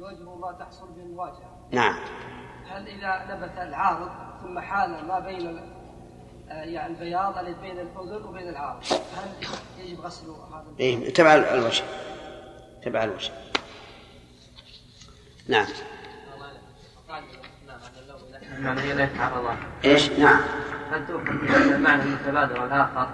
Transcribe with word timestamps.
يوجه 0.00 0.34
ما 0.36 0.52
تحصل 0.52 0.88
به 0.96 1.02
المواجهة. 1.02 1.68
نعم. 1.70 1.96
هل 2.70 2.88
إذا 2.88 3.34
نبت 3.34 3.58
العارض 3.58 4.10
ثم 4.42 4.58
حال 4.58 5.06
ما 5.06 5.18
بين 5.18 5.60
آه، 6.50 6.64
يعني 6.64 6.94
البياض 6.94 7.38
الذي 7.38 7.54
بين 7.62 7.78
الأذن 7.78 8.24
وبين 8.24 8.48
العارض 8.48 8.82
هل 8.92 9.48
يجب 9.78 10.00
غسل 10.00 10.26
هذا 10.26 10.64
إيه 10.80 11.12
تبع 11.12 11.34
الوجه. 11.34 11.84
تبع 12.84 13.04
الوجه. 13.04 13.32
نعم. 15.48 15.66
معنى 18.58 18.80
هي 18.80 18.94
لا 18.94 19.04
يتعرضان 19.04 19.56
إيش؟ 19.84 20.10
نعم. 20.10 20.40
هل 20.90 21.06
تؤخذ 21.06 21.32
من 21.32 21.72
المعنى 21.74 22.02
المتبادر 22.02 22.60
والآخر؟ 22.60 23.08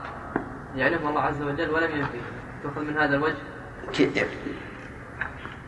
يعرفه 0.74 1.08
الله 1.08 1.20
عز 1.20 1.42
وجل 1.42 1.70
ولم 1.70 1.96
ينفي 1.96 2.20
تؤخذ 2.62 2.80
من 2.80 2.98
هذا 2.98 3.16
الوجه؟ 3.16 3.36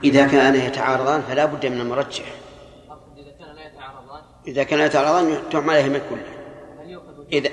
إذا 0.04 0.26
كان 0.26 0.54
يتعارضان 0.54 1.22
فلا 1.22 1.44
بد 1.44 1.66
من 1.66 1.80
المرجح 1.80 2.24
إذا 3.16 3.32
كان 3.38 3.54
لا 3.56 3.66
يتعارضان 3.66 4.22
إذا 4.46 4.62
كان 4.62 4.80
يتعارضان 4.80 5.50
تحمل 5.50 5.70
عليهما 5.70 5.98
كله. 5.98 6.22
هل 6.80 6.90
يؤخذ 6.90 7.24
إذا 7.32 7.50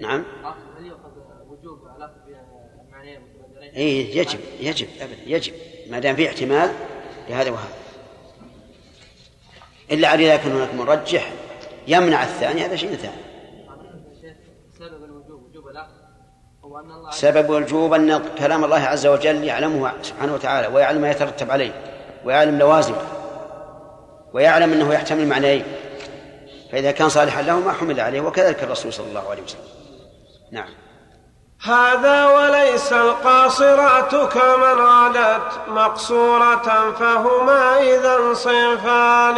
نعم. 0.00 0.24
هل 0.78 0.86
يؤخذ 0.86 1.10
وجوب 1.48 1.88
علاقة 1.88 2.14
بين 2.26 2.36
المعنيين 2.86 3.16
المتبادرين؟ 3.16 3.74
إيه 3.74 4.18
يجب 4.18 4.38
يجب 4.60 4.88
أبدا 5.00 5.16
يجب. 5.26 5.52
ما 5.90 5.98
دام 5.98 6.16
في 6.16 6.28
احتمال 6.28 6.70
لهذا 7.28 7.50
وهذا. 7.50 7.74
إلا 9.90 10.08
على 10.08 10.26
إذا 10.26 10.36
كان 10.36 10.52
هناك 10.52 10.74
مرجح 10.74 11.32
يمنع 11.88 12.22
الثاني 12.22 12.64
هذا 12.64 12.76
شيء 12.76 12.94
ثاني 12.94 13.22
سبب 14.78 15.04
الوجوب 15.04 15.42
وجوب 15.42 15.68
الأخذ 15.68 15.92
هو 15.92 15.94
أن 15.94 16.00
الله 16.00 16.59
عز 16.59 16.59
سبب 17.10 17.56
الوجوب 17.56 17.94
أن 17.94 18.22
كلام 18.38 18.64
الله 18.64 18.80
عز 18.80 19.06
وجل 19.06 19.44
يعلمه 19.44 19.92
سبحانه 20.02 20.34
وتعالى 20.34 20.66
ويعلم 20.66 21.00
ما 21.00 21.10
يترتب 21.10 21.50
عليه 21.50 21.72
ويعلم 22.24 22.58
لوازمه 22.58 23.02
ويعلم 24.32 24.72
أنه 24.72 24.94
يحتمل 24.94 25.28
معنيين. 25.28 25.64
فإذا 26.72 26.90
كان 26.90 27.08
صالحا 27.08 27.42
له 27.42 27.60
ما 27.60 27.72
حمل 27.72 28.00
عليه 28.00 28.20
وكذلك 28.20 28.62
الرسول 28.62 28.92
صلى 28.92 29.06
الله 29.06 29.30
عليه 29.30 29.42
وسلم. 29.42 29.60
نعم. 30.52 30.68
هذا 31.64 32.26
وليس 32.26 32.92
القاصرات 32.92 34.14
كمن 34.14 34.80
غدت 34.80 35.68
مقصورة 35.68 36.92
فهما 36.92 37.80
إذا 37.80 38.34
صنفان. 38.34 39.36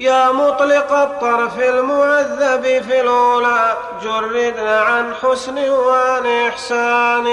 يا 0.00 0.32
مطلق 0.32 0.92
الطرف 0.92 1.58
المعذب 1.58 2.62
في 2.62 3.00
الأولى 3.00 3.76
جردنا 4.02 4.80
عن 4.80 5.14
حسن 5.14 5.70
وعن 5.70 6.26
إحسان. 6.26 7.26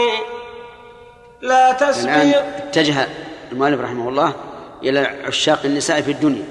لا 1.41 1.71
الآن 1.71 1.77
تسبي 1.77 2.35
اتجه 2.37 3.07
المؤلف 3.51 3.81
رحمه 3.81 4.09
الله 4.09 4.33
إلى 4.83 4.99
عشاق 5.27 5.59
النساء 5.65 6.01
في 6.01 6.11
الدنيا. 6.11 6.45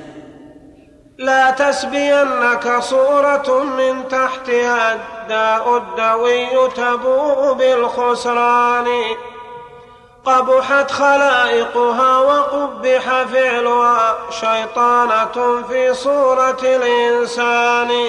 لا 1.19 1.51
تسبينك 1.51 2.79
صورة 2.81 3.63
من 3.63 4.09
تحتها 4.09 4.93
الداء 4.95 5.77
الدوي 5.77 6.69
تبوء 6.77 7.53
بالخسران. 7.53 8.87
قبحت 10.27 10.91
خلائقها 10.91 12.19
وقبح 12.19 13.23
فعلها 13.23 14.15
شيطانة 14.31 15.63
في 15.69 15.95
صورة 15.95 16.59
الإنسان. 16.63 18.09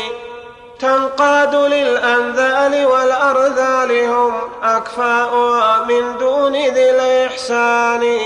تنقاد 0.79 1.55
للأنذال 1.55 2.85
والأرذال 2.85 4.05
هم 4.05 4.33
أكفاؤها 4.63 5.83
من 5.83 6.17
دون 6.17 6.51
ذي 6.51 6.89
الإحسان. 6.89 8.19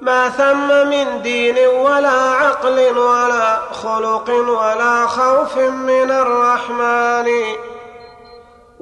ما 0.00 0.28
ثم 0.28 0.88
من 0.88 1.22
دين 1.22 1.58
ولا 1.68 2.20
عقل 2.30 2.98
ولا 2.98 3.58
خلق 3.82 4.30
ولا 4.30 5.06
خوف 5.06 5.56
من 5.58 6.10
الرحمن. 6.10 7.28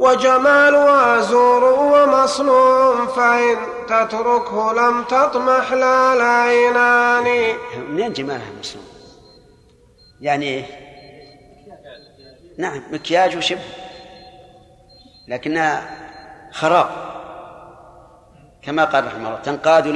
وجمالها 0.01 1.21
زور 1.21 1.65
ومصنوع 1.65 3.07
فإن 3.07 3.57
تتركه 3.89 4.73
لم 4.73 5.05
تطمح 5.05 5.73
لا 5.73 6.13
العينان 6.13 7.57
منين 7.89 8.13
جمالها 8.13 8.49
المصنوع 8.55 8.85
يعني 10.21 10.47
إيه؟ 10.47 10.65
نعم 12.59 12.83
مكياج 12.93 13.37
وشبه 13.37 13.61
لكنها 15.29 15.91
خراب. 16.53 16.89
كما 18.63 18.85
قال 18.85 19.07
رحمه 19.07 19.29
الله 19.29 19.41
تنقاد 19.41 19.87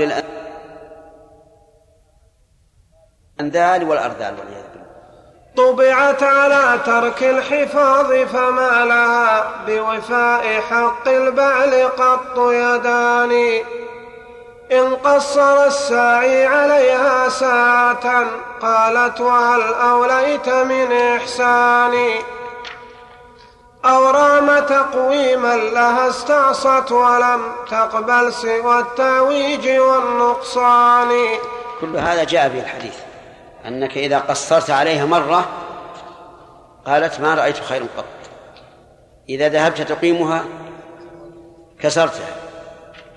للأنذال 3.41 3.85
والأرذال 3.85 4.39
والعياذ 4.39 4.64
طبعت 5.57 6.23
على 6.23 6.79
ترك 6.87 7.23
الحفاظ 7.23 8.13
فما 8.13 8.85
لها 8.85 9.51
بوفاء 9.67 10.61
حق 10.71 11.09
البعل 11.09 11.89
قط 11.99 12.39
يدان. 12.39 13.63
إن 14.73 14.97
قصر 14.97 15.67
الساعي 15.67 16.47
عليها 16.47 17.29
ساعة 17.29 18.27
قالت 18.63 19.21
وهل 19.21 19.75
أوليت 19.75 20.49
من 20.49 20.93
إحساني 20.93 22.15
أو 23.85 24.11
رام 24.11 24.59
تقويما 24.59 25.57
لها 25.57 26.09
استعصت 26.09 26.93
ولم 26.93 27.53
تقبل 27.71 28.33
سوى 28.33 28.79
التعويج 28.79 29.69
والنقصان. 29.79 31.09
كل 31.81 31.97
هذا 31.97 32.25
جاء 32.25 32.49
في 32.49 32.59
الحديث. 32.61 33.14
أنك 33.67 33.99
إذا 33.99 34.19
قصرت 34.19 34.71
عليها 34.71 35.05
مرة 35.05 35.49
قالت 36.87 37.21
ما 37.21 37.35
رأيت 37.35 37.59
خيرا 37.59 37.87
قط. 37.97 38.05
إذا 39.29 39.49
ذهبت 39.49 39.81
تقيمها 39.81 40.45
كسرتها 41.81 42.37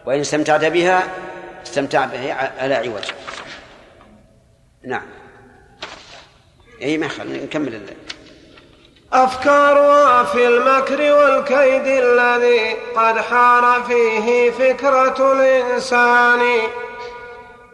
وإن 0.05 0.19
استمتعت 0.19 0.65
بها 0.65 1.03
استمتع 1.63 2.05
بها 2.05 2.53
على 2.59 2.75
عوج 2.75 3.03
نعم. 4.83 5.05
أي 6.81 6.97
ما 6.97 7.07
نكمل 7.23 7.75
الليل. 7.75 7.97
أفكارها 9.13 10.23
في 10.23 10.47
المكر 10.47 11.11
والكيد 11.11 11.87
الذي 11.87 12.73
قد 12.95 13.19
حار 13.19 13.83
فيه 13.83 14.51
فكرة 14.51 15.33
الإنسان. 15.33 16.41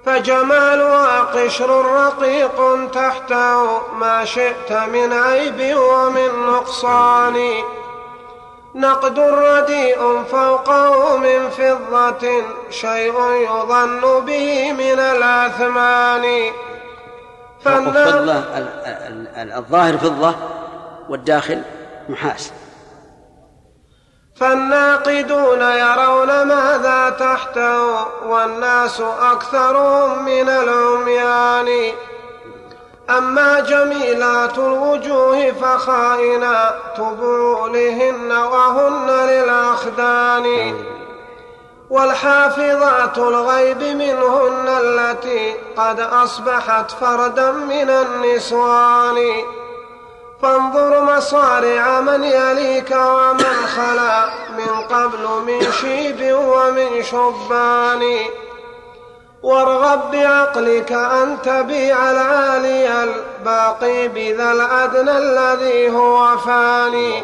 فجمالها 0.05 1.19
قشر 1.21 1.85
رقيق 1.85 2.89
تحته 2.93 3.87
ما 3.93 4.25
شئت 4.25 4.71
من 4.71 5.13
عيب 5.13 5.77
ومن 5.77 6.29
نقصان. 6.47 7.63
نقد 8.75 9.19
رديء 9.19 10.23
فوقه 10.31 11.17
من 11.17 11.49
فضة 11.49 12.43
شيء 12.69 13.21
يظن 13.31 14.19
به 14.25 14.71
من 14.73 14.99
الأثمان. 14.99 16.51
ال- 19.37 19.51
الظاهر 19.51 19.97
فضة 19.97 20.35
والداخل 21.09 21.61
نحاس 22.09 22.51
فالناقدون 24.43 25.61
يرون 25.61 26.43
ماذا 26.43 27.15
تحته 27.19 28.05
والناس 28.27 29.01
أكثرهم 29.21 30.25
من 30.25 30.49
العميان. 30.49 31.91
أما 33.09 33.59
جميلات 33.59 34.57
الوجوه 34.57 35.51
فخائنات 35.51 36.99
بعولهن 36.99 38.31
وهن 38.31 39.09
للأخدان. 39.09 40.75
والحافظات 41.89 43.17
الغيب 43.17 43.83
منهن 43.83 44.67
التي 44.67 45.53
قد 45.77 45.99
أصبحت 45.99 46.91
فردا 46.91 47.51
من 47.51 47.89
النسوان. 47.89 49.17
فانظر 50.43 51.03
مصارع 51.03 52.01
من 52.01 52.23
يليك 52.23 52.91
ومن 52.91 53.67
خلا 53.75 54.25
من 54.57 54.81
قبل 54.89 55.27
من 55.47 55.71
شيب 55.71 56.35
ومن 56.35 57.03
شبان. 57.03 58.17
وارغب 59.43 60.11
بعقلك 60.11 60.91
أن 60.91 61.37
تبيع 61.41 62.11
العالي 62.11 63.03
الباقي 63.03 64.07
بذا 64.07 64.51
الأدنى 64.51 65.17
الذي 65.17 65.91
هو 65.91 66.37
فاني. 66.37 67.23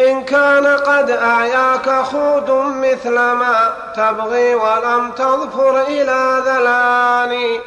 إن 0.00 0.24
كان 0.24 0.66
قد 0.66 1.10
أعياك 1.10 1.90
خود 1.90 2.50
مثل 2.50 3.14
ما 3.14 3.74
تبغي 3.96 4.54
ولم 4.54 5.10
تظفر 5.10 5.82
إلى 5.82 6.42
ذلان 6.46 7.60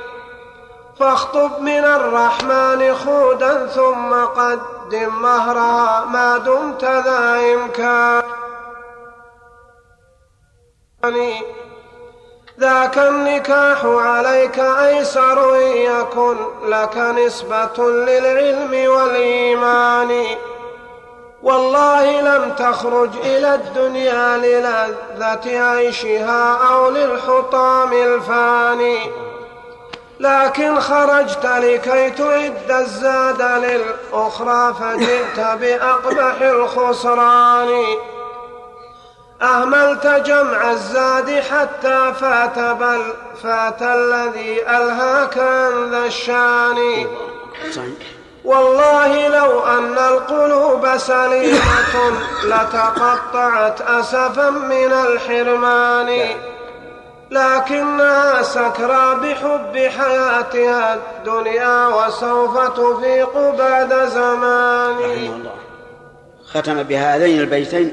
فاخطب 1.02 1.62
من 1.62 1.86
الرحمن 1.86 2.96
خودا 2.96 3.66
ثم 3.66 4.14
قدم 4.14 5.22
مهرها 5.22 6.06
ما 6.06 6.38
دمت 6.38 6.84
ذا 6.84 7.40
إمكان. 7.54 8.24
ذاك 12.60 12.98
النكاح 12.98 13.86
عليك 13.86 14.60
أيسر 14.60 15.56
إن 15.56 15.78
يكن 15.78 16.38
لك 16.64 16.98
نسبة 16.98 17.90
للعلم 17.90 18.92
والإيمان. 18.92 20.26
والله 21.44 22.22
لم 22.22 22.54
تخرج 22.54 23.10
إلى 23.24 23.56
الدنيا 23.56 24.38
للذة 24.38 25.64
عيشها 25.64 26.54
أو 26.74 26.90
للحطام 26.90 27.94
الفاني. 27.94 29.31
لكن 30.22 30.80
خرجت 30.80 31.46
لكي 31.46 32.10
تعد 32.10 32.72
الزاد 32.72 33.42
للأخرى 33.42 34.74
فجئت 34.80 35.40
بأقبح 35.40 36.42
الخسران. 36.42 37.84
أهملت 39.42 40.08
جمع 40.08 40.72
الزاد 40.72 41.40
حتى 41.40 42.14
فات 42.20 42.60
بل 42.60 43.14
فات 43.44 43.82
الذي 43.82 44.62
ألهاك 44.62 45.38
عن 45.38 45.92
ذا 45.92 46.06
الشان. 46.06 47.08
والله 48.46 49.28
لو 49.28 49.66
أن 49.66 49.98
القلوب 49.98 50.98
سليمة 50.98 52.14
لتقطعت 52.44 53.82
أسفا 53.82 54.50
من 54.50 54.94
الحرمان. 54.94 56.28
لكنها 57.32 58.42
سكرى 58.42 59.16
بحب 59.16 59.78
حياتها 59.78 60.94
الدنيا 60.96 61.88
وسوف 61.88 62.58
تفيق 62.68 63.38
بعد 63.58 63.94
زمان. 63.94 64.96
رحمه 64.98 65.36
الله. 65.36 65.52
ختم 66.46 66.84
بهذين 66.84 67.40
البيتين 67.40 67.92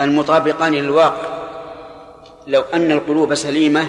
المطابقان 0.00 0.74
للواقع. 0.74 1.36
لو 2.46 2.62
أن 2.74 2.92
القلوب 2.92 3.34
سليمة 3.34 3.86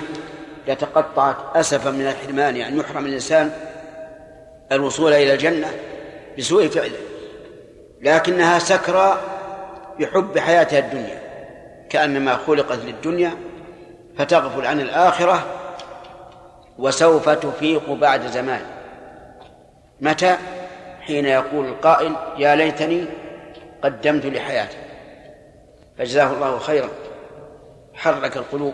لتقطعت 0.67 1.35
أسفا 1.55 1.91
من 1.91 2.07
الحرمان 2.07 2.55
يعني 2.57 2.79
يحرم 2.79 3.05
الإنسان 3.05 3.51
الوصول 4.71 5.13
إلى 5.13 5.33
الجنة 5.33 5.71
بسوء 6.37 6.67
فعله. 6.67 6.99
لكنها 8.01 8.59
سكرى 8.59 9.17
بحب 9.99 10.37
حياتها 10.37 10.79
الدنيا 10.79 11.21
كأنما 11.89 12.37
خلقت 12.47 12.79
للدنيا 12.85 13.37
فتغفل 14.17 14.65
عن 14.65 14.81
الآخرة 14.81 15.45
وسوف 16.77 17.29
تفيق 17.29 17.91
بعد 17.91 18.27
زمان. 18.27 18.65
متى؟ 20.01 20.37
حين 21.01 21.25
يقول 21.25 21.65
القائل 21.65 22.15
يا 22.37 22.55
ليتني 22.55 23.05
قدمت 23.83 24.25
لحياتي. 24.25 24.77
فجزاه 25.97 26.33
الله 26.33 26.59
خيرا. 26.59 26.89
حرك 27.93 28.37
القلوب 28.37 28.73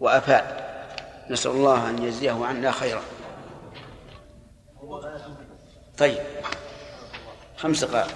وأفاد 0.00 0.44
نسأل 1.30 1.50
الله 1.50 1.90
أن 1.90 2.02
يجزيه 2.02 2.44
عنا 2.46 2.70
خيرا. 2.70 3.02
طيب. 5.98 6.18
خمس 7.56 7.84
دقائق. 7.84 8.14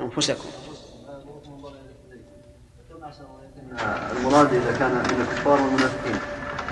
أنفسكم. 0.00 0.59
المراد 4.16 4.54
إذا 4.54 4.78
كان 4.78 4.90
من 4.90 5.26
الكفار 5.30 5.60
والمنافقين. 5.60 6.16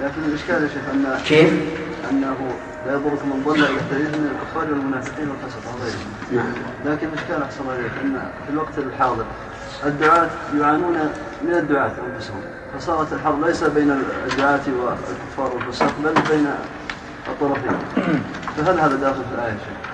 لكن 0.03 0.25
الإشكال 0.25 0.63
يا 0.63 0.69
شيخ 0.69 0.89
أن 0.93 1.21
كيف؟ 1.27 1.53
أنه 2.11 2.37
لا 2.87 2.93
يضركم 2.93 3.29
من 3.29 3.43
ضل 3.47 3.63
يحترز 3.63 4.21
من 4.21 4.31
الكفار 4.37 4.73
والمنافقين 4.73 5.29
والفسقه 5.29 5.75
وغيرهم 5.75 6.13
نعم. 6.33 6.53
لكن 6.85 7.09
الاشكال 7.09 7.43
أحسن 7.43 7.71
عليك 7.71 7.93
أن 8.05 8.31
في 8.47 8.53
الوقت 8.53 8.79
الحاضر 8.79 9.25
الدعاة 9.85 10.31
يعانون 10.61 10.99
من 11.43 11.55
الدعاة 11.55 11.93
أنفسهم. 12.15 12.41
فصارت 12.75 13.13
الحرب 13.13 13.45
ليس 13.45 13.65
بين 13.65 13.91
الدعاة 14.33 14.61
والكفار 14.69 15.57
والفساق 15.57 15.95
بل 16.05 16.15
بين 16.31 16.47
الطرفين. 17.29 17.79
فهل 18.57 18.81
هذا 18.81 18.97
داخل 18.97 19.25
في 19.25 19.35
الآية 19.35 19.53
يا 19.53 19.59
شيخ؟ 19.59 19.89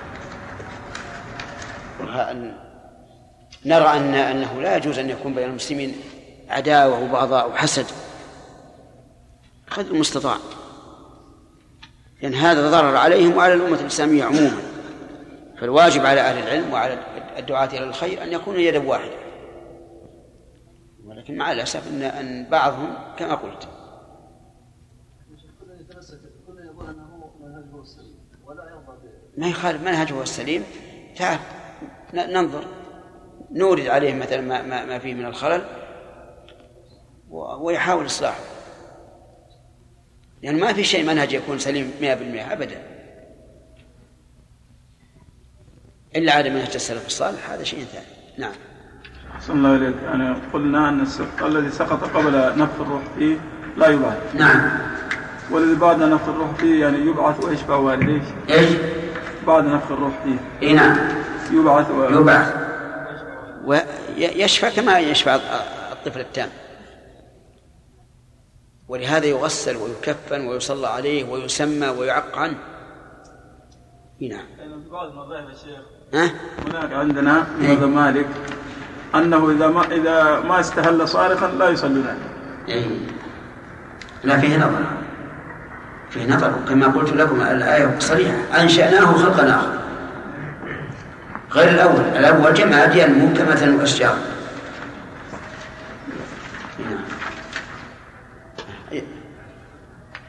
نرى 3.65 3.87
أن 3.87 4.15
أنه 4.15 4.61
لا 4.61 4.77
يجوز 4.77 4.99
أن 4.99 5.09
يكون 5.09 5.33
بين 5.33 5.49
المسلمين 5.49 5.95
عداوة 6.49 7.03
وبغضاء 7.03 7.49
وحسد. 7.49 7.85
قدر 9.71 9.91
المستطاع. 9.91 10.37
لأن 12.21 12.33
هذا 12.33 12.71
ضرر 12.71 12.97
عليهم 12.97 13.37
وعلى 13.37 13.53
الأمة 13.53 13.79
الإسلامية 13.79 14.23
عموما. 14.23 14.61
فالواجب 15.57 16.05
على 16.05 16.21
أهل 16.21 16.37
العلم 16.37 16.73
وعلى 16.73 16.99
الدعاة 17.37 17.67
إلى 17.67 17.83
الخير 17.83 18.23
أن 18.23 18.31
يكونوا 18.31 18.59
يدا 18.59 18.87
واحدة. 18.87 19.15
ولكن 21.05 21.37
مع 21.37 21.51
الأسف 21.51 21.87
أن 21.87 22.01
أن 22.01 22.49
بعضهم 22.49 22.93
كما 23.17 23.35
قلت. 23.35 23.67
ما 29.37 29.47
يخالف 29.47 29.81
منهجه 29.81 30.21
السليم. 30.21 30.63
تعال 31.15 31.39
ننظر. 32.13 32.67
نورد 33.51 33.87
عليه 33.87 34.13
مثلا 34.13 34.41
ما, 34.41 34.61
ما, 34.61 34.85
ما 34.85 34.99
فيه 34.99 35.13
من 35.13 35.25
الخلل. 35.25 35.84
ويحاول 37.35 38.05
إصلاحه. 38.05 38.39
لأن 40.43 40.59
ما 40.59 40.73
في 40.73 40.83
شيء 40.83 41.05
منهج 41.05 41.33
يكون 41.33 41.59
سليم 41.59 41.91
100% 42.01 42.03
أبدا. 42.51 42.81
إلا 46.15 46.33
على 46.33 46.49
منهج 46.49 46.71
السلف 46.75 47.07
الصالح 47.07 47.49
هذا 47.49 47.63
شيء 47.63 47.85
ثاني. 47.85 48.05
نعم. 48.37 48.51
أحسن 49.35 49.53
الله 49.53 49.75
إليك 49.75 49.95
يعني 50.03 50.35
قلنا 50.53 50.89
أن 50.89 51.07
الذي 51.41 51.71
سقط 51.71 52.03
قبل 52.03 52.59
نفخ 52.59 52.81
الروح 52.81 53.01
فيه 53.17 53.37
لا 53.77 53.87
يبعث. 53.87 54.35
نعم. 54.35 54.79
والذي 55.51 55.75
بعد 55.75 56.01
نفخ 56.01 56.27
الروح 56.27 56.51
فيه 56.55 56.81
يعني 56.81 56.97
يبعث 56.97 57.43
ويشبع 57.43 57.75
والديه 57.75 58.21
إيش؟ 58.49 58.69
بعد 59.47 59.65
نفخ 59.65 59.91
الروح 59.91 60.13
فيه. 60.23 60.67
إي 60.67 60.73
نعم. 60.73 60.97
يبعث 61.51 61.91
و... 61.91 62.03
يبعث. 62.03 62.53
ويشفع 63.65 64.69
كما 64.69 64.99
يشفع 64.99 65.35
الطفل 65.91 66.19
التام. 66.19 66.49
ولهذا 68.87 69.25
يغسل 69.25 69.77
ويكفن 69.77 70.47
ويصلى 70.47 70.87
عليه 70.87 71.23
ويسمى 71.23 71.87
ويعق 71.87 72.37
عنه 72.37 72.57
نعم. 74.21 74.45
في 74.57 74.89
بعض 74.91 75.07
المذاهب 75.07 75.49
يا 75.49 75.55
شيخ؟ 75.55 75.79
ها؟ 76.13 76.31
هناك 76.67 76.93
عندنا 76.93 77.47
مذهب 77.59 77.83
مالك 77.83 78.27
أنه 79.15 79.51
إذا 79.51 79.67
ما 79.67 79.85
إذا 79.91 80.39
ما 80.39 80.59
استهل 80.59 81.07
صارخا 81.07 81.47
لا 81.47 81.69
يصلون 81.69 82.07
عليه. 82.07 82.75
إيه. 82.75 82.85
لا 84.23 84.37
فيه 84.37 84.57
نظر. 84.57 84.83
فيه 86.09 86.35
نظر. 86.35 86.53
كما 86.69 86.87
قلت 86.87 87.13
لكم 87.13 87.41
الآية 87.41 87.99
صريحة. 87.99 88.61
أنشأناه 88.61 89.13
خلقا 89.13 89.49
آخر. 89.49 89.79
غير 91.51 91.69
الأول. 91.69 92.01
الأول 92.01 92.53
جمع 92.53 92.83
أديان 92.83 93.25
محكمة 93.25 93.77
وأشجار 93.79 94.17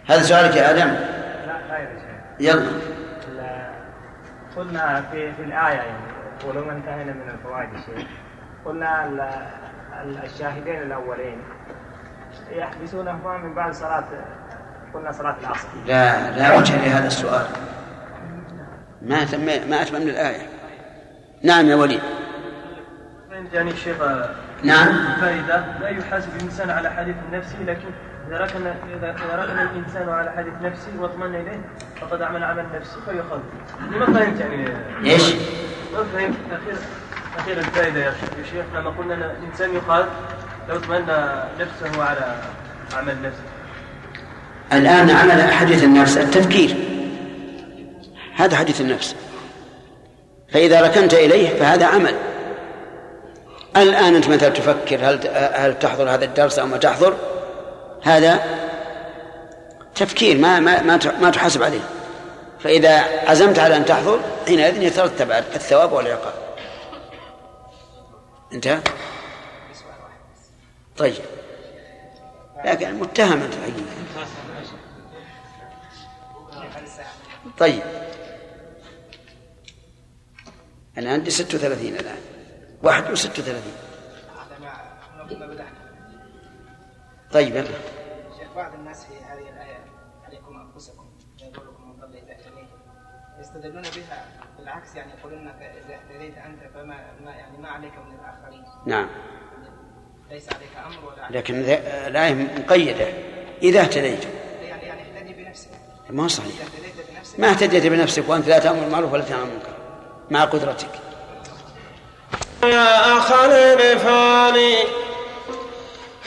هذا 0.08 0.22
سؤالك 0.22 0.56
يا 0.56 0.70
آدم؟ 0.70 0.88
لا 1.46 1.78
شيخ. 1.78 2.10
يلا. 2.40 2.66
قلنا 4.56 5.02
في 5.12 5.32
في 5.32 5.42
الآية 5.42 5.74
يعني 5.74 5.98
ولو 6.48 6.70
انتهينا 6.70 7.12
من 7.12 7.30
الفوائد 7.34 7.68
يا 7.72 7.78
شيخ 7.80 8.06
قلنا 8.64 9.04
ال- 9.06 9.20
ال- 10.04 10.24
الشاهدين 10.24 10.82
الأولين 10.82 11.38
يحبسونهما 12.50 13.36
من 13.38 13.54
بعد 13.54 13.74
صلاة 13.74 14.04
قلنا 14.94 15.12
صلاة 15.12 15.36
العصر. 15.42 15.68
لا 15.86 16.30
لا 16.30 16.56
وجه 16.56 16.76
لهذا 16.86 17.06
السؤال. 17.06 17.46
ما 19.02 19.24
تم 19.24 19.40
ما 19.70 19.82
أتم 19.82 19.94
من 20.00 20.08
الآية. 20.08 20.46
نعم 21.42 21.66
يا 21.66 21.74
وليد. 21.74 22.00
فهمت 23.30 23.52
يعني 23.52 23.70
الشيخ 23.70 23.96
نعم. 24.64 24.88
فائدة 25.20 25.64
لا 25.80 25.88
يحاسب 25.88 26.28
الإنسان 26.36 26.70
على 26.70 26.90
حديث 26.90 27.16
نفسه 27.32 27.58
لكن 27.62 27.88
إذا 28.28 28.38
ركن 28.38 28.66
إذا 28.66 29.14
ركن 29.36 29.58
الإنسان 29.58 30.08
على 30.08 30.30
حديث 30.30 30.52
نفسه 30.62 30.88
واطمأن 31.00 31.34
إليه 31.34 31.60
فقد 32.00 32.22
عمل 32.22 32.44
عمل 32.44 32.64
نفسه 32.74 32.96
فيخاف. 33.06 33.40
ما 33.90 34.06
فهمت 34.06 34.40
يعني 34.40 34.68
إيش؟ 35.04 35.22
ما 35.92 36.04
فهمت 36.14 36.36
أخير 36.52 36.76
أخير 37.38 37.58
الفائدة 37.58 38.00
يا 38.00 38.12
شيخ- 38.50 38.64
لما 38.76 38.90
قلنا 38.90 39.14
أن 39.14 39.22
الإنسان 39.22 39.74
يقال 39.74 40.06
لو 40.68 40.78
تمنى 40.78 41.26
نفسه 41.60 42.02
على 42.04 42.34
عمل 42.96 43.16
نفسه. 43.22 43.42
الآن 44.72 45.10
عمل 45.10 45.52
حديث 45.52 45.84
النفس 45.84 46.16
التفكير 46.18 46.76
هذا 48.36 48.56
حديث 48.56 48.80
النفس 48.80 49.16
فإذا 50.52 50.80
ركنت 50.80 51.14
إليه 51.14 51.48
فهذا 51.48 51.86
عمل 51.86 52.14
الآن 53.76 54.14
أنت 54.14 54.28
مثلا 54.28 54.48
تفكر 54.48 54.96
هل 54.96 55.20
هل 55.54 55.78
تحضر 55.78 56.10
هذا 56.10 56.24
الدرس 56.24 56.58
أو 56.58 56.66
ما 56.66 56.76
تحضر 56.76 57.14
هذا 58.06 58.40
تفكير 59.94 60.38
ما 60.38 60.60
ما 60.60 60.82
ما 60.82 60.98
ما 61.20 61.30
تحاسب 61.30 61.62
عليه. 61.62 61.80
فإذا 62.60 62.98
عزمت 63.30 63.58
على 63.58 63.76
أن 63.76 63.84
تحضر 63.84 64.20
حينئذ 64.46 64.82
يترتب 64.82 65.30
الثواب 65.30 65.92
والعقاب. 65.92 66.34
انتهى 68.52 68.80
طيب. 70.96 71.14
لكن 72.64 72.94
متهمة 72.94 73.50
حقيقة. 73.62 74.26
طيب. 77.58 77.82
أنا 80.98 81.12
عندي 81.12 81.30
36 81.30 81.86
الآن. 81.86 82.20
31 82.82 83.62
طيب 87.32 87.56
يلا. 87.56 87.95
يستدلون 93.56 93.82
بها 93.82 94.24
بالعكس 94.58 94.94
يعني 94.94 95.12
يقولون 95.18 95.48
إذا 95.48 95.94
اهتديت 95.94 96.38
أنت 96.38 96.60
فما 96.74 96.96
ما 97.24 97.30
يعني 97.30 97.58
ما 97.58 97.68
عليك 97.68 97.92
من 97.92 98.14
الآخرين. 98.14 98.64
نعم. 98.86 99.08
ليس 100.30 100.48
عليك 100.48 100.70
أمر 100.86 101.08
ولا 101.08 101.24
عليك 101.24 101.36
لكن 101.36 101.54
الآية 102.06 102.34
مقيدة. 102.34 103.06
إذا 103.62 103.80
اهتديتم 103.80 104.28
يعني 104.62 104.82
يعني 104.82 105.02
اهتدي 105.02 105.32
بنفسك. 105.32 105.70
ما 106.10 106.28
صحيح. 106.28 106.52
إذا 106.54 106.64
اهتديت 106.64 107.10
بنفسك. 107.10 107.40
ما 107.40 107.50
اهتديت 107.50 107.86
بنفسك 107.86 108.28
وأنت 108.28 108.48
لا 108.48 108.58
تأمر 108.58 108.80
بالمعروف 108.80 109.12
ولا 109.12 109.24
تنهى 109.24 109.40
عن 109.40 109.46
المنكر. 109.48 109.76
مع 110.30 110.44
قدرتك. 110.44 110.90
يا 112.64 113.18
أخ 113.18 113.32
العرفان 113.32 114.86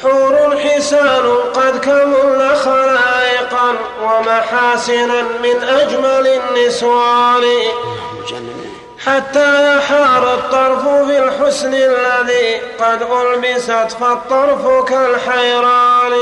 حور 0.01 0.57
حسان 0.57 1.37
قد 1.53 1.79
كمل 1.79 2.55
خلائقا 2.55 3.75
ومحاسنا 4.03 5.21
من 5.21 5.63
أجمل 5.63 6.27
النسوان. 6.27 7.43
حتى 9.05 9.77
يحار 9.77 10.33
الطرف 10.33 10.87
في 10.87 11.17
الحسن 11.17 11.73
الذي 11.73 12.61
قد 12.79 13.01
ألبست 13.01 13.97
فالطرف 13.99 14.85
كالحيران. 14.85 16.13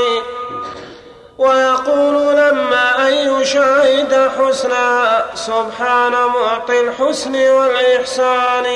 ويقول 1.38 2.36
لما 2.36 3.08
أن 3.08 3.12
يشاهد 3.12 4.30
حسنها 4.38 5.26
سبحان 5.34 6.12
معطي 6.12 6.80
الحسن 6.80 7.50
والإحسان. 7.50 8.66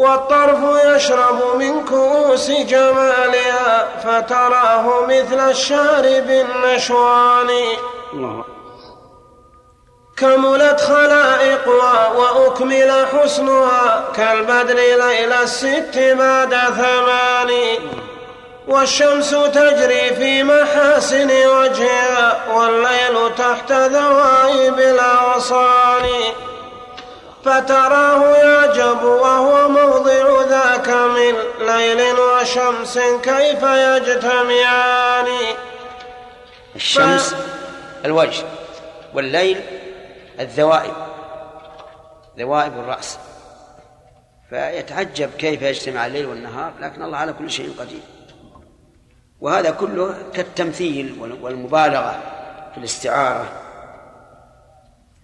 والطرف 0.00 0.58
يشرب 0.84 1.56
من 1.56 1.84
كؤوس 1.84 2.50
جمالها 2.50 3.88
فتراه 4.04 5.06
مثل 5.06 5.50
الشارب 5.50 6.30
النشوان. 6.30 7.50
كملت 10.16 10.80
خلائقها 10.80 12.08
وأكمل 12.08 13.06
حسنها 13.12 14.04
كالبدر 14.16 14.74
ليل 14.74 15.32
الست 15.32 16.14
بعد 16.18 16.54
ثمان. 16.54 17.50
والشمس 18.68 19.30
تجري 19.30 20.14
في 20.14 20.42
محاسن 20.42 21.30
وجهها 21.46 22.28
والليل 22.54 23.34
تحت 23.38 23.72
ذوائب 23.72 24.78
الأغصان. 24.78 26.06
فتراه 27.44 28.36
يعجب 28.36 29.02
وهو 29.02 29.68
موضع 29.68 30.42
ذاك 30.48 30.88
من 30.88 31.34
ليل 31.66 32.20
وشمس 32.20 32.98
كيف 32.98 33.62
يجتمعان. 33.62 35.26
الشمس 36.76 37.34
الوجه 38.04 38.44
والليل 39.14 39.60
الذوائب 40.40 40.94
ذوائب 42.38 42.78
الرأس. 42.78 43.18
فيتعجب 44.50 45.30
كيف 45.38 45.62
يجتمع 45.62 46.06
الليل 46.06 46.26
والنهار 46.26 46.72
لكن 46.80 47.02
الله 47.02 47.18
على 47.18 47.32
كل 47.32 47.50
شيء 47.50 47.74
قدير. 47.78 48.00
وهذا 49.40 49.70
كله 49.70 50.14
كالتمثيل 50.34 51.36
والمبالغة 51.42 52.22
في 52.72 52.78
الاستعارة. 52.78 53.48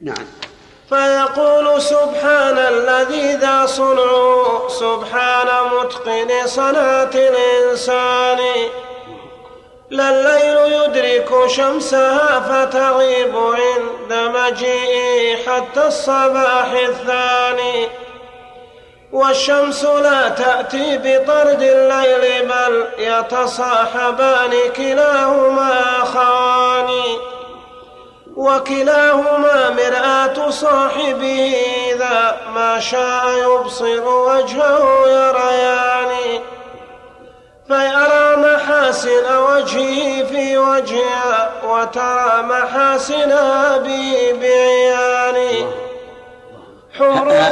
نعم. 0.01 0.27
فيقول 0.89 1.83
سبحان 1.83 2.59
الذي 2.59 3.33
ذا 3.33 3.67
صنع 3.67 4.69
سبحان 4.69 5.47
متقن 5.73 6.47
صلاة 6.47 7.11
الإنسان. 7.15 8.39
لا 9.91 10.11
الليل 10.11 10.73
يدرك 10.73 11.47
شمسها 11.47 12.41
فتغيب 12.41 13.37
عند 13.37 14.13
مجيئه 14.37 15.37
حتى 15.37 15.87
الصباح 15.87 16.73
الثاني. 16.89 17.89
والشمس 19.13 19.85
لا 19.85 20.29
تأتي 20.29 20.99
بطرد 20.99 21.63
الليل 21.63 22.49
بل 22.49 22.87
يتصاحبان 22.99 24.53
كلاهما 24.77 26.03
أخوان 26.03 26.89
وكلاهما 28.37 29.71
مرآة 29.71 30.51
صاحبه 30.51 31.55
إذا 31.93 32.37
ما 32.55 32.81
شاء 32.81 33.25
يبصر 33.45 34.09
وجهه 34.09 35.09
يريان. 35.09 36.41
فيرى 37.67 38.37
محاسن 38.37 39.37
وجهه 39.37 40.25
في 40.25 40.59
وجهها 40.59 41.53
وترى 41.65 42.43
محاسنها 42.43 43.79
به 43.79 44.33
بعيان. 44.41 45.67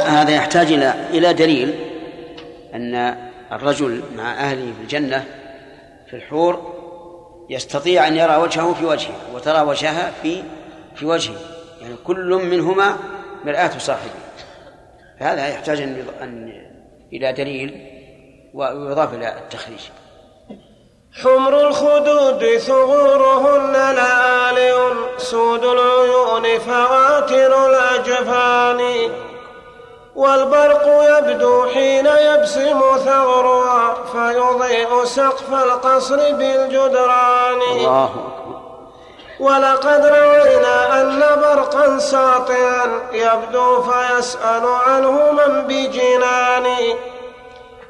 هذا 0.07 0.31
يحتاج 0.31 0.71
إلى 0.71 0.93
إلى 1.09 1.33
دليل 1.33 1.75
أن 2.73 3.15
الرجل 3.51 4.03
مع 4.17 4.31
أهله 4.31 4.73
في 4.77 4.81
الجنة 4.81 5.23
في 6.09 6.15
الحور 6.15 6.73
يستطيع 7.49 8.07
أن 8.07 8.15
يرى 8.15 8.35
وجهه 8.35 8.73
في 8.73 8.85
وجهه 8.85 9.15
وترى 9.33 9.61
وجهها 9.61 10.11
في 10.23 10.43
في 10.95 11.05
وجهه. 11.05 11.35
يعني 11.81 11.95
كل 12.03 12.29
منهما 12.51 12.97
مرآة 13.45 13.77
صاحبه. 13.77 14.11
فهذا 15.19 15.47
يحتاج 15.47 15.81
أن 16.21 16.51
إلى 17.13 17.33
دليل 17.33 17.87
ويضاف 18.53 19.13
إلى 19.13 19.37
التخريج. 19.37 19.79
حمر 21.23 21.67
الخدود 21.67 22.57
ثغورهن 22.57 23.71
لآلئ 23.71 24.93
سود 25.17 25.65
العيون 25.65 26.59
فواتر 26.59 27.69
الأجفان. 27.69 28.81
والبرق 30.15 30.85
يبدو 31.17 31.65
حين 31.65 32.05
يبسم 32.05 32.79
ثغرها 33.05 33.93
فيضيء 34.11 35.05
سقف 35.05 35.53
القصر 35.53 36.15
بالجدران. 36.15 37.61
الله 37.61 38.05
أكبر. 38.05 38.44
ولقد 39.39 40.05
روينا 40.05 41.01
أن 41.01 41.19
برقا 41.19 41.97
ساطعا 41.97 42.99
يبدو 43.13 43.83
فيسأل 43.83 44.65
عنه 44.87 45.31
من 45.31 45.61
بجنان. 45.67 46.95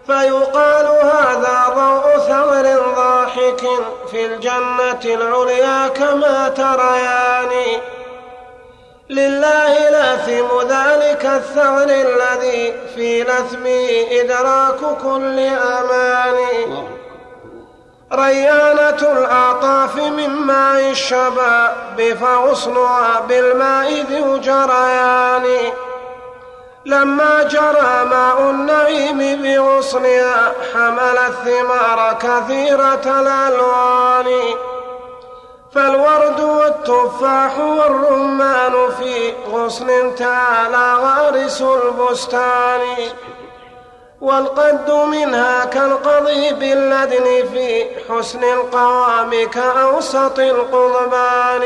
فيقال 0.07 0.85
هذا 0.85 1.73
ضوء 1.75 2.17
ثغر 2.17 2.93
ضاحك 2.95 3.61
في 4.11 4.25
الجنة 4.25 5.03
العليا 5.05 5.87
كما 5.87 6.49
تريان. 6.49 7.81
لله 9.09 9.89
لاثم 9.89 10.61
ذلك 10.61 11.25
الثغر 11.25 11.89
الذي 11.89 12.73
في 12.95 13.23
لثمه 13.23 13.89
إدراك 14.11 14.79
كل 15.03 15.39
أمان. 15.39 17.04
ريانة 18.13 19.12
الأعطاف 19.12 19.95
من 19.95 20.29
ماء 20.29 20.91
الشباب 20.91 22.17
فغصنها 22.21 23.19
بالماء 23.19 24.01
ذو 24.12 24.38
جريان. 24.38 25.45
لما 26.85 27.43
جرى 27.43 28.05
ماء 28.09 28.50
النعيم 28.50 29.41
بغصنها 29.41 30.53
حمل 30.74 31.17
الثمار 31.17 32.17
كثيرة 32.19 33.21
الألوان. 33.21 34.55
فالورد 35.75 36.39
والتفاح 36.39 37.59
والرمان 37.59 38.91
في 39.00 39.33
غصن 39.51 40.15
تعالى 40.15 40.93
غارس 40.93 41.62
البستان. 41.62 42.81
والقد 44.25 44.91
منها 44.91 45.65
كالقضيب 45.65 46.63
اللدن 46.63 47.50
في 47.53 47.86
حسن 48.10 48.44
القوام 48.44 49.50
كأوسط 49.50 50.39
القضبان. 50.39 51.62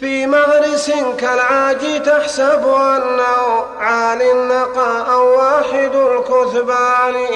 في 0.00 0.26
مغرس 0.26 0.90
كالعاج 1.18 2.02
تحسب 2.02 2.68
أنه 2.68 3.64
عالي 3.78 4.32
النقاء 4.32 5.10
أو 5.12 5.38
واحد 5.38 5.94
الكثبان. 5.94 7.26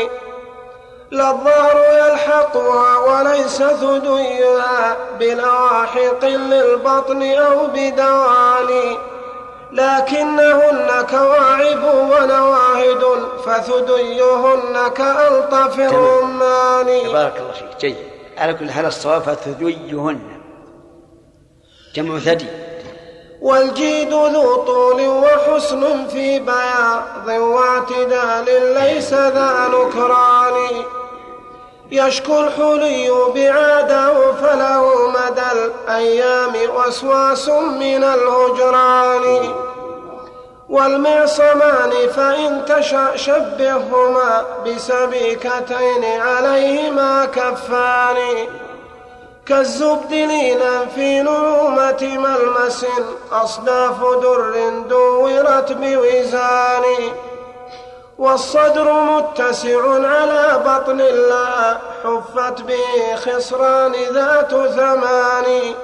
لا 1.10 1.30
الظهر 1.30 1.76
يلحقها 1.92 2.98
وليس 2.98 3.62
ثديها 3.62 4.96
بلاحق 5.20 6.24
للبطن 6.24 7.22
أو 7.22 7.66
بدوان. 7.66 8.96
لكنهن 9.72 11.06
كواعب 11.10 11.84
ونواهد 11.84 13.04
فثديهن 13.46 14.88
كألطف 14.88 15.78
الرمان. 15.78 16.86
بارك 16.86 17.36
الله 17.38 17.52
فيك. 17.52 17.80
جيد. 17.80 17.96
على 18.38 18.54
كل 18.54 18.70
حال 18.70 18.86
الصواب 18.86 19.22
فثديهن. 19.22 20.20
جمع 21.94 22.18
ثدي. 22.18 22.46
والجيد 23.42 24.12
ذو 24.12 24.54
طول 24.64 25.00
وحسن 25.08 26.06
في 26.06 26.38
بياض 26.38 27.28
واعتدال 27.28 28.74
ليس 28.74 29.14
ذا 29.14 29.68
نكران. 29.68 30.54
يشكو 31.94 32.40
الحلي 32.40 33.10
بعاده 33.34 34.32
فله 34.32 35.08
مدى 35.08 35.42
الأيام 35.52 36.52
وسواس 36.76 37.48
من 37.48 38.04
الهجران. 38.04 39.54
والمعصمان 40.68 41.90
فإن 42.16 42.64
تشأ 42.64 43.16
شبههما 43.16 44.44
بسبيكتين 44.66 46.04
عليهما 46.20 47.24
كفان. 47.24 48.16
كالزبد 49.46 50.12
لينا 50.12 50.86
في 50.94 51.22
نعومة 51.22 52.02
ملمس 52.02 52.86
أصداف 53.32 54.00
در 54.22 54.70
دورت 54.88 55.72
بوزان. 55.72 56.84
والصدر 58.18 58.92
متسع 58.92 59.80
على 60.06 60.62
بطن 60.66 60.96
لا 60.96 61.78
حفت 62.04 62.62
به 62.62 63.16
خصران 63.16 63.92
ذات 63.92 64.50
ثمان 64.50 65.74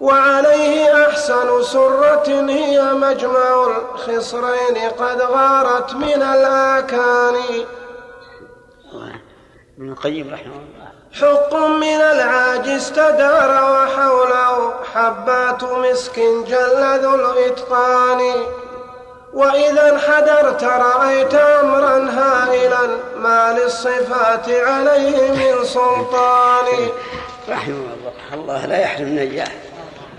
وعليه 0.00 1.06
أحسن 1.06 1.62
سرة 1.62 2.28
هي 2.28 2.82
مجمع 2.92 3.66
الخصرين 3.66 4.76
قد 4.98 5.22
غارت 5.22 5.94
من 5.94 6.22
الآكان. 6.22 7.36
ابن 9.78 9.92
القيم 9.92 10.34
رحمه 10.34 10.54
الله. 10.54 10.88
حق 11.20 11.54
من 11.54 12.00
العاج 12.00 12.68
استدار 12.68 13.50
وحوله 13.72 14.74
حبات 14.94 15.64
مسك 15.64 16.18
جل 16.46 16.98
ذو 17.02 17.14
الإتقان. 17.14 18.20
وإذا 19.34 19.90
انحدرت 19.90 20.64
رأيت 20.64 21.34
أمرا 21.34 22.10
هائلا 22.10 22.88
ما 23.16 23.58
للصفات 23.58 24.48
عليه 24.48 25.30
من 25.30 25.64
سلطان. 25.64 26.66
رحمه 27.48 27.74
الله. 27.74 28.12
الله 28.34 28.66
لا 28.66 28.80
يحرمنا 28.80 29.20
إياه 29.20 29.48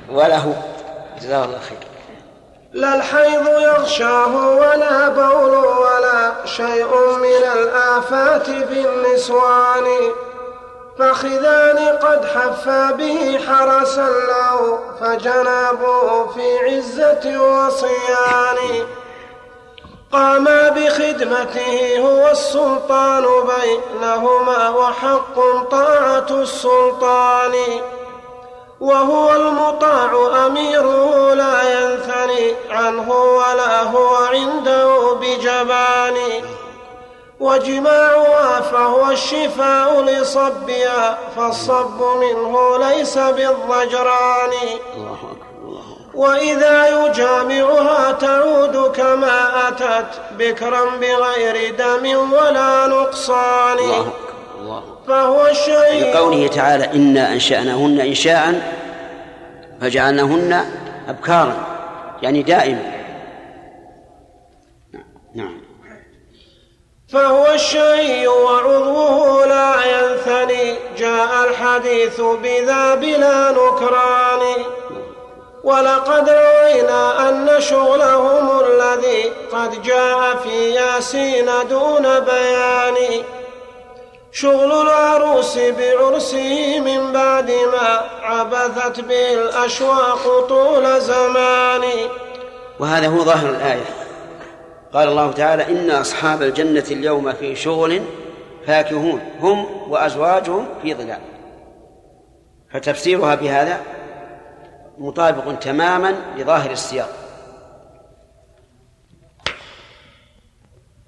وله 0.10 0.55
جزاه 1.22 1.46
الله 1.46 1.60
خير. 1.60 1.77
لا 2.74 2.96
الحيض 2.96 3.48
يغشاه 3.48 4.50
ولا 4.50 5.10
بول 5.10 5.55
ولا 5.55 6.32
شيء 6.46 7.17
من 7.17 7.43
الآفات 7.55 8.46
في 8.46 8.88
النسوان. 8.89 9.86
فخذان 11.00 11.77
قد 11.98 12.25
حفا 12.25 12.91
به 12.91 13.39
حرسا 13.48 14.10
له 14.10 14.79
فجنابه 15.01 16.27
في 16.27 16.60
عزة 16.60 17.41
وصيان. 17.41 18.88
قاما 20.13 20.70
بخدمته 20.70 22.00
هو 22.00 22.32
السلطان 22.32 23.25
بينهما 23.25 24.70
وحق 24.70 25.36
طاعة 25.72 26.27
السلطان. 26.32 27.53
وهو 28.79 29.36
المطاع 29.36 30.12
أميره 30.46 31.34
لا 31.34 31.58
ينثني 31.74 32.55
عنه 32.70 33.12
ولا 33.12 33.84
هو 33.84 34.15
عنده 34.15 35.13
بجبان. 35.13 36.17
وجماعها 37.39 38.62
فهو 38.62 39.12
الشفاء 39.12 40.01
لصبها 40.01 41.17
فالصب 41.36 42.01
منه 42.01 42.77
ليس 42.77 43.17
بالضجران. 43.17 44.53
الله 44.95 45.17
أكبر. 45.32 45.53
وإذا 46.13 47.06
يجامعها 47.06 48.12
تعود 48.12 48.91
كما 48.95 49.67
أتت 49.67 50.21
بكرا 50.39 50.86
بغير 50.86 51.76
دم 51.76 52.34
ولا 52.34 52.88
نقصان. 52.88 53.78
الله 53.80 53.99
أكبر 53.99 54.34
الله 54.60 54.78
أكبر. 54.78 54.93
فهو 55.08 55.47
الشيء 55.47 56.12
لقوله 56.13 56.47
تعالى 56.47 56.93
إنا 56.93 57.34
أنشأناهن 57.34 57.99
إنشاء 57.99 58.73
فجعلناهن 59.82 60.65
أبكارا 61.08 61.56
يعني 62.21 62.43
دائما. 62.43 62.93
نعم. 65.36 65.62
فهو 67.10 67.52
الشيء 67.52 68.28
وعضوه 68.28 69.45
لا 69.45 69.73
ينثني 69.86 70.76
جاء 70.97 71.49
الحديث 71.49 72.21
بذا 72.21 72.95
بلا 72.95 73.52
نكران. 73.52 74.41
ولقد 75.63 76.30
روينا 76.30 77.30
أن 77.30 77.62
شغلهم 77.62 78.60
الذي 78.60 79.23
قد 79.52 79.82
جاء 79.82 80.36
في 80.36 80.69
ياسين 80.69 81.45
دون 81.69 82.19
بيان. 82.19 83.23
شغل 84.32 84.71
العروس 84.82 85.58
بعرسه 85.58 86.80
من 86.80 87.12
بعد 87.12 87.52
ما 87.52 88.02
عبثت 88.23 88.99
به 88.99 89.34
الأشواق 89.34 90.45
طول 90.49 91.02
زمان. 91.02 91.82
وهذا 92.80 93.08
هو 93.08 93.23
ظاهر 93.23 93.49
الآية. 93.49 93.86
قال 94.93 95.08
الله 95.08 95.32
تعالى 95.32 95.67
إن 95.67 95.91
أصحاب 95.91 96.41
الجنة 96.41 96.86
اليوم 96.91 97.34
في 97.34 97.56
شغل 97.56 98.02
فاكهون 98.67 99.21
هم 99.39 99.91
وأزواجهم 99.91 100.67
في 100.82 100.93
ظلال. 100.93 101.19
فتفسيرها 102.73 103.36
بهذا 103.36 103.80
مطابق 104.97 105.60
تماما 105.60 106.15
لظاهر 106.38 106.71
السياق. 106.71 107.10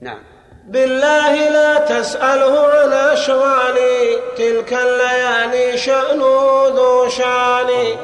نعم. 0.02 0.20
بالله 0.68 1.50
لا 1.50 1.80
تسأله 1.80 2.68
عن 2.68 2.94
أشغالي 2.94 4.20
تلك 4.38 4.74
الليالي 4.74 5.78
شأنه 5.78 6.68
ذو 6.68 7.10
شان. 7.10 7.98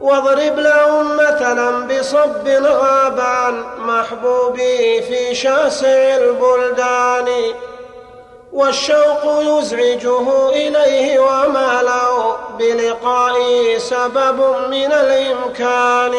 واضرب 0.00 0.58
لهم 0.58 1.16
مثلا 1.16 1.86
بصب 1.86 2.48
غاب 2.48 3.20
عن 3.20 3.64
محبوبي 3.78 5.02
في 5.02 5.34
شاسع 5.34 6.16
البلدان. 6.16 7.28
والشوق 8.52 9.24
يزعجه 9.40 10.48
إليه 10.48 11.18
وما 11.18 11.82
له 11.82 12.36
بلقائه 12.58 13.78
سبب 13.78 14.38
من 14.70 14.92
الإمكان. 14.92 16.14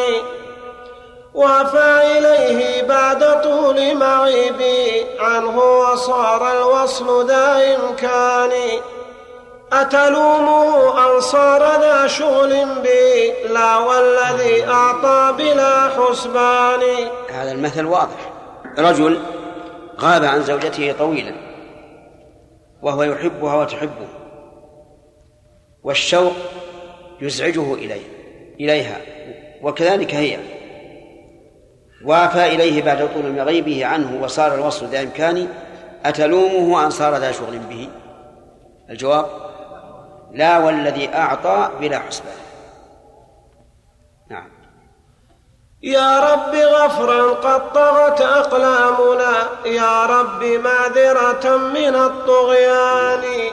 وافى 1.34 2.18
إليه 2.18 2.82
بعد 2.82 3.42
طول 3.42 3.94
معيبي 3.94 5.06
عنه 5.20 5.58
وصار 5.58 6.52
الوصل 6.52 7.26
ذا 7.26 7.76
إمكان. 7.76 8.52
أتلومه 9.72 10.98
أن 11.06 11.20
صار 11.20 11.80
ذا 11.80 12.06
شغل 12.06 12.66
بي 12.82 13.32
لا 13.48 13.78
والذي 13.78 14.66
أعطى 14.68 15.34
بلا 15.38 15.88
حسبان. 15.88 16.80
هذا 17.30 17.52
المثل 17.52 17.84
واضح. 17.84 18.32
رجل 18.78 19.20
غاب 20.00 20.24
عن 20.24 20.42
زوجته 20.42 20.94
طويلا. 20.98 21.53
وهو 22.84 23.02
يحبها 23.02 23.54
وتحبه 23.54 24.08
والشوق 25.82 26.32
يزعجه 27.20 27.74
إليه 27.74 28.06
إليها 28.60 28.96
وكذلك 29.62 30.14
هي. 30.14 30.38
وافى 32.04 32.46
إليه 32.46 32.82
بعد 32.82 33.14
طول 33.14 33.40
غيبه 33.40 33.86
عنه 33.86 34.22
وصار 34.22 34.54
الوصل 34.54 34.86
ذا 34.86 35.02
إمكان 35.02 35.48
أتلومه 36.04 36.84
أن 36.84 36.90
صار 36.90 37.16
ذا 37.16 37.32
شغل 37.32 37.58
به؟ 37.58 37.88
الجواب 38.90 39.26
لا 40.32 40.58
والذي 40.58 41.08
أعطى 41.08 41.70
بلا 41.80 41.98
حسبان 41.98 42.36
نعم 44.30 44.48
يا 45.84 46.20
رب 46.20 46.54
غفرا 46.54 47.30
قد 47.30 47.72
طغت 47.72 48.20
أقلامنا. 48.20 49.48
يا 49.66 50.06
رب 50.06 50.44
معذرة 50.44 51.56
من 51.56 51.94
الطغيان. 51.94 53.52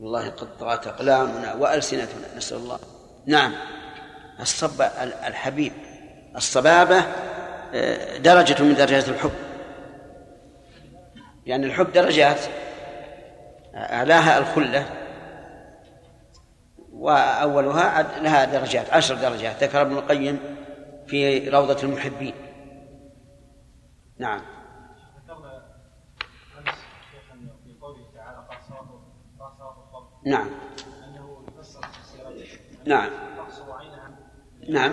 والله 0.00 0.28
قد 0.28 0.58
طغت 0.60 0.86
أقلامنا 0.86 1.54
وألسنتنا. 1.54 2.36
نسأل 2.36 2.56
الله. 2.56 2.78
نعم. 3.26 3.54
الصب 4.40 4.82
الحبيب. 5.26 5.72
الصبابة 6.36 7.02
آه، 7.74 8.16
درجة 8.16 8.62
من 8.62 8.74
درجات 8.74 9.08
الحب. 9.08 9.32
يعني 11.46 11.66
الحب 11.66 11.92
درجات 11.92 12.40
أعلاها 13.74 14.38
الخلة. 14.38 15.05
وأولها 17.06 18.20
لها 18.20 18.44
درجات 18.44 18.90
عشر 18.90 19.14
درجات 19.14 19.64
ذكر 19.64 19.82
ابن 19.82 19.92
القيم 19.92 20.38
في 21.06 21.48
روضة 21.48 21.82
المحبين. 21.82 22.34
نعم. 24.18 24.40
نعم. 30.26 30.48
نعم. 32.86 33.10
نعم. 34.68 34.92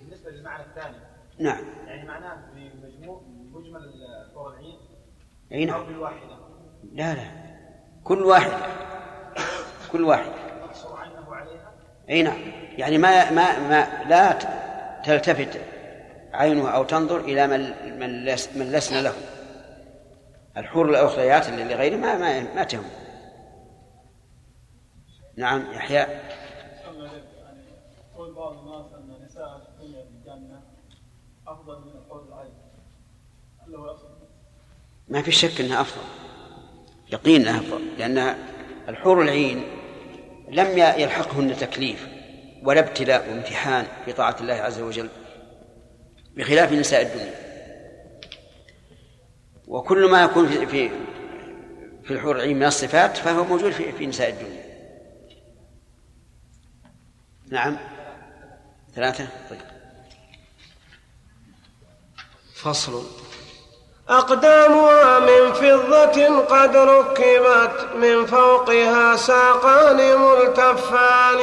بالنسبة 0.00 0.30
للمعنى 0.30 0.62
الثاني 0.62 0.96
نعم. 1.38 1.64
يعني 1.86 2.08
معناه 2.08 2.38
بمجموع 2.54 3.22
مجمل 3.52 3.80
الحور 4.30 4.52
العين 4.52 4.78
أي 5.52 5.64
نعم. 5.64 5.86
لا 6.92 7.14
لا. 7.14 7.30
كل 8.04 8.22
واحد. 8.22 8.50
كل 9.92 10.04
واحد. 10.04 10.32
تقصر 10.32 10.34
عينه 10.34 10.42
عليها 10.42 10.53
إي 12.10 12.22
نعم. 12.22 12.38
يعني 12.78 12.98
ما 12.98 13.30
ما 13.30 13.58
ما 13.68 14.04
لا 14.08 14.38
تلتفت 15.04 15.60
عينه 16.32 16.70
أو 16.70 16.84
تنظر 16.84 17.20
إلى 17.20 17.46
من 17.46 17.60
من, 17.98 18.24
من 18.54 18.72
لسن 18.72 19.02
له. 19.02 19.14
الحور 20.56 20.90
الاخريات 20.90 21.48
اللي 21.48 21.64
لغيره 21.64 21.96
ما 21.96 22.18
ما 22.18 22.54
ما 22.54 22.64
تهم. 22.64 22.84
نعم 25.36 25.72
يحيى. 25.72 26.06
قول 28.16 28.34
بعض 28.34 28.58
الناس 28.58 28.86
ان 28.94 29.24
نساء 29.24 29.68
الدنيا 29.80 30.02
في 30.02 30.08
الجنه 30.10 30.60
افضل 31.46 31.80
من 31.80 31.92
العين 32.28 32.52
هو 33.76 33.96
ما 35.08 35.22
في 35.22 35.32
شك 35.32 35.60
إنها 35.60 35.80
أفضل. 35.80 36.02
يقين 37.12 37.40
إنها 37.40 37.60
أفضل. 37.60 37.80
لأن 37.98 38.36
الحور 38.88 39.22
العين 39.22 39.64
لم 40.54 40.78
يلحقهن 40.78 41.56
تكليف 41.56 42.08
ولا 42.62 42.80
ابتلاء 42.80 43.30
وامتحان 43.30 43.86
في 44.04 44.12
طاعة 44.12 44.36
الله 44.40 44.54
عز 44.54 44.80
وجل 44.80 45.08
بخلاف 46.36 46.72
نساء 46.72 47.02
الدنيا. 47.02 47.34
وكل 49.68 50.10
ما 50.10 50.22
يكون 50.22 50.48
في 50.48 50.66
في 50.66 50.90
في 52.04 52.10
الحور 52.10 52.36
العين 52.36 52.56
من 52.56 52.64
الصفات 52.64 53.16
فهو 53.16 53.44
موجود 53.44 53.72
في 53.72 53.92
في 53.92 54.06
نساء 54.06 54.30
الدنيا. 54.30 54.64
نعم. 57.50 57.78
ثلاثة؟ 58.94 59.28
طيب. 59.50 59.60
فصل. 62.54 63.23
أقدامها 64.08 65.18
من 65.18 65.52
فضة 65.52 66.38
قد 66.38 66.76
ركبت 66.76 67.86
من 67.96 68.26
فوقها 68.26 69.16
ساقان 69.16 69.96
ملتفان 70.18 71.40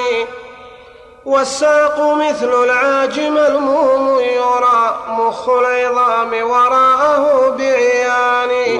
والساق 1.25 2.13
مثل 2.13 2.63
العاج 2.63 3.19
ملموم 3.19 4.19
يرى 4.19 5.05
مخ 5.09 5.49
العظام 5.49 6.49
وراءه 6.49 7.49
بعيان. 7.49 8.79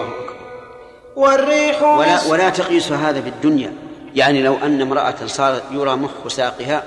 والريح 1.15 1.83
ولا 1.83 2.19
ولا 2.29 2.49
تقيس 2.49 2.91
هذا 2.91 3.21
في 3.21 3.29
الدنيا. 3.29 3.73
يعني 4.15 4.43
لو 4.43 4.57
أن 4.63 4.81
امرأة 4.81 5.15
صار 5.25 5.61
يرى 5.71 5.95
مخ 5.95 6.27
ساقها 6.27 6.83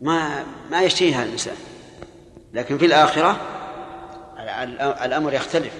ما 0.00 0.44
ما 0.70 0.82
يشتهيها 0.82 1.22
الإنسان. 1.22 1.56
لكن 2.54 2.78
في 2.78 2.86
الآخرة 2.86 3.28
ال- 3.30 3.34
ال- 3.34 3.55
الأمر 5.04 5.32
يختلف. 5.32 5.72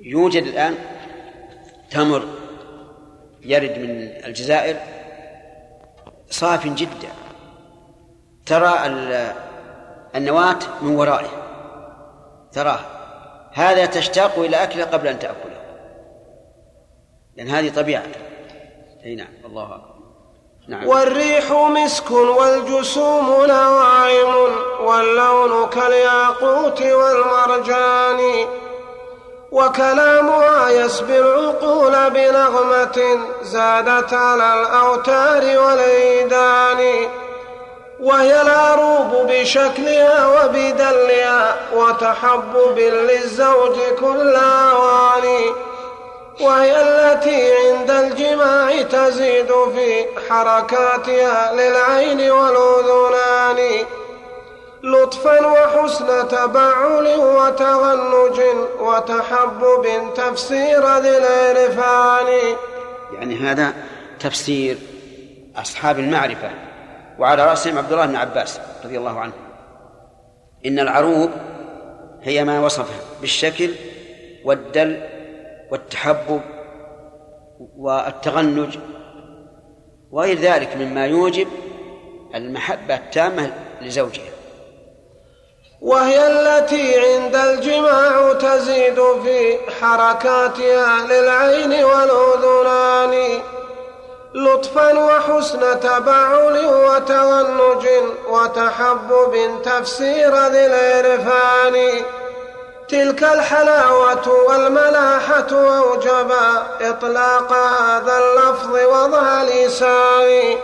يوجد 0.00 0.42
الآن 0.42 0.74
تمر 1.90 2.28
يرد 3.42 3.78
من 3.78 3.90
الجزائر 4.26 4.76
صاف 6.30 6.66
جدا. 6.66 7.08
ترى 8.46 8.86
ال- 8.86 9.32
النواة 10.16 10.58
من 10.82 10.96
ورائه. 10.96 11.30
تراه. 12.52 12.80
هذا 13.52 13.86
تشتاق 13.86 14.38
إلى 14.38 14.62
أكله 14.62 14.84
قبل 14.84 15.08
أن 15.08 15.18
تأكله. 15.18 15.60
لأن 17.36 17.48
هذه 17.48 17.74
طبيعة. 17.74 18.02
أي 19.04 19.14
نعم. 19.14 19.32
الله 19.44 19.74
أكبر 19.74 19.93
نعم. 20.68 20.86
والريح 20.86 21.52
مسك 21.52 22.10
والجسوم 22.10 23.44
نواعم 23.48 24.34
واللون 24.80 25.68
كالياقوت 25.68 26.82
والمرجان 26.82 28.46
وكلامها 29.52 30.70
يسبي 30.70 31.18
العقول 31.18 32.10
بنغمة 32.10 33.18
زادت 33.42 34.12
على 34.12 34.62
الأوتار 34.62 35.58
والإيدان 35.58 37.08
وهي 38.00 38.42
العروب 38.42 39.26
بشكلها 39.28 40.26
وبدلها 40.26 41.56
وتحبب 41.74 42.78
للزوج 42.78 43.76
كل 44.00 44.34
أواني 44.36 45.73
وهي 46.40 46.80
التي 46.80 47.52
عند 47.52 47.90
الجماع 47.90 48.82
تزيد 48.82 49.46
في 49.46 50.06
حركاتها 50.28 51.52
للعين 51.52 52.30
والأذنان 52.30 53.86
لطفا 54.82 55.46
وحسن 55.46 56.28
تبعل 56.28 57.06
وتغنج 57.16 58.40
وتحبب 58.80 60.14
تفسير 60.14 60.98
ذي 60.98 61.18
العرفان. 61.18 62.56
يعني 63.12 63.36
هذا 63.36 63.72
تفسير 64.20 64.76
أصحاب 65.56 65.98
المعرفة 65.98 66.50
وعلى 67.18 67.46
رأسهم 67.46 67.78
عبد 67.78 67.92
الله 67.92 68.06
بن 68.06 68.16
عباس 68.16 68.60
رضي 68.84 68.98
الله 68.98 69.20
عنه. 69.20 69.32
إن 70.66 70.78
العروب 70.78 71.30
هي 72.22 72.44
ما 72.44 72.60
وصفه 72.60 72.94
بالشكل 73.20 73.70
والدل 74.44 75.13
والتحبب 75.74 76.40
والتغنج 77.78 78.78
وغير 80.12 80.38
ذلك 80.38 80.76
مما 80.76 81.06
يوجب 81.06 81.48
المحبة 82.34 82.94
التامة 82.94 83.52
لزوجها. 83.82 84.32
وهي 85.80 86.26
التي 86.26 87.00
عند 87.00 87.36
الجماع 87.36 88.32
تزيد 88.32 88.94
في 88.94 89.58
حركاتها 89.80 91.06
للعين 91.06 91.84
والأذنان 91.84 93.40
لطفا 94.34 94.98
وحسن 94.98 95.80
تبعل 95.80 96.66
وتغنج 96.66 97.88
وتحبب 98.28 99.62
تفسير 99.64 100.46
ذي 100.46 100.66
العرفان. 100.66 102.04
تلك 102.88 103.22
الحلاوة 103.22 104.28
والملاحة 104.48 105.46
أوجبا 105.52 106.62
إطلاق 106.80 107.52
هذا 107.52 108.18
اللفظ 108.18 108.74
وضع 108.76 109.42
لساني. 109.42 110.58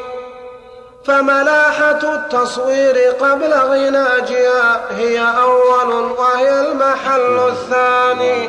فملاحة 1.05 2.15
التصوير 2.15 2.97
قبل 3.21 3.53
غناجها 3.55 4.81
هي 4.99 5.19
أول 5.21 5.93
وهي 5.93 6.61
المحل 6.61 7.49
الثاني. 7.49 8.49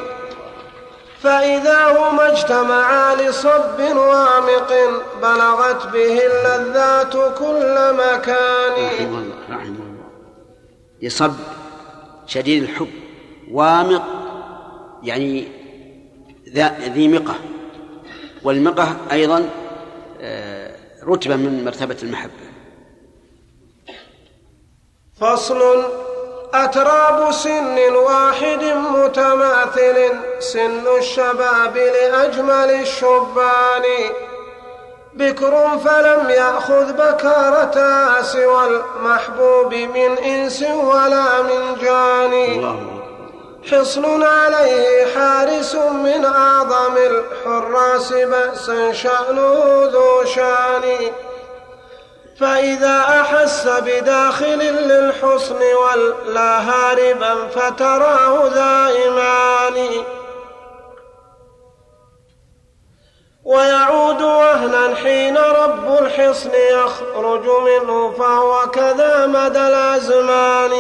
فإذا 1.24 1.86
هما 1.98 2.32
اجتمعا 2.32 3.16
لصب 3.16 3.80
وامق 3.80 4.74
بلغت 5.22 5.88
به 5.88 6.22
اللذات 6.26 7.14
كل 7.14 7.94
مكان. 7.94 8.76
رحمه 8.86 9.20
الله. 9.20 10.06
يصب 11.02 11.34
شديد 12.28 12.64
الحب. 12.64 13.01
وامق 13.52 14.04
يعني 15.04 15.48
ذي 16.80 17.08
مقة. 17.08 17.36
والمقة 18.44 18.98
أيضا 19.12 19.50
آه، 20.22 20.76
رتبة 21.04 21.36
من 21.36 21.66
مرتبة 21.66 21.98
المحبة. 22.04 22.32
فصل 25.22 25.84
أتراب 26.54 27.32
سن 27.32 27.78
واحد 27.94 28.64
متماثل 28.64 30.12
سن 30.40 30.98
الشباب 31.00 31.78
لأجمل 31.78 32.72
الشبان. 32.82 33.84
بكر 35.14 35.78
فلم 35.78 36.30
يأخذ 36.30 36.94
بكارتها 36.94 38.22
سوى 38.22 38.68
المحبوب 38.68 39.74
من 39.74 40.18
إنس 40.18 40.64
ولا 40.64 41.42
من 41.42 41.76
جان. 41.82 42.34
الله. 42.34 43.01
حصن 43.70 44.24
عليه 44.24 45.16
حارس 45.16 45.76
من 45.76 46.26
أعظم 46.26 46.98
الحراس 46.98 48.14
بأسا 48.14 48.94
شأنه 48.94 49.90
ذو 49.94 50.26
شأن. 50.26 51.12
فإذا 52.40 53.00
أحس 53.00 53.68
بداخل 53.68 54.60
للحصن 54.60 55.60
ولا 55.62 56.60
هاربا 56.60 57.48
فتراه 57.48 58.48
ذا 58.48 58.88
إيمان 58.88 60.06
ويعود 63.44 64.22
وهنا 64.22 64.96
حين 64.96 65.38
رب 65.38 65.98
الحصن 66.00 66.52
يخرج 66.54 67.46
منه 67.46 68.12
فهو 68.12 68.72
كذا 68.72 69.26
مدى 69.26 69.60
الأزمان. 69.60 70.72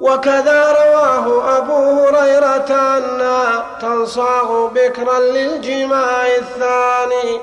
وكذا 0.00 0.72
رواه 0.72 1.58
أبو 1.58 1.74
هريرة 1.74 2.98
أنها 2.98 3.78
تنصاغ 3.80 4.66
بكرا 4.66 5.18
للجماع 5.18 6.26
الثاني 6.26 7.40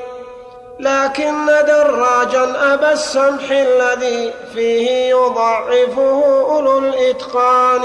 لكن 0.79 1.45
دراجا 1.45 2.73
أبا 2.73 2.91
السمح 2.91 3.51
الذي 3.51 4.33
فيه 4.53 5.09
يضعفه 5.09 6.23
أولو 6.49 6.77
الإتقان. 6.77 7.83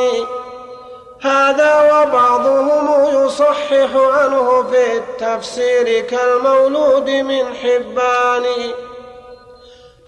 هذا 1.22 1.92
وبعضهم 1.92 3.24
يصحح 3.24 3.90
عنه 3.94 4.66
في 4.70 4.96
التفسير 4.96 6.00
كالمولود 6.00 7.10
من 7.10 7.54
حبان. 7.54 8.44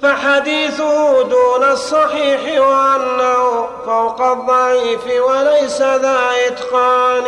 فحديثه 0.02 1.22
دون 1.22 1.64
الصحيح 1.64 2.60
وأنه 2.60 3.68
فوق 3.86 4.22
الضعيف 4.22 5.06
وليس 5.06 5.82
ذا 5.82 6.20
إتقان. 6.46 7.26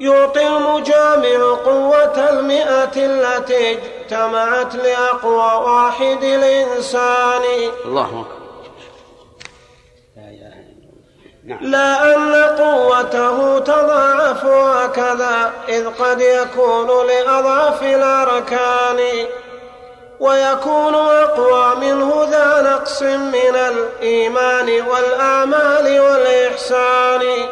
يعطي 0.00 0.46
المجامع 0.46 1.54
قوة 1.64 2.28
المئة 2.30 2.96
التي 2.96 3.70
اجتمعت 3.70 4.74
لأقوى 4.74 5.64
واحد 5.64 6.22
الإنسان. 6.22 7.42
الله 7.84 8.06
أكبر. 8.06 8.40
لا 11.60 12.14
أن 12.14 12.34
قوته 12.34 13.58
تضاعف 13.58 14.44
هكذا 14.44 15.52
إذ 15.68 15.88
قد 15.88 16.20
يكون 16.20 17.06
لأضعف 17.06 17.82
الأركان. 17.82 19.26
ويكون 20.20 20.94
أقوى 20.94 21.74
منه 21.74 22.28
ذا 22.30 22.62
نقص 22.62 23.02
من 23.02 23.56
الإيمان 23.56 24.88
والأعمال 24.88 26.00
والإحسان. 26.00 27.48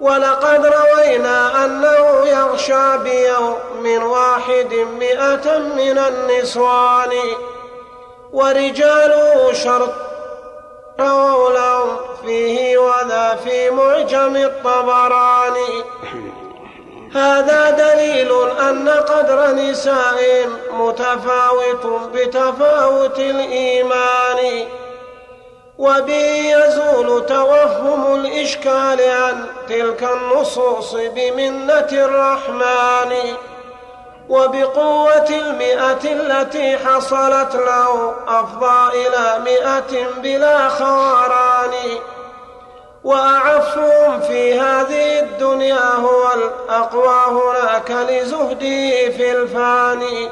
ولقد 0.00 0.66
روينا 0.66 1.64
أنه 1.64 2.26
يغشى 2.26 2.98
بيوم 2.98 4.04
واحد 4.04 4.74
مئة 4.74 5.58
من 5.58 5.98
النسوان. 5.98 7.12
ورجاله 8.32 9.52
شرط 9.52 9.94
رووا 11.00 11.50
لهم 11.50 11.96
فيه 12.22 12.78
وذا 12.78 13.38
في 13.44 13.70
معجم 13.70 14.36
الطبراني 14.36 15.84
هذا 17.14 17.70
دليل 17.70 18.32
أن 18.60 18.88
قدر 18.88 19.50
نساء 19.50 20.48
متفاوت 20.72 21.86
بتفاوت 22.14 23.18
الإيمان 23.18 24.66
وبه 25.78 26.52
يزول 26.54 27.26
توهم 27.26 28.14
الإشكال 28.14 29.00
عن 29.00 29.46
تلك 29.68 30.02
النصوص 30.02 30.94
بمنة 30.94 31.88
الرحمن 31.92 33.36
وبقوة 34.28 35.28
المئة 35.30 36.12
التي 36.12 36.78
حصلت 36.78 37.54
له 37.54 38.14
أفضى 38.28 39.06
إلى 39.06 39.40
مئة 39.44 40.06
بلا 40.22 40.68
خواران. 40.68 41.72
وأعفهم 43.08 44.20
في 44.20 44.60
هذه 44.60 45.20
الدنيا 45.20 45.94
هو 45.94 46.32
الأقوى 46.34 47.40
هناك 47.40 47.90
لزهده 47.90 49.10
في 49.16 49.32
الفاني. 49.32 50.28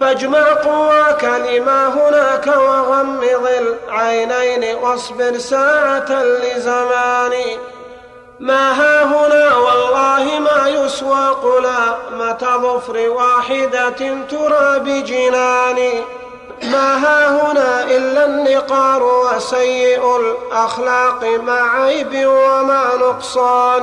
فاجمع 0.00 0.52
قواك 0.52 1.24
لما 1.24 1.88
هناك 1.88 2.46
وغمض 2.46 3.48
العينين 3.58 4.76
واصبر 4.76 5.38
ساعة 5.38 6.22
لزمان 6.24 7.32
ما 8.40 8.72
ها 8.72 9.04
هنا 9.04 9.56
والله 9.56 10.40
ما 10.40 10.68
يسوى 10.68 11.28
قلامة 11.28 12.38
ظفر 12.62 13.10
واحدة 13.10 13.90
ترى 14.30 14.78
بجنان 14.78 15.78
ما 16.62 16.96
ها 16.96 17.28
هنا 17.28 17.96
إلا 17.96 18.24
النقار 18.24 19.02
وسيء 19.02 20.16
الأخلاق 20.16 21.24
مع 21.24 21.84
عيب 21.84 22.26
ومع 22.26 22.94
نقصان. 22.94 23.82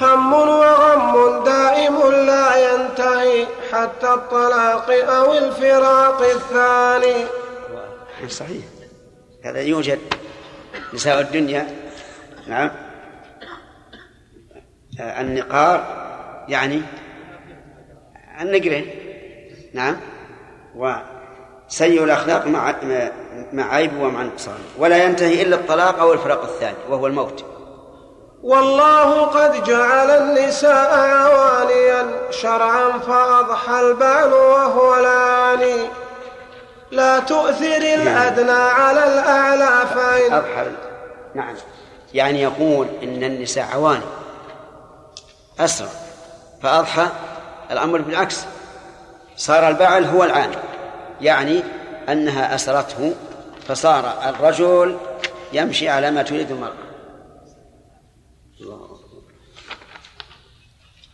هم 0.00 0.32
وغم 0.32 1.44
دائم 1.44 2.10
لا 2.26 2.72
ينتهي 2.72 3.46
حتى 3.72 4.14
الطلاق 4.14 4.90
أو 4.90 5.32
الفراق 5.32 6.20
الثاني. 6.20 7.26
صحيح. 8.28 8.64
هذا 9.44 9.60
يوجد 9.60 9.98
نساء 10.94 11.20
الدنيا 11.20 11.66
نعم. 12.46 12.70
النقار 15.00 16.04
يعني 16.48 16.82
النقرين 18.40 18.86
نعم. 19.74 19.96
وسيء 21.74 22.04
الأخلاق 22.04 22.46
مع 22.46 22.74
مع 23.52 23.74
عيب 23.74 24.00
ومع 24.00 24.22
نقصان 24.22 24.58
ولا 24.78 25.04
ينتهي 25.04 25.42
إلا 25.42 25.56
الطلاق 25.56 25.98
أو 25.98 26.12
الفراق 26.12 26.42
الثاني 26.42 26.76
وهو 26.88 27.06
الموت. 27.06 27.44
والله 28.42 29.22
قد 29.22 29.64
جعل 29.64 30.10
النساء 30.10 30.94
عواليا 30.94 32.06
شرعا 32.30 32.98
فأضحى 32.98 33.80
البال 33.80 34.32
وهو 34.34 34.94
العاني 34.94 35.88
لا 36.90 37.18
تؤثر 37.18 37.76
الأدنى 37.76 38.50
على 38.52 39.04
الأعلى 39.04 39.86
فإن 39.94 40.32
أضحى 40.32 40.66
نعم. 41.34 41.54
يعني 42.14 42.42
يقول 42.42 42.86
إن 43.02 43.24
النساء 43.24 43.68
عواني. 43.74 44.06
أسرع. 45.60 45.88
فأضحى 46.62 47.06
الأمر 47.70 48.00
بالعكس. 48.00 48.44
صار 49.36 49.68
البعل 49.68 50.04
هو 50.04 50.24
العاني. 50.24 50.56
يعني 51.24 51.62
أنها 52.08 52.54
أسرته 52.54 53.14
فصار 53.68 54.28
الرجل 54.28 54.98
يمشي 55.52 55.88
على 55.88 56.10
ما 56.10 56.22
تريد 56.22 56.50
المرأة. 56.50 56.84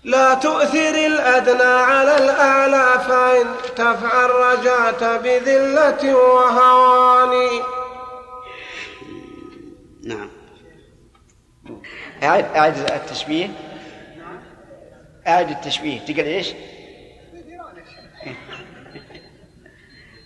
لا 0.05 0.35
تؤثر 0.35 1.07
الأدنى 1.07 1.63
على 1.63 2.17
الأعلى 2.17 3.01
فإن 3.09 3.47
تفعل 3.77 4.31
رجعت 4.31 5.05
بذلة 5.05 6.15
وهوان 6.15 7.49
نعم. 10.05 10.31
أعد 12.23 12.45
أعد 12.57 12.79
التشبيه. 12.79 13.51
أعد 15.29 15.51
التشبيه. 15.51 16.01
تقول 16.01 16.27
إيش؟ 16.27 16.53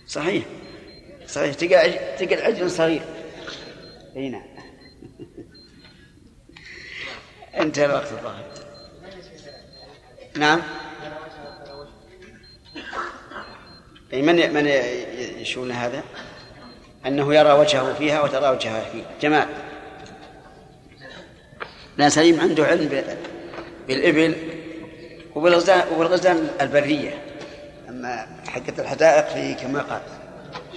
صحيح. 0.07 0.43
صحيح. 1.27 1.53
تقل 1.53 1.93
تقل 2.17 2.41
عجل 2.41 2.71
صغير. 2.71 3.01
إي 4.15 4.29
نعم. 4.29 4.45
انتهى 7.61 7.85
الوقت 7.85 8.11
الظاهر. 8.11 8.43
نعم. 10.37 10.61
أي 14.13 14.21
من 14.21 14.53
من 14.53 14.67
يشون 15.41 15.71
هذا؟ 15.71 16.03
أنه 17.05 17.35
يرى 17.35 17.51
وجهه 17.51 17.93
فيها 17.93 18.21
وترى 18.21 18.49
وجهها 18.49 18.83
فيه. 18.83 19.03
جمال. 19.21 19.47
لا 21.97 22.09
سليم 22.09 22.39
عنده 22.39 22.65
علم 22.65 23.03
بالإبل 23.87 24.35
وبالغزلان 25.35 26.49
البرية. 26.61 27.24
أما 27.95 28.27
حقة 28.47 28.73
الحدائق 28.81 29.27
في 29.27 29.53
كما 29.53 29.81
قال. 29.81 30.01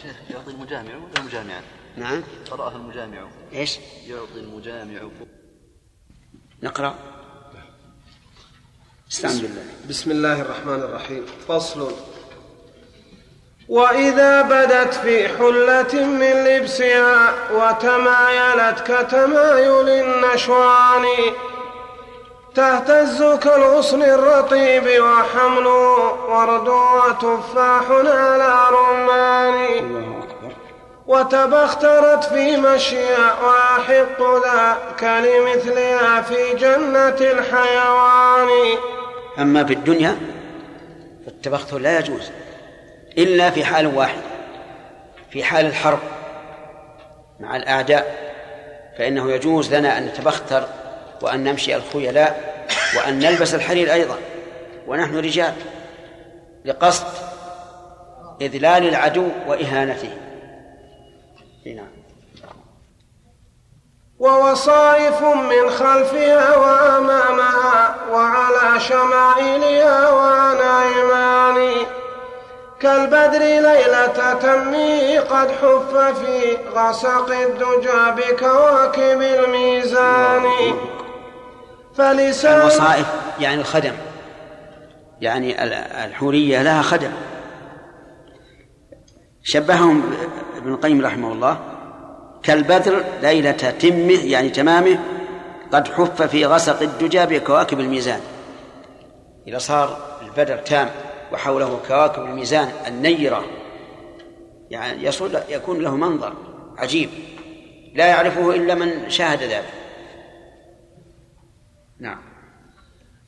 شيخ 0.03 0.17
يعطي 0.31 0.51
المجامع 0.51 0.97
ولا 0.97 1.19
المجامعة؟ 1.19 1.63
نعم. 1.97 2.23
قرأها 2.51 2.77
المجامع. 2.77 3.29
إيش؟ 3.53 3.79
يعطي 4.07 4.41
المجامع. 4.41 5.01
نقرأ. 6.63 6.95
استعن 9.11 9.39
بالله. 9.39 9.65
بسم 9.89 10.11
الله 10.11 10.41
الرحمن 10.41 10.75
الرحيم. 10.75 11.27
فصل. 11.49 11.93
وإذا 13.69 14.43
بدت 14.43 14.95
في 14.95 15.29
حلة 15.29 16.07
من 16.07 16.33
لبسها 16.45 17.35
وتمايلت 17.53 18.81
كتمايل 18.81 19.89
النشوان 19.89 21.05
تهتز 22.55 23.23
كالغصن 23.23 24.03
الرطيب 24.03 25.03
وحمله 25.03 26.13
ورد 26.29 26.69
وتفاح 26.69 27.91
على 27.91 28.55
رمان. 28.71 29.89
وتبخترت 31.07 32.25
في 32.25 32.57
مشيا 32.57 33.33
وأحق 33.43 34.21
ذاك 34.45 35.03
لمثلها 35.03 36.23
في 36.23 36.55
جنة 36.55 37.31
الحيوان. 37.31 38.49
أما 39.39 39.65
في 39.65 39.73
الدنيا 39.73 40.17
التبختر 41.29 41.79
لا 41.79 41.99
يجوز 41.99 42.31
إلا 43.19 43.51
في 43.51 43.65
حال 43.65 43.87
واحد 43.97 44.21
في 45.31 45.45
حال 45.45 45.67
الحرب 45.67 45.99
مع 47.41 47.57
الأعداء 47.57 48.33
فإنه 48.99 49.33
يجوز 49.33 49.75
لنا 49.75 49.99
أن 49.99 50.07
نتبختر 50.07 50.65
وأن 51.23 51.45
نمشي 51.45 51.77
الخيلاء 51.77 52.67
وأن 52.97 53.19
نلبس 53.19 53.55
الحرير 53.55 53.93
أيضا. 53.93 54.19
ونحن 54.87 55.17
رجال 55.17 55.55
لقصد 56.65 57.07
إذلال 58.41 58.89
العدو 58.89 59.29
وإهانته. 59.47 60.11
نعم. 61.67 61.99
ووصائف 64.19 65.23
من 65.23 65.71
خلفها 65.71 66.57
وأمامها 66.57 67.97
وعلى 68.13 68.81
شمائلها 68.81 70.11
وعن 70.11 70.57
أيمان 70.57 71.87
كالبدر 72.81 73.39
ليلة 73.39 74.35
تمي 74.35 75.19
قد 75.19 75.51
حف 75.51 75.97
في 76.19 76.57
غسق 76.75 77.31
الدجى 77.31 78.11
بكواكب 78.17 79.23
الميزان. 79.23 80.47
فلسان 81.99 82.61
الوصائف 82.61 83.07
يعني 83.41 83.61
الخدم. 83.61 83.93
يعني 85.21 85.65
الحورية 86.05 86.63
لها 86.63 86.83
خدم. 86.83 87.11
شبههم 89.43 90.03
ابن 90.57 90.73
القيم 90.73 91.07
رحمه 91.07 91.33
الله 91.33 91.59
كالبدر 92.43 93.05
ليلة 93.23 93.53
تمه 93.53 94.25
يعني 94.25 94.51
تمامه 94.51 94.99
قد 95.73 95.89
حف 95.89 96.23
في 96.23 96.47
غسق 96.47 96.83
الدجى 96.83 97.27
بكواكب 97.27 97.81
الميزان. 97.81 98.21
إذا 99.49 99.59
صار 99.59 99.99
البدر 100.23 100.57
تام 100.57 100.89
وحوله 101.33 101.81
كواكب 101.89 102.23
الميزان 102.23 102.69
النيرة 102.87 103.45
يعني 104.71 105.05
يصل 105.05 105.39
يكون 105.49 105.79
له 105.81 105.97
منظر 105.97 106.33
عجيب. 106.77 107.11
لا 107.95 108.07
يعرفه 108.07 108.55
إلا 108.55 108.75
من 108.75 109.11
شاهد 109.11 109.43
ذلك. 109.43 109.78
نعم. 112.01 112.19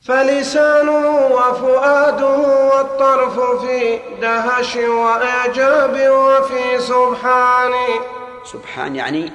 فلسانه 0.07 1.27
وفؤاده 1.27 2.37
والطرف 2.75 3.61
في 3.61 3.99
دهش 4.21 4.75
وإعجاب 4.75 6.09
وفي 6.09 6.79
سبحان. 6.79 7.71
سبحان 8.43 8.95
يعني 8.95 9.31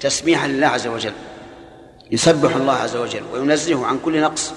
تسبيحا 0.00 0.48
لله 0.48 0.66
عز 0.66 0.86
وجل 0.86 1.12
يسبح 2.10 2.56
الله 2.56 2.72
عز 2.72 2.96
وجل 2.96 3.22
وينزهه 3.32 3.86
عن 3.86 3.98
كل 3.98 4.20
نقص. 4.20 4.54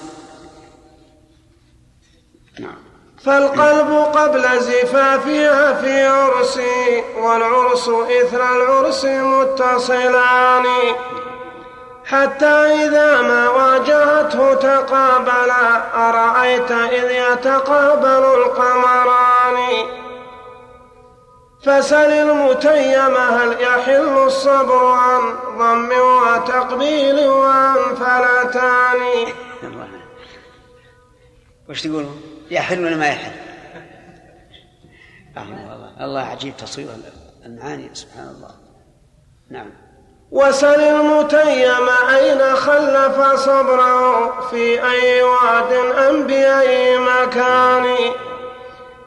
نعم. 2.60 2.78
فالقلب 3.24 3.92
قبل 3.92 4.60
زفافها 4.60 5.74
في 5.74 6.06
عرسي 6.06 7.04
والعرس 7.18 7.90
إثر 7.90 8.56
العرس 8.56 9.06
متصلان. 9.06 10.66
حتى 12.08 12.86
إذا 12.86 13.22
ما 13.22 13.50
واجهته 13.50 14.54
تقابلا 14.54 15.96
أرأيت 16.10 16.72
إذ 16.72 17.12
يتقابل 17.12 18.24
القمران؟ 18.42 19.88
فسل 21.64 22.12
المتيم 22.12 23.18
هل 23.18 23.62
يحل 23.62 24.18
الصبر 24.26 24.86
عن 24.86 25.22
ضم 25.58 25.90
وتقبيل 25.92 27.28
وعن 27.28 27.96
فلتان 27.96 29.34
وش 31.70 31.82
تقولون 31.82 32.22
يحل 32.52 32.86
ولا 32.86 32.96
ما 32.96 33.08
يحل؟ 33.08 33.32
الله 35.38 36.06
الله 36.06 36.22
عجيب 36.22 36.58
تصوير 36.58 36.88
المعاني 37.46 37.90
سبحان 37.94 38.28
الله. 38.28 38.52
نعم. 39.50 39.87
وسل 40.32 40.82
المتيم 40.82 41.90
أين 42.16 42.56
خلف 42.56 43.36
صبره 43.36 44.34
في 44.50 44.84
أي 44.92 45.24
واد 45.24 45.74
أم 46.10 46.24
بأي 46.24 46.98
مكان. 46.98 47.96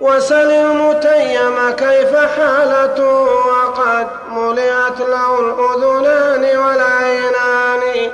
وسل 0.00 0.50
المتيم 0.50 1.70
كيف 1.70 2.16
حالته 2.16 3.22
وقد 3.22 4.09
ملئت 4.30 5.00
له 5.00 5.40
الأذنان 5.40 6.59
والعينان. 6.59 8.11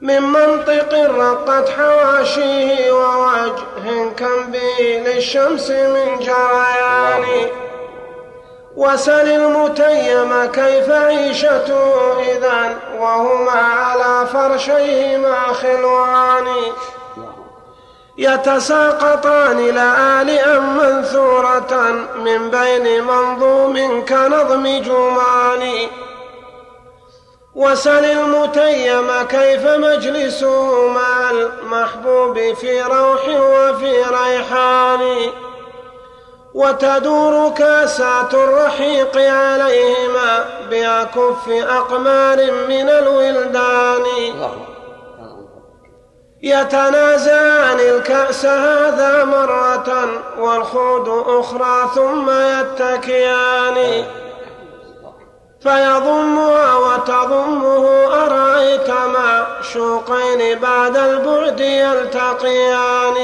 من 0.00 0.22
منطق 0.22 0.94
رقت 0.94 1.68
حواشيه 1.68 2.92
ووجه 2.92 4.10
كم 4.16 4.52
به 4.52 5.02
للشمس 5.06 5.70
من 5.70 6.18
جريان. 6.18 7.48
وسل 8.76 9.28
المتيم 9.28 10.44
كيف 10.44 10.90
عيشته 10.90 12.18
إذا 12.20 12.78
وهما 12.98 13.50
على 13.52 14.26
فرشيهما 14.26 15.52
خلوان. 15.52 16.46
يتساقطان 18.18 19.66
لآلئا 19.66 20.58
منثورة 20.58 21.90
من 22.16 22.50
بين 22.50 23.04
منظوم 23.04 24.04
كنظم 24.04 24.66
جمان 24.66 25.88
وسل 27.54 28.04
المتيم 28.04 29.22
كيف 29.30 29.66
مجلسه 29.66 30.88
مع 30.88 31.30
المحبوب 31.30 32.54
في 32.54 32.82
روح 32.82 33.28
وفي 33.28 33.92
ريحان. 34.02 35.30
وتدور 36.56 37.50
كاسات 37.50 38.34
الرحيق 38.34 39.16
عليهما 39.16 40.44
بأكف 40.70 41.48
أقمار 41.48 42.36
من 42.68 42.88
الولدان. 42.88 44.04
يتنازعان 46.42 47.80
الكأس 47.80 48.46
هذا 48.46 49.24
مرة 49.24 50.08
والخوض 50.38 51.08
أخرى 51.28 51.90
ثم 51.94 52.30
يتكيان. 52.30 54.04
فيضمها 55.62 56.74
وتضمه 56.74 58.06
أرأيت 58.24 58.90
ما 58.90 59.46
شوقين 59.72 60.58
بعد 60.58 60.96
البعد 60.96 61.60
يلتقيان. 61.60 63.14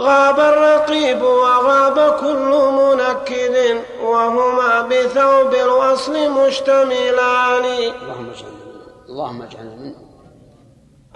غاب 0.00 0.40
الرقيب 0.40 1.22
وغاب 1.22 2.16
كل 2.20 2.50
منكد 2.80 3.82
وهما 4.02 4.80
بثوب 4.80 5.54
الوصل 5.54 6.30
مشتملان. 6.30 7.64
اللهم 7.64 8.30
اجعلنا 8.30 8.64
اللهم 9.08 9.42
اجعلنا 9.42 9.74
منه 9.74 9.94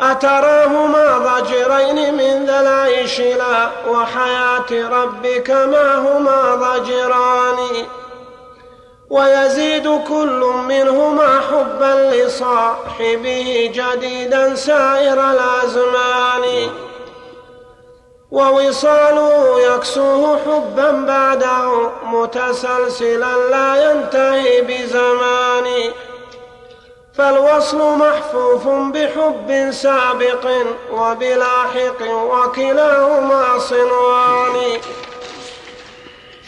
أتراهما 0.01 1.19
ضجرين 1.19 2.15
من 2.15 2.47
ذا 2.47 2.61
العيش 2.61 3.21
لا 3.21 3.71
وحياة 3.89 4.71
ربك 4.71 5.51
ما 5.51 5.95
هما 5.99 6.55
ضجران. 6.55 7.57
ويزيد 9.11 10.01
كل 10.09 10.53
منهما 10.69 11.41
حبا 11.41 12.15
لصاحبه 12.15 13.71
جديدا 13.75 14.55
سائر 14.55 15.31
الأزمان. 15.31 16.71
ووصاله 18.31 19.61
يكسوه 19.61 20.39
حبا 20.39 20.91
بعده 20.91 21.91
متسلسلا 22.05 23.37
لا 23.51 23.91
ينتهي 23.91 24.61
بزمان 24.61 25.93
فالوصل 27.15 27.79
محفوف 27.99 28.69
بحب 28.69 29.71
سابق 29.71 30.45
وبلاحق 30.93 32.01
وكلاهما 32.11 33.59
صنوان. 33.59 34.81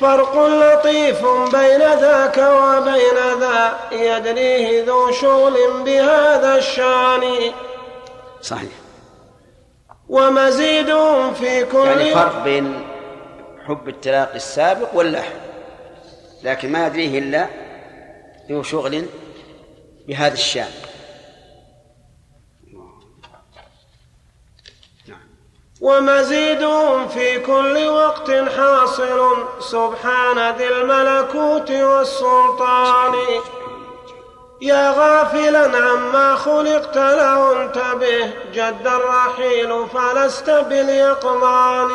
فرق 0.01 0.35
لطيف 0.37 1.27
بين 1.27 1.83
ذاك 2.01 2.39
وبين 2.39 3.41
ذا 3.41 3.79
يدريه 3.93 4.85
ذو 4.85 5.13
شغل 5.13 5.57
بهذا 5.85 6.57
الشان. 6.57 7.53
صحيح. 8.43 8.80
ومزيد 10.11 10.87
في 11.35 11.65
كل 11.65 11.79
يعني 11.79 12.15
فرق 12.15 12.45
بين 12.45 12.87
حب 13.67 13.89
التلاقي 13.89 14.37
السابق 14.37 14.95
واللاحق 14.95 15.41
لكن 16.43 16.73
ما 16.73 16.87
يدريه 16.87 17.19
إلا 17.19 17.47
ذو 18.51 18.63
شغل 18.63 19.07
بهذا 20.09 20.33
الشأن. 20.33 20.71
ومزيد 25.81 26.59
في 27.09 27.41
كل 27.41 27.87
وقت 27.89 28.31
حاصل 28.31 29.37
سبحان 29.61 30.57
ذي 30.57 30.69
الملكوت 30.69 31.71
والسلطان. 31.71 33.15
يا 34.61 34.91
غافلا 34.91 35.79
عما 35.79 36.35
خلقت 36.35 36.97
له 36.97 37.63
انتبه 37.63 38.33
جد 38.53 38.87
الرحيل 38.87 39.87
فلست 39.89 40.51
باليقظان 40.51 41.91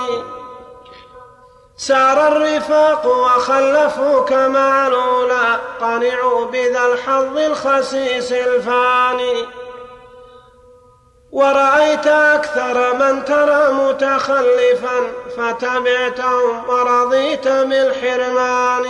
سار 1.77 2.27
الرفاق 2.27 3.05
وخلفوك 3.05 4.31
مع 4.31 4.87
الأولى 4.87 5.59
قنعوا 5.81 6.45
بذا 6.45 6.85
الحظ 6.85 7.37
الخسيس 7.37 8.31
الفاني. 8.31 9.45
ورأيت 11.31 12.07
أكثر 12.07 12.93
من 12.93 13.25
ترى 13.25 13.73
متخلفا 13.73 15.11
فتبعتهم 15.37 16.69
ورضيت 16.69 17.47
بالحرمان. 17.47 18.85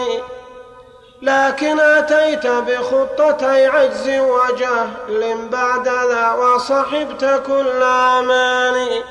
لكن 1.26 1.80
أتيت 1.80 2.48
بخطتي 2.48 3.68
عجز 3.68 4.10
وجهل 4.10 5.48
بعد 5.52 5.88
ذا 5.88 6.32
وصحبت 6.32 7.42
كل 7.48 7.84
أماني 7.84 9.04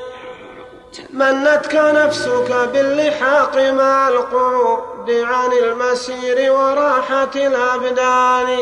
منتك 1.10 1.74
نفسك 1.74 2.68
باللحاق 2.72 3.56
مع 3.56 4.08
القعود 4.08 5.10
عن 5.10 5.52
المسير 5.52 6.52
وراحة 6.52 7.34
الأبدان. 7.36 8.58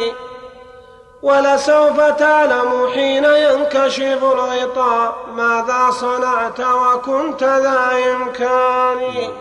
ولسوف 1.22 2.00
تعلم 2.00 2.90
حين 2.94 3.24
ينكشف 3.24 4.22
الغطاء 4.22 5.16
ماذا 5.34 5.90
صنعت 5.90 6.60
وكنت 6.60 7.42
ذا 7.44 7.90
إمكان. 8.12 9.32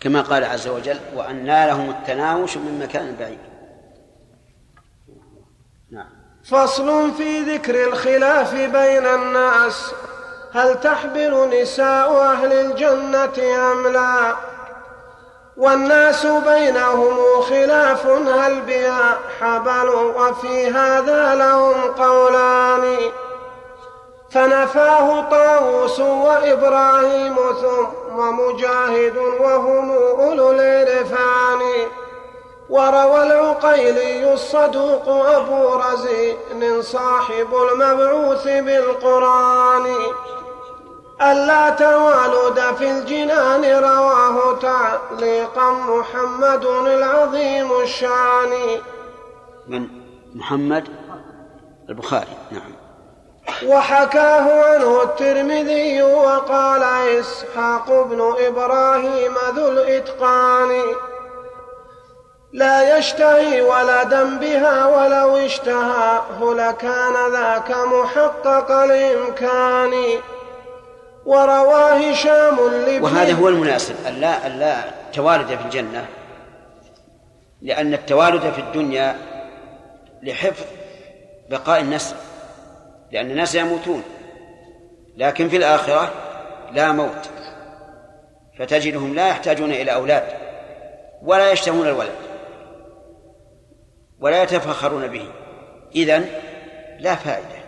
كما 0.00 0.20
قال 0.20 0.44
عز 0.44 0.68
وجل 0.68 1.00
وأن 1.14 1.44
نالهم 1.44 1.90
التناوش 1.90 2.56
من 2.56 2.78
مكان 2.78 3.16
بعيد. 3.20 3.38
نعم. 5.90 6.08
فصل 6.44 7.12
في 7.12 7.40
ذكر 7.40 7.88
الخلاف 7.88 8.54
بين 8.54 9.06
الناس 9.06 9.92
هل 10.52 10.80
تحبل 10.80 11.60
نساء 11.62 12.16
أهل 12.16 12.52
الجنة 12.52 13.56
أم 13.72 13.92
لا؟ 13.92 14.36
والناس 15.56 16.26
بينهم 16.26 17.42
خلاف 17.42 18.06
هل 18.06 18.60
بها 18.60 19.18
حبل 19.40 19.88
وفي 19.88 20.70
هذا 20.70 21.34
لهم 21.34 21.74
قولان؟ 21.92 22.96
فنفاه 24.30 25.30
طاووس 25.30 26.00
وإبراهيم 26.00 27.36
ثم 27.36 28.38
مجاهد 28.40 29.16
وهم 29.16 29.90
أولو 29.90 30.50
الإرفان 30.50 31.60
وروى 32.70 33.22
العقيلي 33.22 34.32
الصدوق 34.32 35.08
أبو 35.08 35.74
رزين 35.74 36.82
صاحب 36.82 37.46
المبعوث 37.54 38.44
بالقرآن. 38.44 39.86
ألا 41.22 41.70
توالد 41.70 42.76
في 42.76 42.90
الجنان 42.90 43.82
رواه 43.84 44.58
تعليقا 44.58 45.70
محمد 45.70 46.64
العظيم 46.64 47.80
الشان. 47.80 48.80
من؟ 49.68 49.88
محمد 50.34 50.88
البخاري 51.88 52.36
نعم. 52.50 52.77
وحكاه 53.66 54.64
عنه 54.64 55.02
الترمذي 55.02 56.02
وقال 56.02 56.82
إسحاق 57.20 58.02
بن 58.02 58.34
إبراهيم 58.46 59.34
ذو 59.56 59.68
الإتقان. 59.68 60.82
لا 62.52 62.98
يشتهي 62.98 63.62
ولدا 63.62 64.38
بها 64.38 64.86
ولو 64.86 65.36
اشتهاه 65.36 66.54
لكان 66.54 67.32
ذاك 67.32 67.70
محقق 67.70 68.70
الإمكان 68.70 69.92
وروى 71.26 72.12
هشام 72.12 72.58
وهذا 73.02 73.32
هو 73.32 73.48
المناسب 73.48 73.94
ألا 74.06 74.46
ألا 74.46 74.76
توالد 75.12 75.46
في 75.46 75.64
الجنة 75.64 76.06
لأن 77.62 77.94
التوالد 77.94 78.52
في 78.52 78.60
الدنيا 78.60 79.16
لحفظ 80.22 80.64
بقاء 81.50 81.80
النسل 81.80 82.16
لأن 83.12 83.30
الناس 83.30 83.54
يموتون. 83.54 84.02
لكن 85.16 85.48
في 85.48 85.56
الآخرة 85.56 86.12
لا 86.72 86.92
موت. 86.92 87.30
فتجدهم 88.58 89.14
لا 89.14 89.28
يحتاجون 89.28 89.70
إلى 89.70 89.94
أولاد 89.94 90.24
ولا 91.22 91.52
يشتهون 91.52 91.88
الولد 91.88 92.16
ولا 94.20 94.42
يتفخرون 94.42 95.06
به. 95.06 95.28
إذن 95.96 96.24
لا 96.98 97.14
فائدة. 97.14 97.58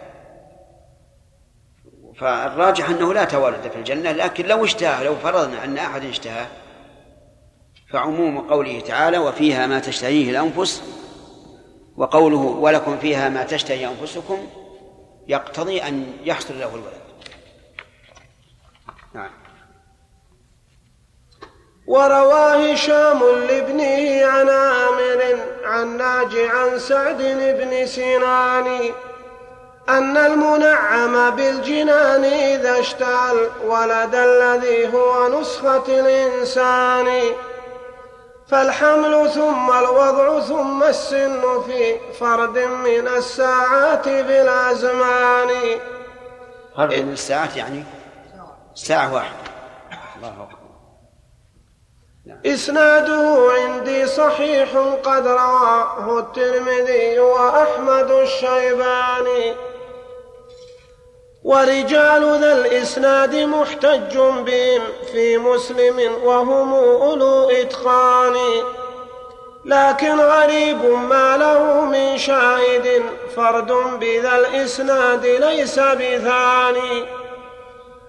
فالراجح 2.21 2.91
أنه 2.91 3.15
لا 3.15 3.25
توالد 3.25 3.71
في 3.71 3.77
الجنة 3.77 4.13
لكن 4.13 4.47
لو 4.47 4.65
اشتهى 4.65 5.05
لو 5.05 5.17
فرضنا 5.17 5.65
أن 5.65 5.79
أحد 5.79 6.05
اشتهى 6.05 6.47
فعموم 7.91 8.41
قوله 8.41 8.81
تعالى 8.81 9.19
وفيها 9.19 9.67
ما 9.67 9.79
تشتهيه 9.79 10.31
الأنفس 10.31 10.83
وقوله 11.97 12.39
ولكم 12.39 12.99
فيها 12.99 13.29
ما 13.29 13.45
تشتهي 13.45 13.87
أنفسكم 13.87 14.39
يقتضي 15.31 15.83
أن 15.83 16.17
يحصل 16.25 16.59
له 16.59 16.69
الولد. 16.69 17.01
نعم. 19.15 19.31
وروى 21.87 22.75
هشام 22.75 23.19
لابنه 23.19 24.27
عن 24.27 24.49
عامر 24.49 25.37
عن 25.65 25.97
ناجي 25.97 26.49
عن 26.49 26.79
سعد 26.79 27.23
بن 27.59 27.87
سنان 27.87 28.93
أن 29.89 30.17
المنعم 30.17 31.31
بالجنان 31.31 32.25
إذا 32.25 32.81
اشتعل 32.81 33.51
ولد 33.65 34.15
الذي 34.15 34.95
هو 34.95 35.41
نسخة 35.41 35.85
الإنسان. 35.89 37.23
فالحمل 38.51 39.31
ثم 39.31 39.71
الوضع 39.71 40.41
ثم 40.41 40.83
السن 40.83 41.63
في 41.63 41.99
فرد 42.21 42.59
من 42.59 43.09
الساعات 43.09 44.09
بالأزمان 44.09 45.49
فرد 46.77 46.95
من 46.95 47.13
الساعات 47.13 47.57
يعني 47.57 47.85
ساعة 48.75 49.15
واحدة. 49.15 49.37
الله 50.17 50.29
أكبر. 50.29 50.61
إسناده 52.47 53.53
عندي 53.53 54.07
صحيح 54.07 54.69
قد 55.05 55.27
رواه 55.27 56.19
الترمذي 56.19 57.19
وأحمد 57.19 58.11
الشيباني. 58.11 59.70
ورجال 61.45 62.39
ذا 62.41 62.53
الإسناد 62.53 63.35
محتج 63.35 64.17
بهم 64.19 64.83
في 65.13 65.39
مسلم 65.39 66.13
وهم 66.25 66.75
أولو 66.75 67.51
إتقان. 67.51 68.37
لكن 69.65 70.21
غريب 70.21 70.85
ما 70.85 71.37
له 71.37 71.85
من 71.85 72.19
شاهد 72.19 73.03
فرد 73.37 73.73
بذا 74.01 74.37
الإسناد 74.37 75.27
ليس 75.27 75.79
بثاني. 75.79 77.05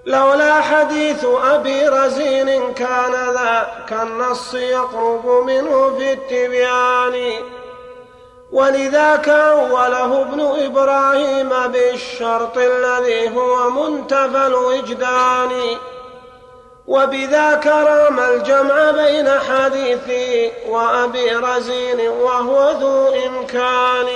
لولا 0.06 0.62
حديث 0.62 1.26
أبي 1.44 1.88
رزين 1.88 2.74
كان 2.74 3.12
ذا 3.34 3.86
كالنص 3.90 4.54
يقرب 4.54 5.26
منه 5.46 5.96
في 5.98 6.14
التبيان. 6.14 7.34
ولذاك 8.52 9.30
أوله 9.30 10.22
ابن 10.22 10.40
إبراهيم 10.66 11.50
بالشرط 11.68 12.58
الذي 12.58 13.36
هو 13.38 13.70
منتفى 13.70 14.48
الوجدان. 14.48 15.78
وبذاك 16.88 17.68
رام 17.68 18.20
الجمع 18.20 18.92
بين 18.92 19.30
حديثي 19.30 20.52
وأبي 20.68 21.36
رزين 21.36 22.08
وهو 22.08 22.72
ذو 22.72 23.14
إمكان. 23.28 24.08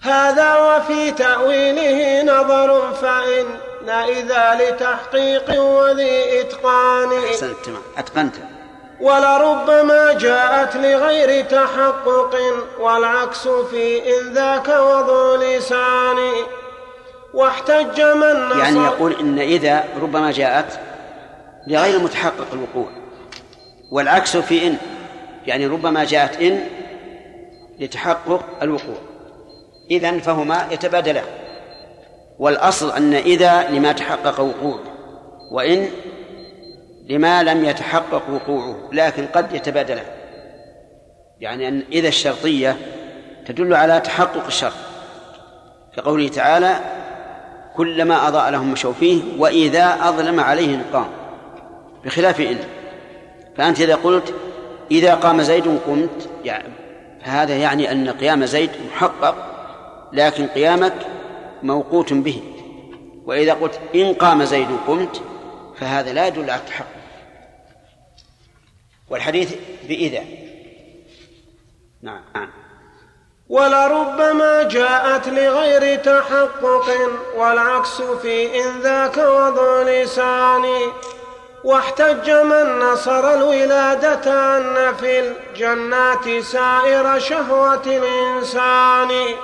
هذا 0.00 0.56
وفي 0.56 1.10
تأويله 1.10 2.22
نظر 2.22 2.92
فإن 2.92 3.88
إذا 3.88 4.58
لتحقيق 4.60 5.62
وذي 5.62 6.40
إتقان. 6.40 7.12
أحسنت 7.12 7.68
أتقنت. 7.98 8.51
ولربما 9.02 10.12
جاءت 10.12 10.76
لغير 10.76 11.44
تحقق 11.44 12.36
والعكس 12.80 13.48
في 13.48 13.98
إن 13.98 14.32
ذاك 14.32 14.68
وضع 14.68 15.36
لسان. 15.36 16.16
واحتج 17.34 18.00
من 18.00 18.48
نصر. 18.48 18.58
يعني 18.58 18.78
يقول 18.78 19.16
إن 19.20 19.38
إذا 19.38 19.84
ربما 20.02 20.30
جاءت 20.32 20.80
لغير 21.66 21.98
متحقق 21.98 22.46
الوقوع 22.52 22.92
والعكس 23.90 24.36
في 24.36 24.66
إن 24.66 24.76
يعني 25.46 25.66
ربما 25.66 26.04
جاءت 26.04 26.40
إن 26.40 26.60
لتحقق 27.78 28.44
الوقوع. 28.62 28.96
إذن 29.90 30.20
فهما 30.20 30.66
يتبادلان. 30.70 31.24
والأصل 32.38 32.92
أن 32.92 33.14
إذا 33.14 33.68
لما 33.70 33.92
تحقق 33.92 34.40
وقوع 34.40 34.78
وإن 35.50 35.88
لما 37.08 37.42
لم 37.42 37.64
يتحقق 37.64 38.22
وقوعه 38.30 38.76
لكن 38.92 39.26
قد 39.26 39.54
يتبادلان 39.54 40.04
يعني 41.40 41.68
أن 41.68 41.82
إذا 41.92 42.08
الشرطية 42.08 42.76
تدل 43.46 43.74
على 43.74 44.00
تحقق 44.00 44.46
الشرط. 44.46 44.72
كقوله 45.96 46.28
تعالى 46.28 46.76
كلما 47.76 48.28
أضاء 48.28 48.50
لهم 48.50 48.72
مشوا 48.72 48.92
فيه 48.92 49.22
وإذا 49.38 49.98
أظلم 50.02 50.40
عليهم 50.40 50.82
قام. 50.92 51.08
بخلاف 52.04 52.40
إن. 52.40 52.58
فأنت 53.56 53.80
إذا 53.80 53.94
قلت 53.94 54.34
إذا 54.90 55.14
قام 55.14 55.42
زيد 55.42 55.78
قمت. 55.86 56.28
يعني 56.44 56.72
فهذا 57.24 57.56
يعني 57.56 57.92
أن 57.92 58.10
قيام 58.10 58.44
زيد 58.44 58.70
محقق 58.92 59.34
لكن 60.12 60.46
قيامك 60.46 60.94
موقوت 61.62 62.12
به. 62.12 62.42
وإذا 63.24 63.52
قلت 63.52 63.80
إن 63.94 64.14
قام 64.14 64.44
زيد 64.44 64.68
قمت 64.86 65.22
فهذا 65.82 66.12
لا 66.12 66.26
يدل 66.26 66.50
على 66.50 66.60
التحقق. 66.60 66.86
والحديث 69.10 69.54
بإذا. 69.88 70.24
نعم. 72.02 72.50
ولربما 73.48 74.62
جاءت 74.62 75.28
لغير 75.28 75.98
تحقق 75.98 76.90
والعكس 77.36 78.02
في 78.02 78.60
إن 78.60 78.80
ذاك 78.80 79.16
وضع 79.16 79.82
لسان 79.82 80.64
واحتج 81.64 82.30
من 82.30 82.78
نصر 82.78 83.34
الولادة 83.34 84.56
أن 84.56 84.94
في 84.94 85.20
الجنات 85.20 86.42
سائر 86.42 87.18
شهوة 87.18 87.82
الإنسان. 87.86 89.34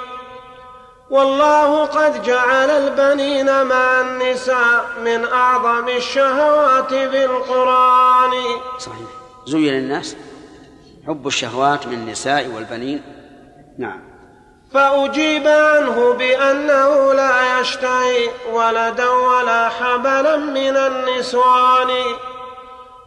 والله 1.11 1.85
قد 1.85 2.23
جعل 2.23 2.71
البنين 2.71 3.65
مع 3.65 4.01
النساء 4.01 4.87
من 5.05 5.25
أعظم 5.25 5.89
الشهوات 5.89 6.95
في 6.95 7.25
القرآن. 7.25 8.31
صحيح. 8.79 9.09
زين 9.47 9.75
الناس 9.75 10.17
حب 11.07 11.27
الشهوات 11.27 11.87
من 11.87 11.93
النساء 11.93 12.47
والبنين. 12.47 13.03
نعم. 13.79 14.01
فأجيب 14.75 15.47
عنه 15.47 16.13
بأنه 16.13 17.13
لا 17.13 17.61
يشتهي 17.61 18.29
ولدا 18.53 19.09
ولا 19.09 19.69
حبلا 19.69 20.37
من 20.37 20.77
النسوان. 20.77 21.91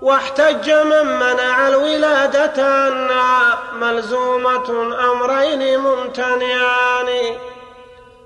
واحتج 0.01 0.69
من 0.71 1.05
منع 1.05 1.67
الولادة 1.67 2.87
أنها 2.87 3.59
ملزومة 3.73 4.95
أمرين 5.11 5.79
ممتنعان. 5.79 7.07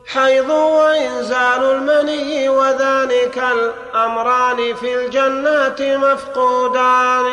حيض 0.08 0.50
وإنزال 0.50 1.64
المني 1.64 2.50
وذلك 2.50 3.38
الأمران 3.38 4.76
في 4.76 5.06
الجنات 5.06 5.82
مفقودان. 5.82 7.26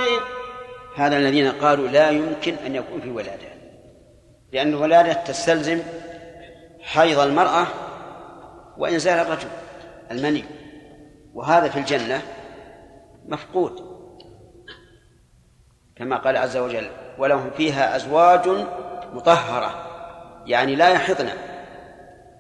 هذا 0.97 1.17
الذين 1.17 1.53
قالوا 1.53 1.89
لا 1.89 2.11
يمكن 2.11 2.55
أن 2.55 2.75
يكون 2.75 3.01
في 3.01 3.11
ولادة. 3.11 3.53
لأن 4.53 4.69
الولادة 4.69 5.13
تستلزم 5.13 5.83
حيض 6.81 7.19
المرأة 7.19 7.67
وإنزال 8.79 9.19
الرجل 9.19 9.49
المني. 10.11 10.45
وهذا 11.35 11.69
في 11.69 11.79
الجنة 11.79 12.23
مفقود. 13.29 13.93
كما 15.97 16.17
قال 16.17 16.37
عز 16.37 16.57
وجل 16.57 16.91
ولهم 17.19 17.51
فيها 17.57 17.97
أزواج 17.97 18.49
مطهرة. 19.13 19.89
يعني 20.47 20.75
لا 20.75 20.89
يحضن 20.89 21.29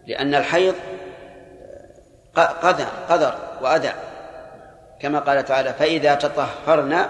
لأن 0.06 0.34
الحيض 0.34 0.74
قدر 2.36 2.86
قدر 3.10 3.34
وأذى. 3.62 3.92
كما 5.00 5.18
قال 5.18 5.44
تعالى 5.44 5.72
فإذا 5.72 6.14
تطهرن 6.14 7.06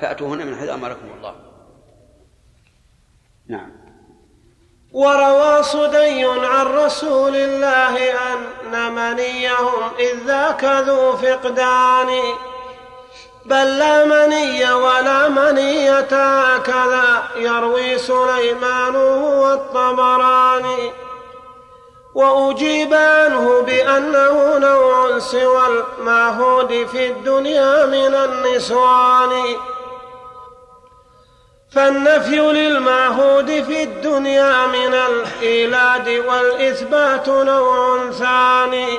فأتوهن 0.00 0.46
من 0.46 0.58
حيث 0.58 0.68
أمركم 0.68 1.10
الله. 1.16 1.34
نعم. 3.48 3.72
وروى 4.92 5.62
صدي 5.62 6.24
عن 6.24 6.66
رسول 6.66 7.36
الله 7.36 8.12
أن 8.12 8.92
منيهم 8.92 9.90
إذ 9.98 10.26
ذاك 10.26 10.64
ذو 10.64 11.16
فقدان 11.16 12.20
بل 13.44 13.78
لا 13.78 14.04
مني 14.04 14.72
ولا 14.72 15.28
منية 15.28 16.42
هكذا 16.54 17.22
يروي 17.36 17.98
سليمان 17.98 18.96
والطبراني. 18.96 21.03
وأجيب 22.14 22.94
عنه 22.94 23.62
بأنه 23.62 24.58
نوع 24.58 25.18
سوى 25.18 25.66
المعهود 25.66 26.86
في 26.86 27.10
الدنيا 27.10 27.86
من 27.86 28.14
النسوان. 28.14 29.30
فالنفي 31.70 32.36
للمعهود 32.36 33.46
في 33.46 33.82
الدنيا 33.82 34.66
من 34.66 34.94
الإيلاد 34.94 36.08
والإثبات 36.08 37.28
نوع 37.28 38.10
ثاني. 38.10 38.98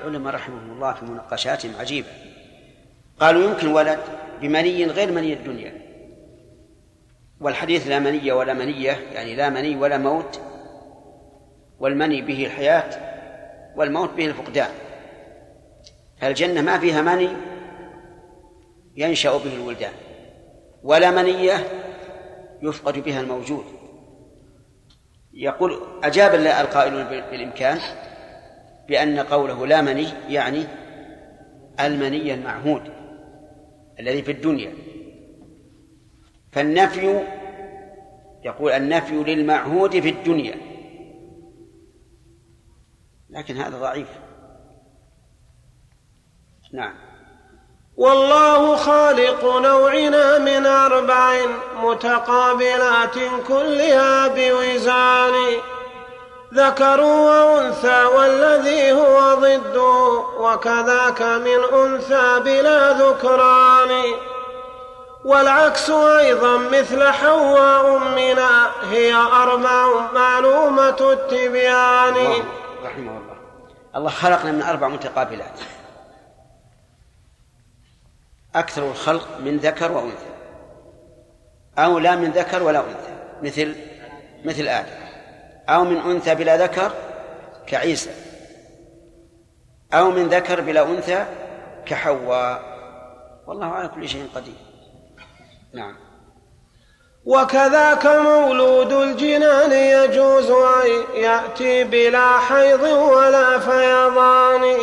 العلماء 0.00 0.34
رحمهم 0.34 0.72
الله 0.72 0.92
في 0.92 1.04
مناقشاتهم 1.04 1.72
عجيبة. 1.80 2.08
قالوا 3.20 3.42
يمكن 3.42 3.72
ولد 3.72 4.00
بمني 4.40 4.86
غير 4.86 5.12
مني 5.12 5.32
الدنيا. 5.32 5.86
والحديث 7.40 7.88
لا 7.88 7.98
مني 7.98 8.32
ولا 8.32 8.54
منية 8.54 8.90
يعني 9.12 9.36
لا 9.36 9.50
مني 9.50 9.76
ولا 9.76 9.98
موت 9.98 10.40
والمني 11.80 12.22
به 12.22 12.46
الحياة 12.46 12.90
والموت 13.76 14.10
به 14.10 14.26
الفقدان. 14.26 14.70
الجنة 16.22 16.60
ما 16.60 16.78
فيها 16.78 17.02
مني 17.02 17.28
ينشأ 18.96 19.36
به 19.36 19.54
الولدان 19.54 19.92
ولا 20.82 21.10
منية 21.10 21.64
يفقد 22.62 22.98
بها 22.98 23.20
الموجود. 23.20 23.64
يقول 25.32 25.80
أجاب 26.02 26.34
القائلون 26.34 27.04
بالإمكان 27.04 27.78
بأن 28.88 29.18
قوله 29.18 29.66
لا 29.66 29.82
مني 29.82 30.06
يعني 30.28 30.64
المني 31.80 32.34
المعهود 32.34 32.82
الذي 34.00 34.22
في 34.22 34.32
الدنيا. 34.32 34.72
فالنفي 36.52 37.22
يقول 38.44 38.72
النفي 38.72 39.14
للمعهود 39.14 40.00
في 40.00 40.08
الدنيا. 40.08 40.54
لكن 43.36 43.56
هذا 43.56 43.78
ضعيف. 43.78 44.08
نعم. 46.72 46.94
والله 47.96 48.76
خالق 48.76 49.44
نوعنا 49.44 50.38
من 50.38 50.66
أربع 50.66 51.46
متقابلات 51.76 53.14
كلها 53.48 54.28
بوزان 54.28 55.60
ذكر 56.54 57.00
وأنثى 57.00 58.04
والذي 58.04 58.92
هو 58.92 59.34
ضده 59.34 60.24
وكذاك 60.38 61.22
من 61.22 61.78
أنثى 61.80 62.40
بلا 62.44 62.92
ذكران. 62.92 64.04
والعكس 65.24 65.90
أيضا 65.90 66.56
مثل 66.56 67.08
حواء 67.08 67.96
أمنا 67.96 68.70
هي 68.90 69.14
أربع 69.14 70.10
معلومة 70.14 71.12
التبيان. 71.12 72.14
رحمه 72.84 73.10
الله. 73.10 73.25
الله 73.96 74.10
خلقنا 74.10 74.52
من 74.52 74.62
أربع 74.62 74.88
متقابلات. 74.88 75.60
أكثر 78.54 78.90
الخلق 78.90 79.40
من 79.40 79.56
ذكر 79.56 79.92
وأنثى. 79.92 80.30
أو 81.78 81.98
لا 81.98 82.16
من 82.16 82.30
ذكر 82.30 82.62
ولا 82.62 82.80
أنثى. 82.80 83.16
مثل 83.42 83.76
مثل 84.44 84.68
آدم. 84.68 85.06
أو 85.68 85.84
من 85.84 85.96
أنثى 85.96 86.34
بلا 86.34 86.56
ذكر 86.56 86.92
كعيسى. 87.66 88.10
أو 89.92 90.10
من 90.10 90.28
ذكر 90.28 90.60
بلا 90.60 90.82
أنثى 90.82 91.26
كحواء. 91.86 92.76
والله 93.46 93.66
على 93.66 93.88
كل 93.88 94.08
شيء 94.08 94.28
قدير. 94.34 94.54
نعم. 95.72 96.05
وكذاك 97.26 98.06
مولود 98.06 98.92
الجنان 98.92 99.72
يجوز 99.72 100.50
أن 100.50 101.04
يأتي 101.14 101.84
بلا 101.84 102.38
حيض 102.38 102.82
ولا 102.82 103.58
فيضان. 103.58 104.76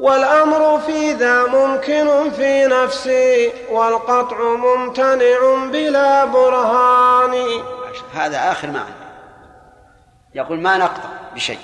والأمر 0.00 0.80
في 0.80 1.12
ذا 1.12 1.46
ممكن 1.46 2.30
في 2.30 2.66
نفسي 2.66 3.52
والقطع 3.70 4.36
ممتنع 4.42 5.68
بلا 5.72 6.24
برهان. 6.24 7.62
هذا 8.14 8.50
آخر 8.50 8.70
معنى. 8.70 8.94
يقول 10.34 10.60
ما 10.60 10.76
نقطع 10.76 11.10
بشيء 11.34 11.58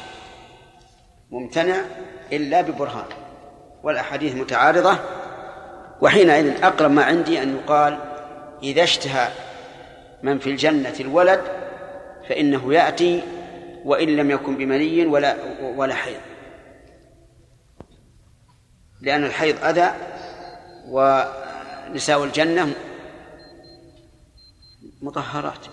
ممتنع 1.31 1.77
إلا 2.33 2.61
ببرهان. 2.61 3.05
والأحاديث 3.83 4.35
متعارضة 4.35 4.97
وحينئذ 6.01 6.65
أقرب 6.65 6.91
ما 6.91 7.05
عندي 7.05 7.43
أن 7.43 7.57
يقال 7.57 7.99
إذا 8.63 8.83
اشتهى 8.83 9.29
من 10.25 10.39
في 10.39 10.51
الجنة 10.51 10.95
الولد 11.01 11.41
فإنه 12.29 12.75
يأتي 12.75 13.23
وإن 13.85 14.09
لم 14.17 14.31
يكن 14.31 14.57
بمني 14.57 15.07
ولا 15.07 15.37
ولا 15.61 15.95
حيض. 15.95 16.21
لأن 19.01 19.25
الحيض 19.25 19.65
أذى 19.65 19.95
ونساء 20.89 22.25
الجنة 22.25 22.75
مطهرات. 25.03 25.67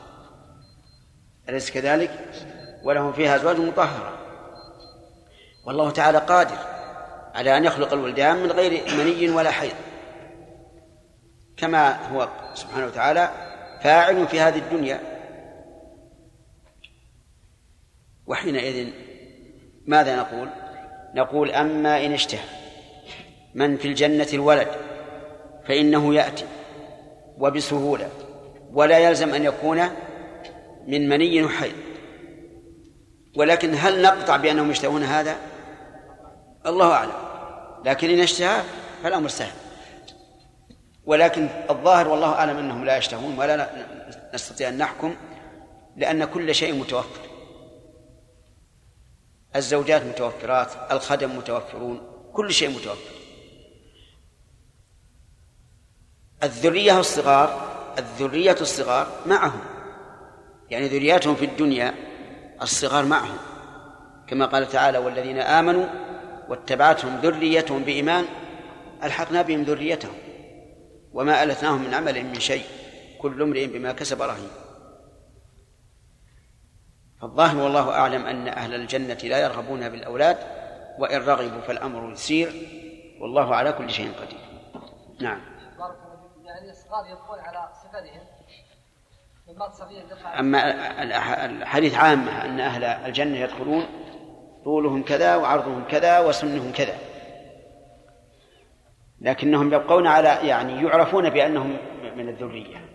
أليس 1.49 1.71
كذلك؟ 1.71 2.11
ولهم 2.83 3.13
فيها 3.13 3.35
أزواج 3.35 3.59
مطهرة. 3.59 4.17
والله 5.65 5.91
تعالى 5.91 6.17
قادر 6.17 6.57
على 7.35 7.57
أن 7.57 7.65
يخلق 7.65 7.93
الولدان 7.93 8.37
من 8.37 8.51
غير 8.51 8.83
مني 8.97 9.29
ولا 9.29 9.51
حيض. 9.51 9.75
كما 11.57 12.07
هو 12.07 12.29
سبحانه 12.53 12.85
وتعالى 12.85 13.50
فاعل 13.83 14.27
في 14.27 14.39
هذه 14.39 14.57
الدنيا. 14.57 14.99
وحينئذ 18.27 18.89
ماذا 19.85 20.15
نقول؟ 20.15 20.49
نقول 21.15 21.51
أما 21.51 22.05
إن 22.05 22.13
اشتهى 22.13 22.39
من 23.55 23.77
في 23.77 23.87
الجنة 23.87 24.27
الولد 24.33 24.67
فإنه 25.67 26.15
يأتي 26.15 26.45
وبسهولة 27.37 28.09
ولا 28.73 28.99
يلزم 28.99 29.33
أن 29.33 29.43
يكون 29.43 29.81
من 30.87 31.09
مني 31.09 31.43
وحيض 31.43 31.73
ولكن 33.35 33.73
هل 33.75 34.01
نقطع 34.01 34.37
بأنهم 34.37 34.71
يشتهون 34.71 35.03
هذا؟ 35.03 35.35
الله 36.65 36.93
أعلم. 36.93 37.11
لكن 37.85 38.09
إن 38.09 38.19
اشتهى 38.19 38.61
فالأمر 39.03 39.29
سهل. 39.29 39.60
ولكن 41.11 41.47
الظاهر 41.69 42.07
والله 42.07 42.33
أعلم 42.33 42.57
أنهم 42.57 42.85
لا 42.85 42.97
يشتهون 42.97 43.39
ولا 43.39 43.69
نستطيع 44.33 44.69
أن 44.69 44.77
نحكم 44.77 45.15
لأن 45.97 46.25
كل 46.25 46.55
شيء 46.55 46.73
متوفر. 46.73 47.21
الزوجات 49.55 50.03
متوفرات 50.03 50.67
الخدم 50.91 51.37
متوفرون 51.37 52.01
كل 52.33 52.53
شيء 52.53 52.69
متوفر. 52.69 53.15
الذرية 56.43 56.99
الصغار 56.99 57.71
الذرية 57.97 58.57
الصغار 58.61 59.07
معهم. 59.25 59.61
يعني 60.69 60.87
ذرياتهم 60.87 61.35
في 61.35 61.45
الدنيا 61.45 61.93
الصغار 62.61 63.05
معهم. 63.05 63.37
كما 64.27 64.45
قال 64.45 64.69
تعالى 64.69 64.97
والذين 64.97 65.39
آمنوا 65.39 65.85
واتبعتهم 66.49 67.19
ذريتهم 67.19 67.83
بإيمان 67.83 68.25
ألحقنا 69.03 69.41
بهم 69.41 69.63
ذريتهم. 69.63 70.30
وما 71.13 71.43
ألتناهم 71.43 71.81
من 71.81 71.93
عمل 71.93 72.23
من 72.23 72.39
شيء 72.39 72.65
كل 73.21 73.41
امرئ 73.41 73.67
بما 73.67 73.91
كسب 73.91 74.21
رهين. 74.21 74.49
فالظاهر 77.21 77.57
والله 77.57 77.91
أعلم 77.91 78.25
أن 78.25 78.47
أهل 78.47 78.75
الجنة 78.75 79.13
لا 79.23 79.39
يرغبون 79.39 79.89
بالأولاد 79.89 80.37
وإن 80.99 81.21
رغبوا 81.21 81.61
فالأمر 81.61 82.11
يسير 82.11 82.53
والله 83.21 83.55
على 83.55 83.71
كل 83.73 83.89
شيء 83.89 84.11
قدير. 84.11 84.39
نعم. 85.21 85.41
بارك 85.79 85.97
يعني 86.45 86.69
الصغار 86.69 87.05
يبقون 87.05 87.39
على 87.39 87.69
صفتهم 87.83 88.41
أما 90.39 91.45
الحديث 91.45 91.95
عامة 91.95 92.45
أن 92.45 92.59
أهل 92.59 92.83
الجنة 92.83 93.37
يدخلون 93.37 93.85
طولهم 94.63 95.03
كذا 95.03 95.35
وعرضهم 95.35 95.83
كذا 95.87 96.19
وسنهم 96.19 96.71
كذا. 96.71 97.10
لكنهم 99.21 99.73
يبقون 99.73 100.07
على 100.07 100.47
يعني 100.47 100.83
يعرفون 100.83 101.29
بأنهم 101.29 101.77
من 102.15 102.29
الذرية. 102.29 102.85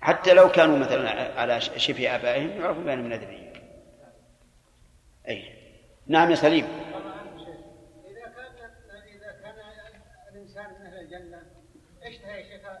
حتى 0.00 0.34
لو 0.34 0.48
كانوا 0.48 0.78
مثلا 0.78 1.40
على 1.40 1.60
شبه 1.60 2.14
آبائهم 2.14 2.60
يعرفون 2.60 2.84
بأنهم 2.84 3.04
من 3.04 3.12
الذرية. 3.12 3.52
أي. 5.28 5.54
نعم 6.06 6.30
يا 6.30 6.34
سليم. 6.34 6.66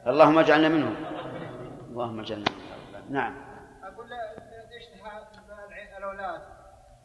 اللهم 0.06 0.38
اجعلنا 0.38 0.68
منهم. 0.68 0.96
اللهم 1.90 2.20
اجعلنا 2.20 2.44
منهم. 2.50 3.12
نعم. 3.12 3.34
أقول 3.82 4.06
اشتهى 4.76 5.98
الأولاد. 5.98 6.40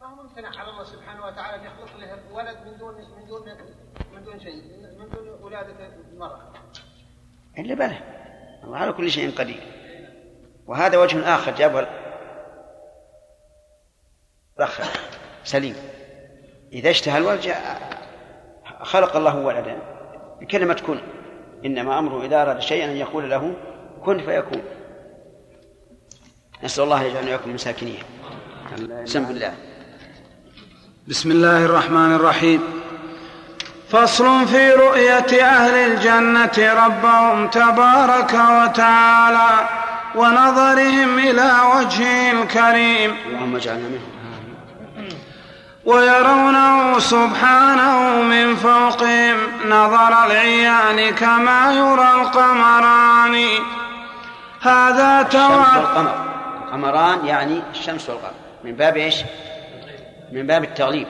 ما 0.00 0.06
هو 0.06 0.22
ممتنع 0.22 0.48
على 0.48 0.70
الله 0.70 0.84
سبحانه 0.84 1.26
وتعالى 1.26 1.56
أن 1.56 1.66
يخلق 1.66 1.96
له 1.96 2.32
ولد 2.32 2.56
من 2.66 2.78
دون 2.78 2.94
من 2.94 3.26
دون 3.26 3.48
من 4.20 4.26
دون 4.26 4.40
شيء 4.40 4.62
من 4.98 5.08
دون 5.08 5.42
ولادة 5.42 5.74
المرأة 6.12 6.52
إلا 7.58 7.74
بلى. 7.74 7.98
الله 8.64 8.78
على 8.78 8.92
كل 8.92 9.10
شيء 9.10 9.30
قدير. 9.30 9.60
وهذا 10.66 10.98
وجه 10.98 11.34
آخر 11.34 11.54
جابه 11.54 11.86
الأخ 14.58 14.80
سليم. 15.44 15.76
إذا 16.72 16.90
اشتهى 16.90 17.18
الولد 17.18 17.40
جاء 17.40 17.80
خلق 18.82 19.16
الله 19.16 19.36
ولدا. 19.36 19.78
بكلمة 20.40 20.82
كن. 20.86 21.00
إنما 21.64 21.98
أمره 21.98 22.26
إذا 22.26 22.42
أراد 22.42 22.60
شيئا 22.60 22.84
أن 22.84 22.96
يقول 22.96 23.30
له 23.30 23.54
كن 24.04 24.18
فيكون. 24.18 24.62
نسأل 26.64 26.84
الله 26.84 27.02
يجعلنا 27.02 27.26
وإياكم 27.26 27.50
من 27.50 27.58
ساكنيه 27.58 28.02
بسم 29.02 29.24
الله. 29.24 29.54
بسم 31.08 31.30
الله 31.30 31.64
الرحمن 31.64 32.14
الرحيم. 32.14 32.79
فصل 33.92 34.46
في 34.46 34.70
رؤية 34.70 35.42
أهل 35.42 35.74
الجنة 35.74 36.84
ربهم 36.86 37.48
تبارك 37.48 38.34
وتعالى 38.34 39.68
ونظرهم 40.14 41.18
إلى 41.18 41.52
وجهه 41.74 42.32
الكريم. 42.32 43.16
اللهم 43.26 43.56
اجعلنا 43.56 43.88
منهم. 43.88 44.10
ويرونه 45.84 46.98
سبحانه 46.98 48.22
من 48.22 48.56
فوقهم 48.56 49.36
نظر 49.68 50.26
العيان 50.26 51.14
كما 51.14 51.72
يرى 51.72 52.22
القمران. 52.22 53.44
هذا 54.62 55.22
تواتر 55.22 55.78
والقمر. 55.78 56.14
القمران 56.66 57.26
يعني 57.26 57.62
الشمس 57.72 58.08
والقمر. 58.10 58.32
من 58.64 58.72
باب 58.72 58.96
إيش؟ 58.96 59.16
من 60.32 60.46
باب 60.46 60.64
التغليب. 60.64 61.06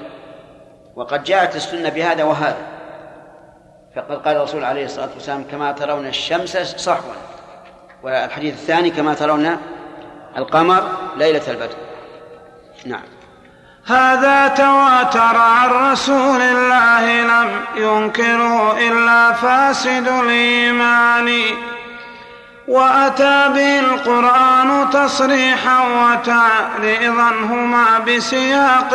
وقد 0.97 1.25
جاءت 1.25 1.57
السنة 1.57 1.89
بهذا 1.89 2.25
وهذا. 2.25 2.67
فقد 3.97 4.23
قال 4.23 4.37
الرسول 4.37 4.65
عليه 4.65 4.85
الصلاة 4.85 5.09
والسلام 5.15 5.45
كما 5.51 5.73
ترون 5.73 6.07
الشمس 6.07 6.57
صحوا 6.57 7.13
والحديث 8.03 8.55
الثاني 8.55 8.91
كما 8.91 9.15
ترون 9.15 9.57
القمر 10.37 10.83
ليلة 11.17 11.43
البدر. 11.49 11.77
نعم. 12.87 13.03
هذا 13.87 14.49
تواتر 14.49 15.37
عن 15.37 15.93
رسول 15.93 16.41
الله 16.41 17.23
لم 17.23 17.51
ينكره 17.77 18.79
إلا 18.79 19.33
فاسد 19.33 20.09
الإيمان. 20.09 21.41
وأتى 22.69 23.49
به 23.55 23.79
القرآن 23.79 24.91
تصريحا 24.91 25.79
وتعريضا 25.89 27.31
هما 27.31 27.99
بسياق 27.99 28.95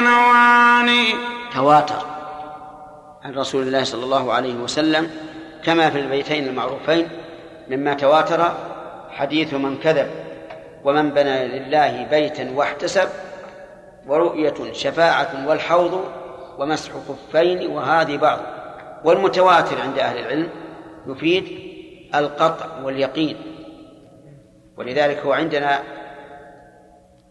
نوعان 0.00 0.90
تواتر. 1.56 2.06
عن 3.22 3.34
رسول 3.34 3.62
الله 3.62 3.84
صلى 3.84 4.04
الله 4.04 4.32
عليه 4.32 4.54
وسلم 4.54 5.10
كما 5.64 5.90
في 5.90 6.00
البيتين 6.00 6.48
المعروفين 6.48 7.08
مما 7.68 7.94
تواتر 7.94 8.52
حديث 9.10 9.54
من 9.54 9.78
كذب 9.78 10.10
ومن 10.84 11.10
بنى 11.10 11.48
لله 11.48 12.06
بيتا 12.10 12.50
واحتسب 12.54 13.08
ورؤية 14.06 14.72
شفاعة 14.72 15.48
والحوض 15.48 16.04
ومسح 16.58 16.92
خفين 16.92 17.70
وهذه 17.70 18.16
بعض. 18.16 18.38
والمتواتر 19.04 19.80
عند 19.80 19.98
أهل 19.98 20.18
العلم 20.18 20.48
يفيد 21.06 21.44
القطع 22.14 22.66
واليقين. 22.82 23.36
ولذلك 24.76 25.18
هو 25.18 25.32
عندنا 25.32 25.82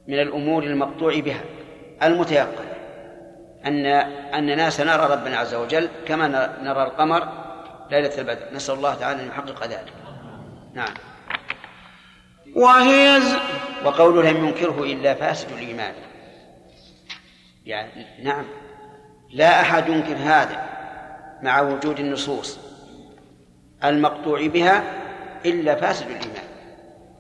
من 0.08 0.20
الأمور 0.20 0.64
المقطوع 0.64 1.20
بها 1.20 1.42
المتيقن. 2.04 2.75
أن 3.66 3.86
أننا 4.36 4.70
سنرى 4.70 5.14
ربنا 5.14 5.38
عز 5.38 5.54
وجل 5.54 5.90
كما 6.08 6.28
نرى 6.62 6.84
القمر 6.84 7.28
ليلة 7.92 8.18
البدر. 8.18 8.48
نسأل 8.54 8.76
الله 8.76 8.96
تعالى 8.96 9.22
أن 9.22 9.28
يحقق 9.28 9.64
ذلك. 9.64 9.94
نعم. 10.74 10.94
وهي 12.56 13.22
ز... 13.22 13.36
وقوله 13.86 14.32
لم 14.32 14.46
ينكره 14.46 14.84
إلا 14.84 15.14
فاسد 15.14 15.52
الإيمان. 15.52 15.94
يعني 17.66 18.24
نعم. 18.24 18.46
لا 19.34 19.62
أحد 19.62 19.90
ينكر 19.90 20.16
هذا 20.16 20.70
مع 21.42 21.62
وجود 21.62 22.00
النصوص 22.00 22.60
المقطوع 23.84 24.48
بها 24.48 24.84
إلا 25.46 25.76
فاسد 25.76 26.06
الإيمان. 26.06 26.46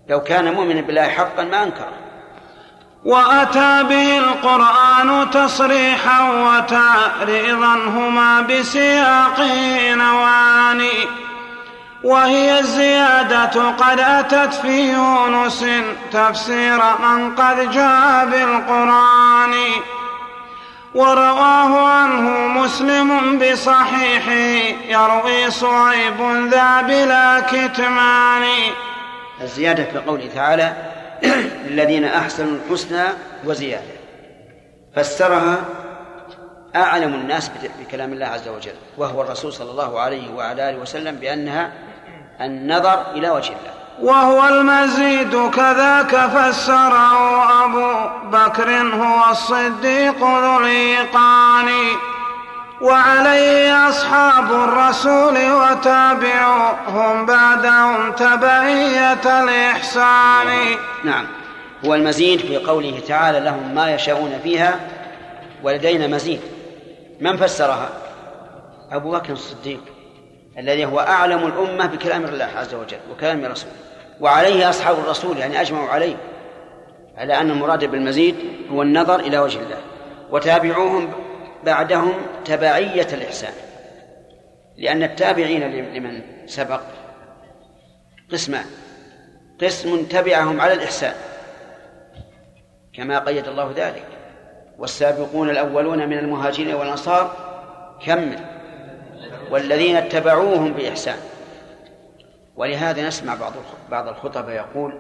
لو 0.09 0.23
كان 0.23 0.53
مؤمنا 0.53 0.81
بالله 0.81 1.07
حقا 1.07 1.43
ما 1.43 1.63
أنكره. 1.63 2.04
وأتى 3.05 3.83
به 3.83 4.17
القرآن 4.17 5.29
تصريحا 5.31 6.31
وتعريضا 6.31 7.73
هما 7.73 8.41
بسياق 8.41 9.39
نوعان 9.89 10.87
وهي 12.03 12.59
الزيادة 12.59 13.69
قد 13.69 13.99
أتت 13.99 14.53
في 14.53 14.91
يونس 14.93 15.65
تفسير 16.11 16.79
من 16.99 17.35
قد 17.35 17.71
جاء 17.71 18.25
بالقرآن. 18.25 19.53
ورواه 20.95 21.87
عنه 21.87 22.47
مسلم 22.47 23.39
بصحيحه 23.39 24.31
يروي 24.87 25.51
صهيب 25.51 26.47
ذا 26.51 26.81
بلا 26.81 27.39
كتمان. 27.39 28.43
الزيادة 29.41 29.83
في 29.83 29.97
قوله 29.97 30.29
تعالى 30.35 30.73
للذين 31.23 32.05
أحسنوا 32.05 32.57
الحسنى 32.57 33.03
وزيادة. 33.45 33.95
فسرها 34.95 35.57
أعلم 36.75 37.13
الناس 37.13 37.51
بكلام 37.79 38.13
الله 38.13 38.25
عز 38.25 38.47
وجل 38.47 38.75
وهو 38.97 39.21
الرسول 39.21 39.53
صلى 39.53 39.71
الله 39.71 39.99
عليه 39.99 40.33
وعلى 40.33 40.69
آله 40.69 40.77
وسلم 40.77 41.15
بأنها 41.15 41.71
النظر 42.41 43.11
إلى 43.15 43.29
وجه 43.29 43.47
الله. 43.47 43.75
وهو 44.01 44.47
المزيد 44.47 45.49
كذاك 45.49 46.15
فسره 46.15 47.65
أبو 47.65 48.09
بكر 48.37 48.69
هو 48.71 49.31
الصديق 49.31 50.17
ذو 50.23 50.59
الإيقان 50.59 51.69
وعليه 52.81 53.89
أصحاب 53.89 54.51
الرسول 54.51 55.51
وتابعوهم 55.51 57.25
بعدهم 57.25 58.11
تبعية 58.11 59.43
الإحسان. 59.43 60.77
نعم. 61.03 61.27
هو 61.85 61.95
المزيد 61.95 62.39
في 62.39 62.57
قوله 62.57 62.99
تعالى 63.07 63.39
لهم 63.39 63.75
ما 63.75 63.93
يشاءون 63.93 64.39
فيها 64.43 64.79
ولدينا 65.63 66.07
مزيد. 66.07 66.41
من 67.21 67.37
فسرها؟ 67.37 67.89
أبو 68.91 69.11
بكر 69.11 69.33
الصديق 69.33 69.81
الذي 70.57 70.85
هو 70.85 70.99
أعلم 70.99 71.45
الأمة 71.45 71.85
بكلام 71.85 72.25
الله 72.25 72.49
عز 72.57 72.73
وجل 72.73 72.97
وكلام 73.11 73.45
رسوله 73.45 73.73
وعليه 74.21 74.69
أصحاب 74.69 74.99
الرسول 74.99 75.37
يعني 75.37 75.61
أجمعوا 75.61 75.89
عليه 75.89 76.15
على 77.17 77.41
أن 77.41 77.51
المراد 77.51 77.85
بالمزيد 77.85 78.35
هو 78.71 78.81
النظر 78.81 79.19
إلى 79.19 79.39
وجه 79.39 79.59
الله. 79.59 79.77
وتابعوهم 80.31 81.13
بعدهم 81.65 82.13
تبعية 82.45 83.07
الإحسان. 83.13 83.53
لأن 84.77 85.03
التابعين 85.03 85.61
لمن 85.93 86.21
سبق 86.45 86.81
قسمان. 88.31 88.65
قسم 89.61 90.05
تبعهم 90.05 90.61
على 90.61 90.73
الإحسان. 90.73 91.13
كما 92.93 93.19
قيد 93.19 93.47
الله 93.47 93.73
ذلك. 93.75 94.05
والسابقون 94.77 95.49
الأولون 95.49 96.09
من 96.09 96.17
المهاجرين 96.17 96.75
والأنصار 96.75 97.35
كمل 98.05 98.39
والذين 99.51 99.95
اتبعوهم 99.95 100.73
بإحسان. 100.73 101.17
ولهذا 102.55 103.07
نسمع 103.07 103.35
بعض 103.35 103.53
بعض 103.91 104.07
الخطباء 104.07 104.55
يقول 104.55 104.99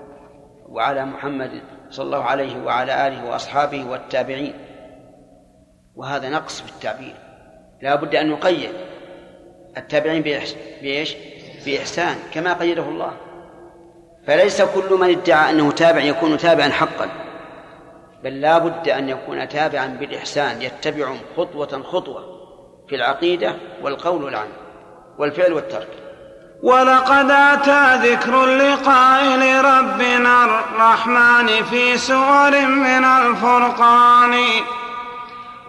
وعلى 0.69 1.05
محمد 1.05 1.61
صلى 1.89 2.05
الله 2.05 2.23
عليه 2.23 2.63
وعلى 2.63 3.07
آله 3.07 3.25
وأصحابه 3.25 3.85
والتابعين. 3.85 4.53
وهذا 5.95 6.29
نقص 6.29 6.61
في 6.61 6.69
التعبير 6.69 7.15
لا 7.81 7.95
بد 7.95 8.15
أن 8.15 8.29
نقيد 8.29 8.71
التابعين 9.77 10.21
بإيش؟ 10.81 11.15
بإحسان 11.65 12.15
كما 12.33 12.53
قيده 12.53 12.83
الله. 12.83 13.11
فليس 14.27 14.61
كل 14.61 14.93
من 14.93 15.09
ادعى 15.09 15.49
أنه 15.49 15.71
تابع 15.71 16.01
يكون 16.01 16.37
تابعا 16.37 16.69
حقا 16.69 17.09
بل 18.23 18.41
لا 18.41 18.57
بد 18.57 18.89
أن 18.89 19.09
يكون 19.09 19.49
تابعا 19.49 19.87
بالإحسان 19.87 20.61
يتبع 20.61 21.13
خطوة 21.37 21.83
خطوة 21.83 22.23
في 22.89 22.95
العقيدة 22.95 23.55
والقول 23.81 24.23
والعمل 24.23 24.51
والفعل 25.17 25.53
والترك. 25.53 25.87
ولقد 26.63 27.31
أتى 27.31 28.09
ذكر 28.09 28.43
اللقاء 28.43 29.23
لربنا 29.23 30.45
الرحمن 30.45 31.47
في 31.47 31.97
سور 31.97 32.67
من 32.67 33.03
الفرقان. 33.03 34.33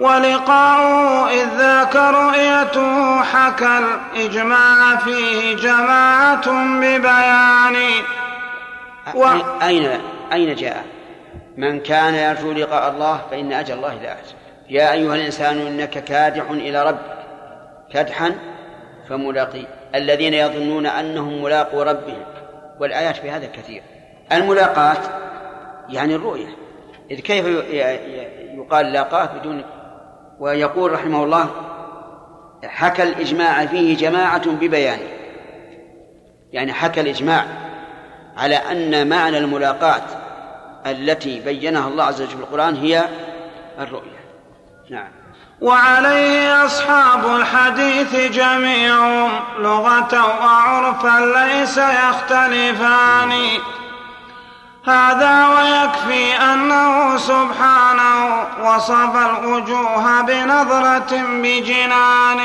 ولقاؤه 0.00 1.28
إذ 1.30 1.48
ذاك 1.58 1.96
رؤيته 1.96 3.22
حكى 3.22 3.78
الإجماع 3.78 4.96
فيه 4.96 5.56
جماعة 5.56 6.50
ببيان. 6.80 7.76
و... 9.14 9.26
أين 9.62 10.00
أين 10.32 10.54
جاء؟ 10.54 10.84
من 11.56 11.80
كان 11.80 12.14
يرجو 12.14 12.52
لقاء 12.52 12.90
الله 12.90 13.20
فإن 13.30 13.52
أجل 13.52 13.74
الله 13.74 13.94
لآت 13.94 14.26
يا 14.70 14.92
أيها 14.92 15.14
الإنسان 15.14 15.58
إنك 15.66 16.04
كادح 16.04 16.50
إلى 16.50 16.84
ربك. 16.84 17.16
كدحا 17.92 18.34
فملاقي. 19.08 19.66
الذين 19.94 20.34
يظنون 20.34 20.86
أنهم 20.86 21.42
ملاقوا 21.42 21.84
ربهم. 21.84 22.24
والآيات 22.80 23.16
في 23.16 23.30
هذا 23.30 23.46
كثير. 23.46 23.82
الملاقاة 24.32 24.96
يعني 25.88 26.14
الرؤية. 26.14 26.48
إذ 27.10 27.20
كيف 27.20 27.46
يقال 28.54 28.92
لاقاه 28.92 29.26
بدون 29.26 29.64
ويقول 30.40 30.92
رحمه 30.92 31.24
الله 31.24 31.50
حكى 32.64 33.02
الإجماع 33.02 33.66
فيه 33.66 33.96
جماعة 33.96 34.50
ببيانه 34.50 35.08
يعني 36.52 36.72
حكى 36.72 37.00
الإجماع 37.00 37.44
على 38.36 38.56
أن 38.56 39.08
معنى 39.08 39.38
الملاقاة 39.38 40.02
التي 40.86 41.40
بينها 41.40 41.88
الله 41.88 42.04
عز 42.04 42.22
وجل 42.22 42.30
في 42.30 42.36
القرآن 42.36 42.76
هي 42.76 43.04
الرؤية 43.78 44.16
نعم. 44.90 45.08
وعليه 45.60 46.64
أصحاب 46.64 47.36
الحديث 47.36 48.16
جميعهم 48.16 49.30
لغة 49.58 50.26
وعرفا 50.40 51.20
ليس 51.36 51.78
يختلفان. 51.78 53.32
هذا 54.86 55.48
ويكفي 55.48 56.32
أنه 56.32 57.16
سبحانه 57.16 58.46
وصف 58.64 59.16
الوجوه 59.16 60.20
بنظرة 60.20 61.22
بجنان 61.42 62.40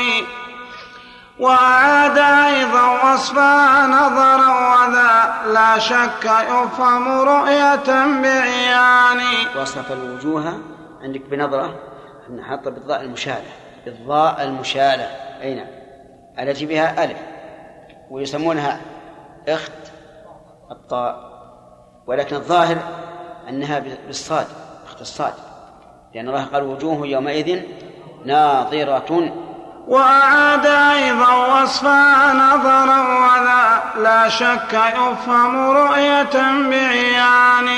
وأعاد 1.38 2.18
أيضا 2.18 3.12
وصفها 3.12 3.86
نظرا 3.86 4.48
وذا 4.74 5.34
لا 5.52 5.78
شك 5.78 6.24
يفهم 6.24 7.08
رؤية 7.08 8.20
بعيان. 8.22 9.20
وصف 9.60 9.92
الوجوه 9.92 10.60
عندك 11.02 11.22
بنظرة 11.30 11.74
نحط 12.38 12.68
بالضاء 12.68 13.00
المشالة. 13.00 13.52
بالضاء 13.84 14.42
المشالة. 14.42 15.04
أي 15.42 15.54
نعم 15.54 15.66
التي 16.38 16.66
بها 16.66 17.04
ألف 17.04 17.18
ويسمونها 18.10 18.80
اخت 19.48 19.72
الطاء. 20.70 21.31
ولكن 22.06 22.36
الظاهر 22.36 22.78
أنها 23.48 23.82
بالصاد 24.06 24.46
أخت 24.86 25.00
الصاد 25.00 25.34
لأن 26.14 26.28
الله 26.28 26.44
قال 26.44 26.62
وجوه 26.62 27.06
يومئذ 27.06 27.62
ناظرة. 28.24 29.32
وأعاد 29.88 30.66
أيضا 30.66 31.62
وصفها 31.62 32.32
نظرا 32.32 33.00
ولا 33.00 33.82
لا 34.02 34.28
شك 34.28 34.80
يفهم 34.94 35.70
رؤية 35.70 36.32
بعيان. 36.70 37.68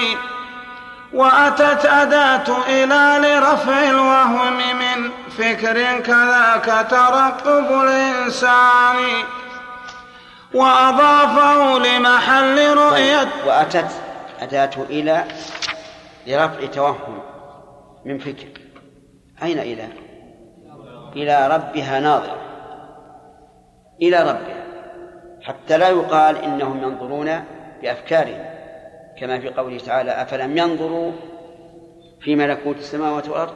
وأتت 1.13 1.87
أداة 1.87 2.57
إلى 2.69 3.29
لرفع 3.29 3.83
الوهم 3.83 4.53
من 4.57 5.11
فكر 5.39 5.99
كذاك 5.99 6.87
ترقب 6.91 7.81
الإنسان. 7.83 8.97
وأضافه 10.55 11.79
لمحل 11.79 12.77
رؤية. 12.77 13.19
طيب. 13.19 13.29
وأتت 13.47 13.91
أداة 14.41 14.71
إلى 14.91 15.25
لرفع 16.27 16.67
توهم 16.67 17.23
من 18.05 18.19
فكر. 18.19 18.49
أين 19.43 19.59
إلى؟ 19.59 19.89
إلى 21.17 21.49
ربها 21.49 22.01
ناظرة. 22.01 22.41
إلى 24.03 24.23
ربها. 24.23 24.65
حتى 25.43 25.79
لا 25.79 25.89
يقال 25.89 26.37
إنهم 26.37 26.83
ينظرون 26.83 27.45
بأفكارهم. 27.83 28.45
كما 29.21 29.41
في 29.41 29.49
قوله 29.49 29.79
تعالى 29.79 30.11
أفلم 30.11 30.59
ينظروا 30.59 31.13
في 32.21 32.37
ملكوت 32.37 32.77
السماوات 32.77 33.29
والأرض؟ 33.29 33.55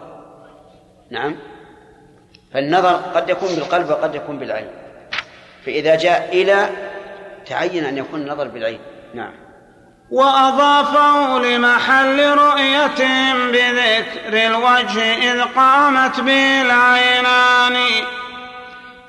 نعم. 1.11 1.37
فالنظر 2.53 2.95
قد 2.95 3.29
يكون 3.29 3.49
بالقلب 3.49 3.91
وقد 3.91 4.15
يكون 4.15 4.39
بالعين. 4.39 4.69
فإذا 5.65 5.97
جاء 5.97 6.43
إلى 6.43 6.69
تعين 7.47 7.85
أن 7.85 7.99
يكون 7.99 8.21
النظر 8.21 8.49
بالعين. 8.49 8.81
نعم. 9.15 9.48
وأضافه 10.11 11.39
لمحل 11.39 12.31
رؤيتهم 12.39 13.53
بذكر 13.53 14.47
الوجه 14.47 15.33
إذ 15.33 15.43
قامت 15.43 16.21
به 16.21 16.63
العينان 16.63 17.77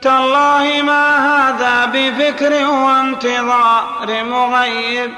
تالله 0.01 0.81
ما 0.81 1.17
هذا 1.17 1.85
بفكر 1.85 2.65
وانتظار 2.67 4.23
مغيب. 4.23 5.11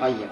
مغيب. 0.00 0.28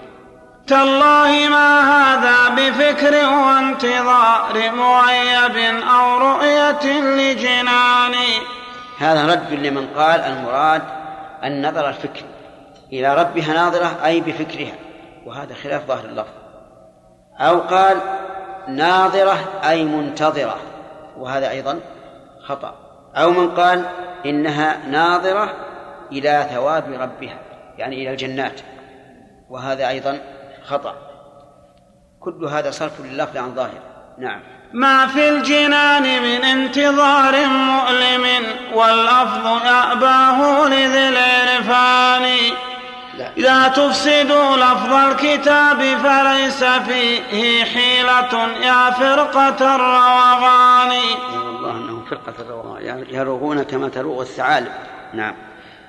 تالله 0.67 1.47
ما 1.49 1.69
هذا 1.81 2.49
بفكر 2.49 3.13
وانتظار 3.29 4.71
مغيب 4.71 5.83
أو 5.83 6.17
رؤية 6.17 6.99
لجنان. 6.99 8.15
هذا 8.99 9.25
رد 9.25 9.53
لمن 9.53 9.87
قال 9.97 10.19
المراد 10.19 10.83
النظر 11.43 11.89
الفكري. 11.89 12.25
إلى 12.93 13.15
ربها 13.15 13.53
ناظرة 13.53 13.99
أي 14.05 14.21
بفكرها. 14.21 14.86
وهذا 15.27 15.53
خلاف 15.53 15.87
ظاهر 15.87 16.05
اللفظ. 16.05 16.33
أو 17.39 17.59
قال 17.59 17.97
ناظرة 18.67 19.37
أي 19.69 19.83
منتظرة 19.83 20.57
وهذا 21.17 21.49
أيضا 21.49 21.79
خطأ. 22.45 22.75
أو 23.15 23.31
من 23.31 23.55
قال 23.55 23.85
إنها 24.25 24.77
ناظرة 24.87 25.53
إلى 26.11 26.47
ثواب 26.51 26.83
ربها 26.93 27.39
يعني 27.77 27.95
إلى 27.95 28.11
الجنات 28.11 28.61
وهذا 29.49 29.89
أيضا 29.89 30.19
خطأ. 30.63 30.95
كل 32.19 32.45
هذا 32.45 32.71
صرف 32.71 33.01
لللفظ 33.01 33.37
عن 33.37 33.55
ظاهر. 33.55 33.79
نعم. 34.17 34.41
ما 34.73 35.07
في 35.07 35.29
الجنان 35.29 36.03
من 36.03 36.43
انتظار 36.45 37.47
مؤلم 37.47 38.45
واللفظ 38.73 39.65
يأباه 39.65 40.67
لذي 40.67 41.09
العرفان. 41.09 42.37
لا. 43.37 43.67
تفسدوا 43.67 44.57
لفظ 44.57 44.93
الكتاب 44.93 45.79
فليس 46.03 46.63
فيه 46.63 47.63
حيلة. 47.63 48.47
يا 48.61 48.91
فرقة 48.91 49.75
الروغان 49.75 50.91
الله 51.37 51.71
أنهم 51.71 52.05
فرقة 52.09 52.33
الروغان 52.39 53.05
يروغون 53.09 53.63
كما 53.63 53.89
تروغ 53.89 54.21
الثعالب. 54.21 54.71
نعم. 55.13 55.35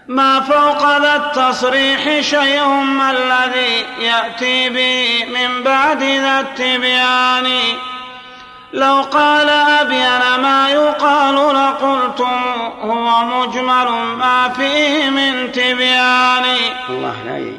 ما 0.08 0.40
فوق 0.40 0.98
ذا 0.98 1.16
التصريح 1.16 2.20
شيء 2.20 2.66
ما 2.66 3.10
الذي 3.10 3.86
يأتي 4.00 4.68
به 4.68 5.24
من 5.24 5.62
بعد 5.62 6.02
ذا 6.02 6.40
التبيان. 6.40 7.46
لو 8.72 9.02
قال 9.02 9.48
أبين 9.48 10.42
ما 10.42 10.70
يقال 10.70 11.34
لقلتم 11.34 12.40
هو 12.80 13.24
مجمل 13.24 13.88
ما 14.16 14.48
فيه 14.48 15.10
من 15.10 15.52
تبيان. 15.52 16.44
الله 16.88 17.14
لا 17.26 17.38
ي... 17.38 17.54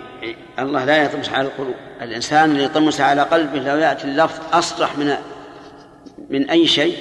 الله 0.59 0.85
لا 0.85 1.03
يطمس 1.03 1.29
على 1.29 1.47
القلوب. 1.47 1.75
الإنسان 2.01 2.51
اللي 2.51 2.63
يطمس 2.63 3.01
على 3.01 3.21
قلبه 3.21 3.59
لو 3.59 3.77
يأتي 3.77 4.03
اللفظ 4.03 4.39
أصرح 4.53 4.97
من 4.97 5.15
من 6.29 6.49
أي 6.49 6.67
شيء 6.67 6.97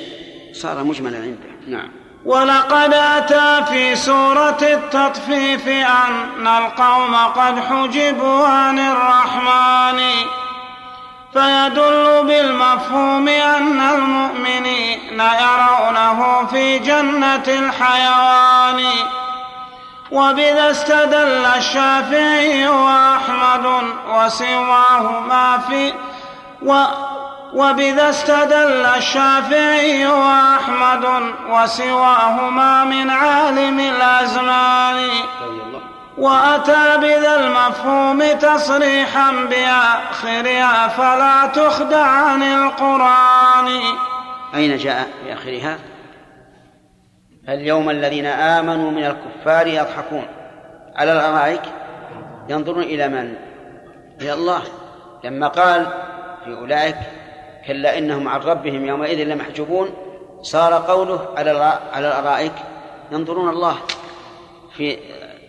صار 0.52 0.84
مجملا 0.84 1.16
عنده. 1.16 1.48
نعم. 1.68 1.88
ولقد 2.24 2.94
أتى 2.94 3.64
في 3.72 3.96
سورة 3.96 4.59
التطفيف 4.62 5.68
أن 5.68 6.46
القوم 6.46 7.14
قد 7.14 7.61
حجبوا 7.61 8.46
عن 8.46 8.78
الرحمن. 8.78 10.00
فيدل 11.33 12.22
بالمفهوم 12.26 13.29
أن 13.29 13.81
المؤمنين 13.81 15.20
يرونه 15.20 16.47
في 16.47 16.79
جنة 16.79 17.49
الحيوان. 17.49 18.85
وبذا 20.11 20.70
استدل 20.70 21.47
الشافعي 21.57 22.68
وأحمد 22.68 23.66
وسواه 24.09 25.20
ما 25.20 25.59
في 25.68 25.93
و 26.62 26.85
وبذا 27.55 28.11
استدل 28.11 28.87
الشافعي 28.87 30.07
وأحمد 30.07 31.35
وسواهما 31.49 32.85
من 32.85 33.11
عالم 33.11 33.81
الأزمان. 33.81 35.11
وأتى 36.18 36.98
بذا 36.98 37.36
المفهوم 37.36 38.22
تصريحا 38.38 39.32
بآخرها 39.32 40.88
فلا 40.88 41.46
تخدع 41.46 42.06
عن 42.06 42.42
القرآن. 42.42 43.80
أين 44.54 44.76
جاء 44.76 45.08
في 45.22 45.32
آخرها 45.32 45.78
اليوم 47.48 47.90
الذين 47.90 48.26
آمنوا 48.26 48.90
من 48.90 49.04
الكفار 49.04 49.66
يضحكون. 49.66 50.26
على 50.96 51.12
الأرائك 51.12 51.62
ينظرون 52.48 52.82
إلى 52.82 53.08
من؟ 53.08 53.34
إلى 54.20 54.32
الله. 54.32 54.62
لما 55.24 55.48
قال 55.48 55.86
في 56.44 56.54
أولئك 56.54 56.96
كلا 57.66 57.98
إنهم 57.98 58.28
عن 58.28 58.40
ربهم 58.40 58.84
يومئذ 58.84 59.24
لمحجوبون 59.24 59.90
صار 60.42 60.74
قوله 60.74 61.28
على 61.36 61.78
على 61.92 62.08
الأرائك 62.08 62.52
ينظرون 63.12 63.48
الله 63.48 63.76
في 64.76 64.98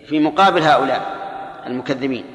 في 0.10 0.20
مقابل 0.20 0.62
هؤلاء 0.62 1.02
المكذبين. 1.68 2.26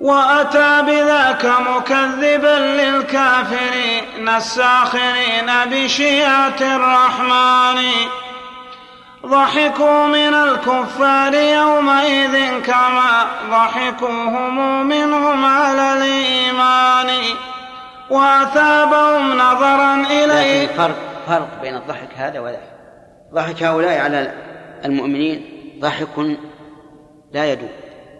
وأتى 0.00 0.82
بذاك 0.82 1.44
مكذبا 1.44 2.58
للكافرين 2.58 4.28
الساخرين 4.28 5.50
بشيعة 5.66 6.60
الرحمن. 6.60 7.82
ضحكوا 9.26 10.06
من 10.06 10.34
الكفار 10.34 11.34
يومئذ 11.34 12.60
كما 12.60 13.26
ضحكوا 13.50 14.08
هم 14.08 14.86
منهم 14.86 15.44
على 15.44 15.92
الإيمان. 15.92 17.08
وأثابهم 18.10 19.38
نظرا 19.38 19.94
إليه. 19.94 20.66
فرق 20.66 20.96
فرق 21.26 21.48
بين 21.62 21.76
الضحك 21.76 22.08
هذا 22.16 22.40
وذاك. 22.40 22.70
ضحك 23.34 23.62
هؤلاء 23.62 24.00
على 24.00 24.32
المؤمنين. 24.84 25.44
ضحك 25.80 26.08
لا 27.32 27.52
يدوم. 27.52 27.68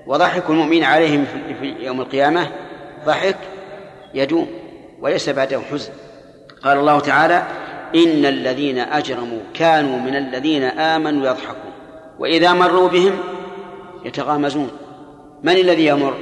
وضحك 0.07 0.51
المؤمن 0.51 0.85
عليهم 0.85 1.25
في 1.61 1.75
يوم 1.81 2.01
القيامة 2.01 2.51
ضحك 3.07 3.37
يدوم 4.15 4.47
وليس 5.01 5.29
بعده 5.29 5.61
حزن. 5.71 5.93
قال 6.65 6.79
الله 6.79 7.01
تعالى 7.01 7.43
إن 7.95 8.25
الذين 8.27 8.79
أجرموا 8.79 9.41
كانوا 9.55 9.99
من 9.99 10.17
الذين 10.17 10.63
آمنوا 10.63 11.27
يضحكون 11.27 11.73
وإذا 12.19 12.53
مروا 12.53 12.89
بهم 12.89 13.19
يتغامزون. 14.05 14.71
من 15.43 15.53
الذي 15.53 15.87
يمر؟ 15.87 16.15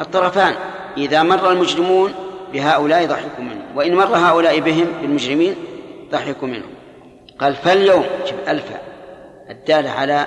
الطرفان. 0.00 0.54
إذا 0.96 1.22
مر 1.22 1.52
المجرمون 1.52 2.14
بهؤلاء 2.52 3.06
ضحكوا 3.06 3.44
منهم 3.44 3.76
وإن 3.76 3.94
مر 3.94 4.16
هؤلاء 4.16 4.60
بهم 4.60 4.86
بالمجرمين 5.02 5.54
ضحكوا 6.10 6.48
منهم. 6.48 6.70
قال 7.38 7.54
فاليوم 7.54 8.04
شوف 8.24 8.48
ألفا 8.48 8.78
الدالة 9.50 9.90
على 9.90 10.26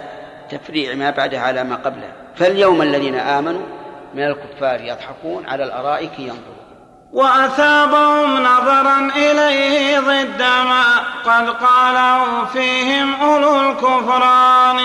تفريع 0.51 0.95
ما 0.95 1.09
بعدها 1.09 1.41
على 1.41 1.63
ما 1.63 1.75
قبله. 1.75 2.11
فاليوم 2.35 2.81
الذين 2.81 3.15
آمنوا 3.15 3.65
من 4.13 4.23
الكفار 4.23 4.81
يضحكون 4.81 5.45
على 5.47 5.63
الأرائك 5.63 6.19
ينظرون. 6.19 6.65
وأثابهم 7.13 8.43
نظرا 8.43 9.11
إليه 9.15 9.99
ضد 9.99 10.41
ما 10.41 10.83
قد 11.25 11.49
قاله 11.49 12.45
فيهم 12.45 13.21
أولو 13.21 13.71
الكفران. 13.71 14.79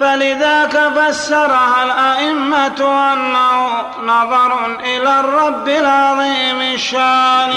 فلذاك 0.00 0.70
فسرها 0.70 1.84
الأئمة 1.84 3.12
أنه 3.12 3.68
نظر 4.04 4.80
إلى 4.80 5.20
الرب 5.20 5.68
العظيم 5.68 6.74
الشان. 6.74 7.50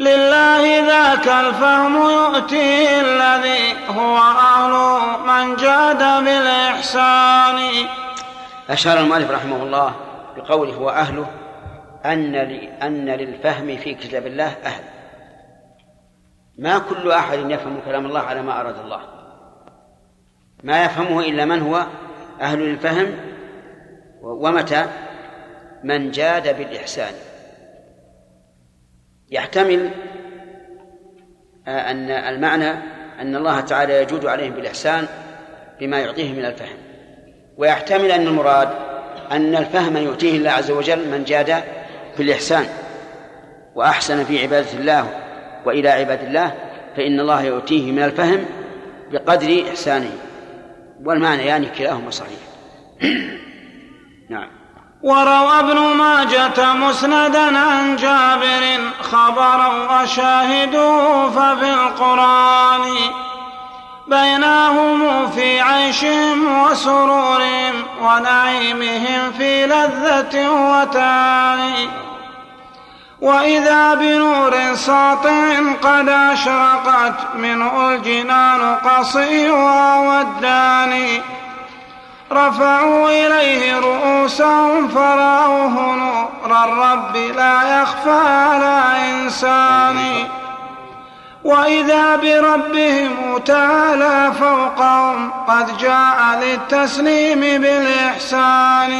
لله 0.00 0.86
ذاك 0.86 1.28
الفهم 1.28 1.94
يؤتيه 1.96 3.00
الذي 3.00 3.76
هو 3.88 4.16
أهله 4.18 5.16
من 5.16 5.56
جاد 5.56 6.24
بالإحسان. 6.24 7.58
أشار 8.70 8.98
المؤلف 8.98 9.30
رحمه 9.30 9.62
الله 9.62 9.94
بقوله 10.36 10.74
هو 10.74 10.90
أهله 10.90 11.26
أن 12.04 12.34
أن 12.82 13.06
للفهم 13.06 13.76
في 13.76 13.94
كتاب 13.94 14.26
الله 14.26 14.56
أهل. 14.64 14.84
ما 16.58 16.78
كل 16.78 17.10
أحد 17.10 17.50
يفهم 17.50 17.80
كلام 17.84 18.06
الله 18.06 18.20
على 18.20 18.42
ما 18.42 18.60
أراد 18.60 18.78
الله. 18.84 19.00
ما 20.62 20.84
يفهمه 20.84 21.20
إلا 21.20 21.44
من 21.44 21.62
هو 21.62 21.86
أهل 22.40 22.58
للفهم 22.58 23.16
ومتى؟ 24.22 24.86
من 25.84 26.10
جاد 26.10 26.58
بالإحسان. 26.58 27.12
يحتمل 29.30 29.90
أن 31.68 32.10
المعنى 32.10 32.70
أن 33.20 33.36
الله 33.36 33.60
تعالى 33.60 34.02
يجود 34.02 34.26
عليهم 34.26 34.52
بالإحسان 34.52 35.06
بما 35.80 35.98
يعطيه 35.98 36.32
من 36.32 36.44
الفهم. 36.44 36.76
ويحتمل 37.56 38.10
أن 38.10 38.26
المراد 38.26 38.68
أن 39.30 39.56
الفهم 39.56 39.96
يؤتيه 39.96 40.36
الله 40.36 40.50
عز 40.50 40.70
وجل 40.70 41.08
من 41.08 41.24
جاد 41.24 41.62
في 42.16 42.22
الإحسان 42.22 42.66
وأحسن 43.74 44.24
في 44.24 44.42
عبادة 44.42 44.72
الله 44.72 45.06
وإلى 45.64 45.88
عباد 45.88 46.22
الله 46.22 46.54
فإن 46.96 47.20
الله 47.20 47.42
يؤتيه 47.42 47.92
من 47.92 48.02
الفهم 48.02 48.44
بقدر 49.12 49.64
إحسانه. 49.70 50.12
والمعنى 51.04 51.46
يعني 51.46 51.66
كلاهما 51.66 52.10
صحيح. 52.10 52.38
نعم. 54.30 54.59
وروى 55.02 55.60
ابن 55.60 55.78
ماجة 55.78 56.72
مسندا 56.72 57.58
عن 57.58 57.96
جابر 57.96 58.80
خبرا 59.02 59.68
وشاهدوه 59.90 61.30
ففي 61.30 61.72
القرآن. 61.72 62.82
بينهم 64.10 65.30
في 65.30 65.60
عيشهم 65.60 66.62
وسرورهم 66.62 67.74
ونعيمهم 68.02 69.32
في 69.38 69.66
لذة 69.66 70.50
وتعاني 70.50 71.88
وإذا 73.20 73.94
بنور 73.94 74.74
ساطع 74.74 75.58
قد 75.82 76.08
أشرقت 76.08 77.34
منه 77.34 77.88
الجنان 77.88 78.74
قصيها 78.74 79.98
والداني 79.98 81.20
رفعوا 82.32 83.08
إليه 83.08 83.78
رؤوسهم 83.78 84.88
فرأوه 84.88 85.94
نور 85.94 86.64
الرب 86.64 87.16
لا 87.16 87.82
يخفى 87.82 88.20
على 88.50 88.82
إنسان. 89.10 90.28
وإذا 91.44 92.16
بربهم 92.16 93.38
تعالى 93.46 94.32
فوقهم 94.40 95.30
قد 95.48 95.76
جاء 95.76 96.38
للتسليم 96.42 97.40
بالإحسان. 97.40 98.92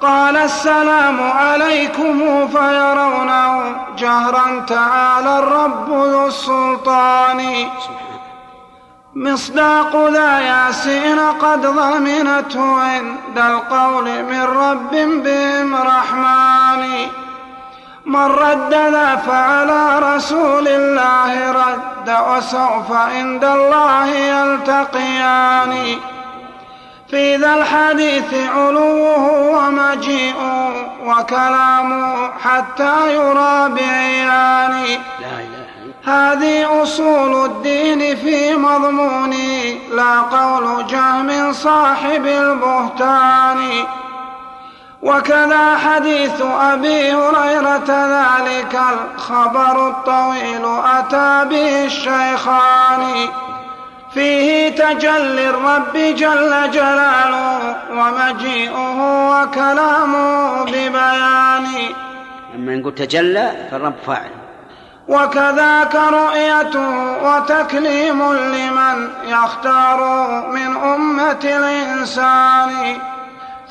قال 0.00 0.36
السلام 0.36 1.32
عليكم 1.32 2.48
فيرونه 2.48 3.76
جهرا 3.98 4.64
تعالى 4.68 5.38
الرب 5.38 5.88
ذو 5.88 6.26
السلطان. 6.26 7.68
مصداق 9.18 10.10
ذا 10.10 10.40
ياسين 10.40 11.18
قد 11.18 11.66
ضمنته 11.66 12.80
عند 12.80 13.38
القول 13.38 14.04
من 14.22 14.42
رب 14.42 14.90
بهم 15.24 15.74
رحمن 15.74 17.06
من 18.06 18.26
رد 18.26 18.74
ذا 18.74 19.16
فعلى 19.16 20.14
رسول 20.14 20.68
الله 20.68 21.52
رد 21.52 22.16
وسوف 22.28 22.92
عند 22.92 23.44
الله 23.44 24.06
يلتقيان 24.06 25.98
في 27.10 27.36
ذا 27.36 27.54
الحديث 27.54 28.34
علوه 28.34 29.32
ومجيئه 29.32 30.72
وكلامه 31.04 32.30
حتى 32.44 33.14
يرى 33.14 33.68
بعيان 33.68 34.98
هذه 36.04 36.82
أصول 36.82 37.44
الدين 37.44 38.16
في 38.16 38.56
مضموني 38.56 39.78
لا 39.88 40.20
قول 40.20 40.86
جهم 40.86 41.52
صاحب 41.52 42.26
البهتان. 42.26 43.58
وكذا 45.02 45.76
حديث 45.76 46.42
أبي 46.42 47.12
هريرة 47.12 47.88
ذلك 47.88 48.80
الخبر 48.92 49.88
الطويل 49.88 50.64
أتى 50.84 51.48
به 51.50 51.84
الشيخان. 51.84 53.28
فيه 54.14 54.68
تجلي 54.68 55.50
الرب 55.50 55.92
جل 55.94 56.70
جلاله 56.70 57.76
ومجيئه 57.90 58.98
وكلامه 59.30 60.64
ببيان. 60.64 61.66
لما 62.54 62.76
نقول 62.76 62.94
تجلى 62.94 63.68
فالرب 63.70 63.94
فاعل. 64.06 64.30
وكذاك 65.08 65.94
رؤيته 65.94 67.22
وتكليم 67.24 68.32
لمن 68.32 69.10
يختار 69.24 70.00
من 70.50 70.76
أمة 70.76 71.44
الإنسان. 71.44 72.98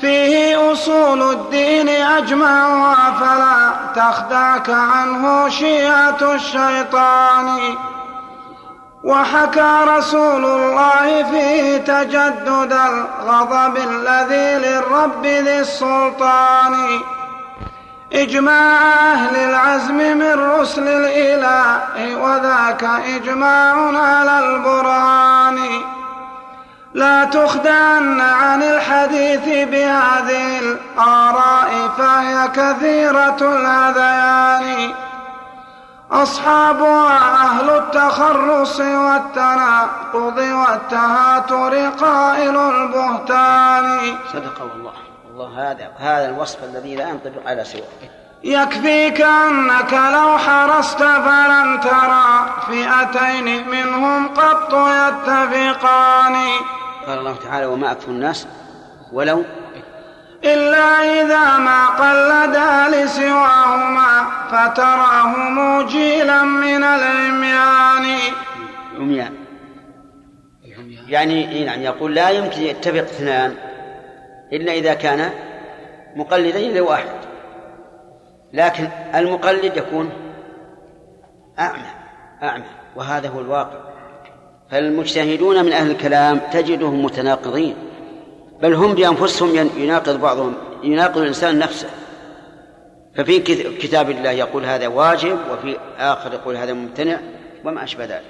فيه 0.02 0.72
أصول 0.72 1.32
الدين 1.32 1.90
أجمعها 1.90 3.12
فلا 3.12 3.72
تخدعك 3.96 4.70
عنه 4.70 5.50
شيعة 5.50 6.18
الشيطان. 6.22 7.60
وحكى 9.04 9.86
رسول 9.88 10.46
الله 10.46 11.24
فيه 11.24 11.78
تجدد 11.78 12.74
الغضب 12.74 13.78
الذي 13.78 14.68
للرب 14.68 15.26
ذي 15.26 15.60
السلطان. 15.60 17.00
إجماع 18.14 18.82
أهل 19.14 19.36
العزم 19.36 20.18
من 20.18 20.34
رسل 20.60 20.88
الإله 20.88 22.16
وذاك 22.16 22.84
إجماع 22.84 23.76
على 23.98 24.40
البرهان. 24.40 25.58
لا 26.94 27.26
تخدعن 27.26 28.22
عن 28.22 28.64
الحديث 28.64 29.70
بهذه 29.70 30.60
الآراء 30.60 31.90
فهي 31.98 32.48
كثيرة 32.48 33.38
الهذيان 33.42 34.92
أصحابها 36.12 37.18
أهل 37.46 37.70
التخرص 37.70 38.80
والتناقض 38.80 40.38
والتهاتر 40.38 41.90
قائل 41.90 42.58
البهتان. 42.58 44.18
صدق 44.34 44.62
والله 44.62 45.07
والله 45.38 45.72
هذا 45.72 45.92
هذا 46.00 46.30
الوصف 46.30 46.64
الذي 46.64 46.96
لا 46.96 47.10
ينطبق 47.10 47.48
على 47.48 47.64
سواه. 47.64 47.84
يكفيك 48.44 49.22
أنك 49.22 49.94
لو 49.94 50.38
حرصت 50.38 50.98
فلن 50.98 51.80
ترى 51.80 52.54
فئتين 52.68 53.70
منهم 53.70 54.28
قط 54.28 54.74
يتفقان. 54.74 56.36
قال 57.08 57.20
الله 57.20 57.36
تعالى 57.36 57.66
وما 57.66 57.92
أكثر 57.92 58.08
الناس 58.08 58.48
ولو 59.12 59.44
إلا 60.44 61.22
إذا 61.22 61.58
ما 61.58 61.88
قلدا 61.88 63.04
لسواهما 63.04 64.26
فتراه 64.52 65.36
موجيلا 65.50 66.44
من 66.44 66.84
العميان. 66.84 68.20
عميان. 69.00 69.34
يعني 71.08 71.66
نعم 71.66 71.82
يقول 71.82 72.16
لا 72.16 72.30
يمكن 72.30 72.62
يتفق 72.62 73.02
اثنان. 73.02 73.67
إلا 74.54 74.74
إذا 74.74 74.94
كان 74.94 75.32
مقلدين 76.16 76.76
لواحد 76.76 77.18
لكن 78.54 78.88
المقلد 79.16 79.78
يكون 79.78 80.10
أعمى 81.60 81.88
أعمى 82.44 82.66
وهذا 82.96 83.30
هو 83.30 83.40
الواقع. 83.40 83.88
فالمجتهدون 84.72 85.66
من 85.66 85.72
أهل 85.72 85.92
الكلام 85.92 86.40
تجدهم 86.52 87.06
متناقضين 87.06 87.76
بل 88.62 88.74
هم 88.74 88.94
بأنفسهم 88.94 89.70
يناقض 89.78 90.22
بعضهم 90.22 90.54
يناقض 90.84 91.18
الإنسان 91.18 91.60
نفسه. 91.60 91.90
ففي 93.16 93.40
كتاب 93.80 94.10
الله 94.10 94.32
يقول 94.32 94.66
هذا 94.66 94.88
واجب 94.88 95.38
وفي 95.52 95.78
آخر 95.98 96.34
يقول 96.34 96.58
هذا 96.58 96.74
ممتنع 96.74 97.20
وما 97.66 97.84
أشبه 97.84 98.06
ذلك. 98.06 98.24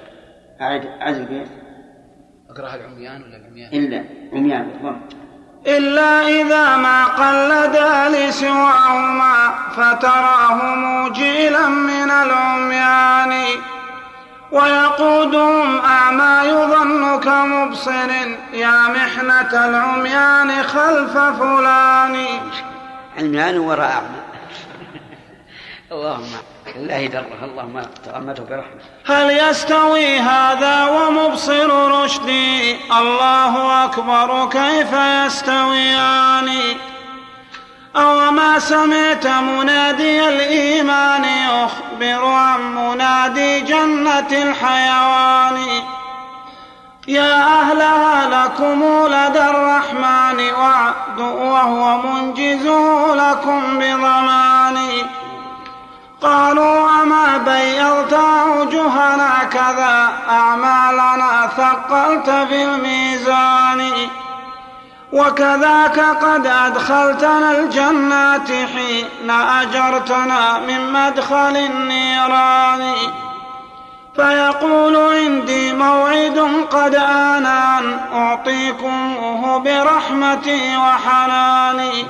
أعد 0.60 0.86
أعد 0.86 1.14
البيت. 1.14 1.48
أقرأها 2.50 2.74
العميان 2.74 3.22
ولا 3.22 3.36
العميان؟ 3.36 3.72
إلا 3.72 4.04
عميان. 4.32 4.68
بالضم 4.68 5.00
إلا 5.66 6.28
إذا 6.28 6.76
ما 6.76 7.04
قلدا 7.04 8.08
لسواهما 8.08 9.54
فتراه 9.76 10.54
موجلا 10.74 11.68
من 11.68 12.10
العميان 12.10 13.44
ويقودهم 14.52 15.80
أعمى 15.80 16.48
يظن 16.48 17.20
كمبصر 17.20 18.10
يا 18.52 18.88
محنة 18.88 19.68
العميان 19.68 20.62
خلف 20.62 21.18
فلان. 21.18 22.26
عميان 23.18 23.58
وراء 23.58 23.90
أعمى. 23.90 24.22
اللهم 25.92 26.57
الله 26.78 27.06
دره 27.06 27.44
اللهم 27.44 27.82
تغمده 28.04 28.42
برحمة. 28.50 28.80
هل 29.06 29.30
يستوي 29.30 30.18
هذا 30.18 30.86
ومبصر 30.86 32.02
رشدي؟ 32.02 32.76
الله 32.98 33.84
أكبر 33.84 34.48
كيف 34.48 34.92
يستويان؟ 35.26 36.48
أو 37.96 38.30
ما 38.30 38.58
سمعت 38.58 39.26
منادي 39.26 40.28
الإيمان 40.28 41.24
يخبر 41.24 42.26
عن 42.26 42.74
منادي 42.74 43.60
جنة 43.60 44.30
الحيوان؟ 44.32 45.58
يا 47.08 47.34
أهلها 47.60 48.44
لكم 48.44 48.82
لدى 49.06 49.44
الرحمن 49.50 50.54
وعد 50.54 51.18
وهو 51.18 52.02
منجزه 52.02 53.14
لكم 53.14 53.78
بضمان. 53.78 54.57
قالوا 56.22 57.02
أما 57.02 57.38
بيضت 57.38 58.12
أوجهنا 58.12 59.44
كذا 59.50 60.12
أعمالنا 60.30 61.50
ثقلت 61.56 62.30
في 62.30 62.64
الميزان. 62.64 63.90
وكذاك 65.12 66.00
قد 66.00 66.46
أدخلتنا 66.46 67.58
الجنات 67.58 68.48
حين 68.48 69.30
أجرتنا 69.30 70.58
من 70.58 70.92
مدخل 70.92 71.56
النيران. 71.56 72.92
فيقول 74.16 74.96
عندي 74.96 75.72
موعد 75.72 76.66
قد 76.70 76.94
آن 76.94 77.46
أعطيكمه 78.14 79.58
برحمتي 79.58 80.76
وحناني. 80.76 82.04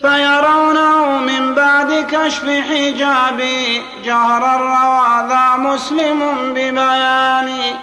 فيرونه 0.00 1.18
من 1.18 1.54
بعد 1.54 1.92
كشف 1.92 2.44
حجابي 2.44 3.82
جهر 4.04 4.56
الروى 4.56 5.28
ذا 5.28 5.56
مسلم 5.56 6.52
ببياني 6.54 7.74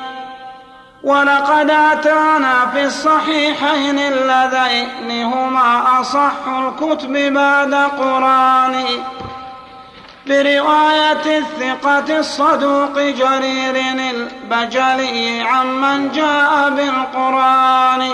ولقد 1.03 1.69
أتانا 1.69 2.65
في 2.73 2.83
الصحيحين 2.83 3.99
اللذين 3.99 5.25
هما 5.25 5.99
أصح 6.01 6.31
الكتب 6.47 7.33
بعد 7.33 7.73
قرآن. 7.73 8.85
برواية 10.27 11.37
الثقة 11.37 12.19
الصدوق 12.19 12.99
جرير 12.99 13.75
البجلي 14.11 15.41
عمن 15.41 16.11
جاء 16.11 16.69
بالقرآن. 16.69 18.11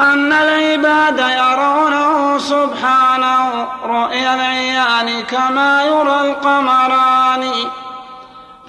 أن 0.00 0.32
العباد 0.32 1.18
يرونه 1.18 2.38
سبحانه 2.38 3.68
رؤيا 3.84 4.34
العيان 4.34 5.22
كما 5.22 5.84
يرى 5.84 6.20
القمران. 6.20 7.44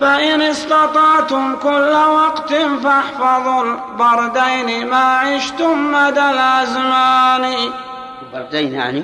فإن 0.02 0.42
استطعتم 0.42 1.56
كل 1.56 1.94
وقت 1.94 2.54
فاحفظوا 2.54 3.64
البردين 3.64 4.90
ما 4.90 5.18
عشتم 5.18 5.92
مدى 5.92 6.30
الأزمان. 6.30 7.54
البردين 8.22 8.74
يعني؟ 8.74 9.04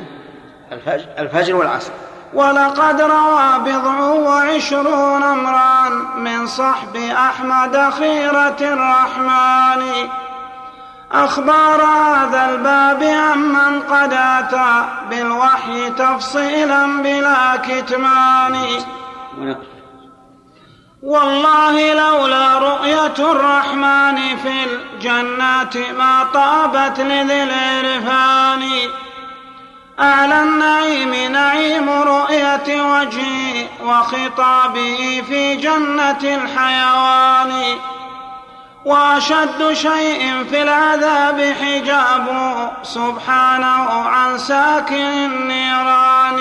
الفجر, 0.71 1.05
الفجر 1.19 1.55
والعصر. 1.55 1.91
ولقد 2.33 3.01
روى 3.01 3.59
بضع 3.59 3.99
وعشرون 3.99 5.23
امران 5.23 5.91
من 6.17 6.47
صحب 6.47 6.95
أحمد 6.95 7.89
خيرة 7.99 8.57
الرحمن. 8.61 10.09
أخبار 11.11 11.81
هذا 11.81 12.49
الباب 12.49 13.03
عمن 13.03 13.81
قد 13.81 14.13
أتى 14.13 14.85
بالوحي 15.09 15.89
تفصيلا 15.89 17.01
بلا 17.01 17.55
كتمان. 17.55 18.55
والله 21.03 21.93
لولا 21.93 22.57
رؤية 22.57 23.31
الرحمن 23.31 24.37
في 24.37 24.63
الجنات 24.65 25.77
ما 25.77 26.23
طابت 26.33 26.99
لذي 26.99 27.43
العرفان. 27.43 28.63
أعلى 29.99 30.43
النعيم 30.43 31.31
نعيم 31.31 31.89
رؤية 31.89 32.81
وجهه 32.81 33.67
وخطابه 33.83 35.23
في 35.27 35.55
جنة 35.55 36.21
الحيوان. 36.23 37.77
وأشد 38.85 39.73
شيء 39.73 40.45
في 40.49 40.61
العذاب 40.61 41.53
حجابه 41.61 42.71
سبحانه 42.83 43.89
عن 44.07 44.37
ساكن 44.37 44.95
النيران. 44.95 46.39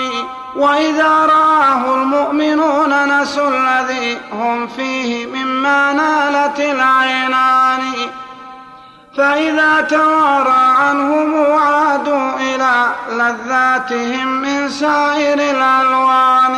وإذا 0.55 1.09
رآه 1.09 1.95
المؤمنون 1.95 3.21
نسوا 3.21 3.49
الذي 3.49 4.17
هم 4.31 4.67
فيه 4.67 5.25
مما 5.25 5.93
نالت 5.93 6.59
العينان. 6.59 7.81
فإذا 9.17 9.81
توارى 9.81 10.75
عنهم 10.79 11.57
عادوا 11.59 12.31
إلى 12.39 12.91
لذاتهم 13.11 14.27
من 14.27 14.69
سائر 14.69 15.39
الألوان. 15.39 16.57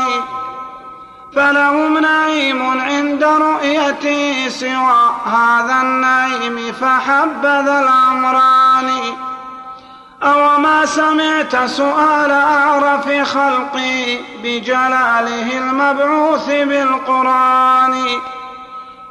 فلهم 1.35 1.97
نعيم 1.97 2.81
عند 2.81 3.23
رؤيته 3.23 4.49
سوى 4.49 5.11
هذا 5.25 5.81
النعيم 5.81 6.73
فحبذا 6.73 7.79
الأمران. 7.79 8.89
أو 10.23 10.59
ما 10.59 10.85
سمعت 10.85 11.55
سؤال 11.65 12.31
أعرف 12.31 13.09
خلقي 13.21 14.17
بجلاله 14.43 15.57
المبعوث 15.57 16.47
بالقرآن. 16.49 17.93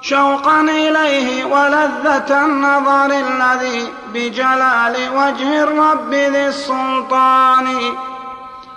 شوقا 0.00 0.60
إليه 0.60 1.44
ولذة 1.44 2.44
النظر 2.44 3.06
الذي 3.06 3.92
بجلال 4.14 4.94
وجه 5.16 5.62
الرب 5.62 6.14
ذي 6.14 6.46
السلطان. 6.46 7.66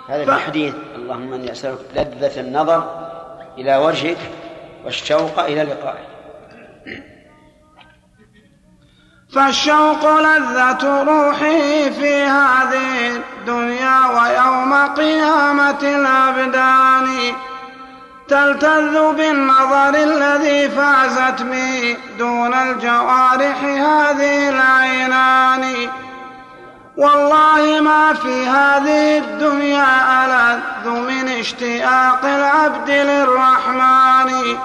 هذا 0.08 0.34
الحديث 0.34 0.74
اللهم 0.96 1.32
إني 1.32 1.52
أسألك 1.52 1.78
لذة 1.94 2.40
النظر 2.40 3.11
إلى 3.58 3.76
وجهك 3.76 4.18
والشوق 4.84 5.40
إلى 5.40 5.62
لقائك. 5.62 6.12
فالشوق 9.34 10.20
لذة 10.20 11.02
روحي 11.02 11.90
في 11.90 12.22
هذه 12.22 13.16
الدنيا 13.16 14.06
ويوم 14.06 14.74
قيامة 14.74 15.82
الأبدان. 15.82 17.34
تلتذ 18.28 19.12
بالنظر 19.12 19.94
الذي 19.94 20.68
فازت 20.68 21.42
به 21.42 21.96
دون 22.18 22.54
الجوارح 22.54 23.64
هذه 23.64 24.48
العينان. 24.48 25.88
والله 26.96 27.80
ما 27.80 28.12
في 28.12 28.46
هذه 28.46 29.18
الدنيا 29.18 30.24
ألذ 30.24 30.88
من 30.90 31.28
اشتياق 31.28 32.24
العبد 32.24 32.90
للرحمن. 32.90 34.56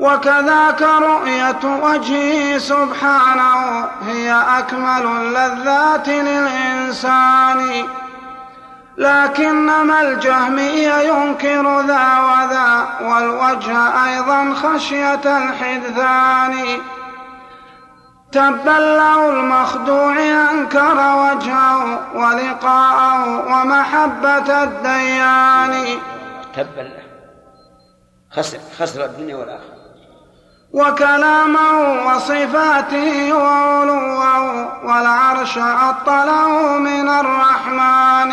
وكذاك 0.00 0.82
رؤية 0.82 1.64
وجهه 1.64 2.58
سبحانه 2.58 3.88
هي 4.06 4.42
أكمل 4.58 5.06
اللذات 5.06 6.08
للإنسان. 6.08 7.84
لكنما 8.96 10.02
الجهمي 10.02 10.84
ينكر 10.84 11.80
ذا 11.80 12.18
وذا 12.18 12.86
والوجه 13.00 14.04
أيضا 14.06 14.54
خشية 14.54 15.38
الحدثان. 15.38 16.80
تبا 18.34 18.78
له 19.00 19.30
المخدوع 19.30 20.16
أنكر 20.50 20.98
وجهه 21.22 22.00
ولقاءه 22.14 23.24
ومحبة 23.46 24.62
الديان. 24.62 25.98
تبا 26.54 26.80
له 26.80 27.02
خسر 28.30 28.58
خسر 28.78 29.04
الدنيا 29.04 29.36
والآخرة. 29.36 29.74
وكلامه 30.72 32.06
وصفاته 32.06 33.32
وعلوه 33.32 34.86
والعرش 34.86 35.58
أطله 35.58 36.78
من 36.78 37.08
الرحمن. 37.08 38.32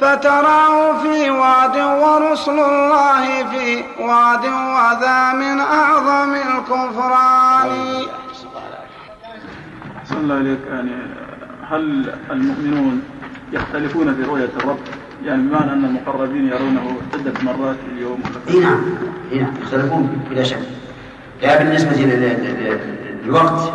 فتراه 0.00 1.02
في 1.02 1.30
واد 1.30 1.76
ورسل 1.76 2.58
الله 2.58 3.44
في 3.50 3.84
واد 4.00 4.44
وذا 4.44 5.32
من 5.32 5.60
أعظم 5.60 6.34
الكفران. 6.34 8.06
أحسن 10.10 10.22
الله 10.22 10.40
إليك 10.40 10.58
يعني 10.70 10.90
هل 11.68 12.14
المؤمنون 12.30 13.02
يختلفون 13.52 14.14
في 14.14 14.22
رؤية 14.22 14.48
الرب؟ 14.56 14.78
يعني 15.24 15.42
بمعنى 15.42 15.72
أن 15.72 15.84
المقربين 15.84 16.48
يرونه 16.48 16.96
عدة 17.14 17.32
مرات 17.42 17.76
في 17.76 17.92
اليوم 17.92 18.22
اي 18.48 18.58
نعم 18.58 18.84
اي 19.32 19.38
نعم 19.38 19.54
يختلفون 19.62 20.26
بلا 20.30 20.42
شك. 20.42 20.58
لا 21.42 21.62
بالنسبة 21.62 21.90
للوقت 23.24 23.72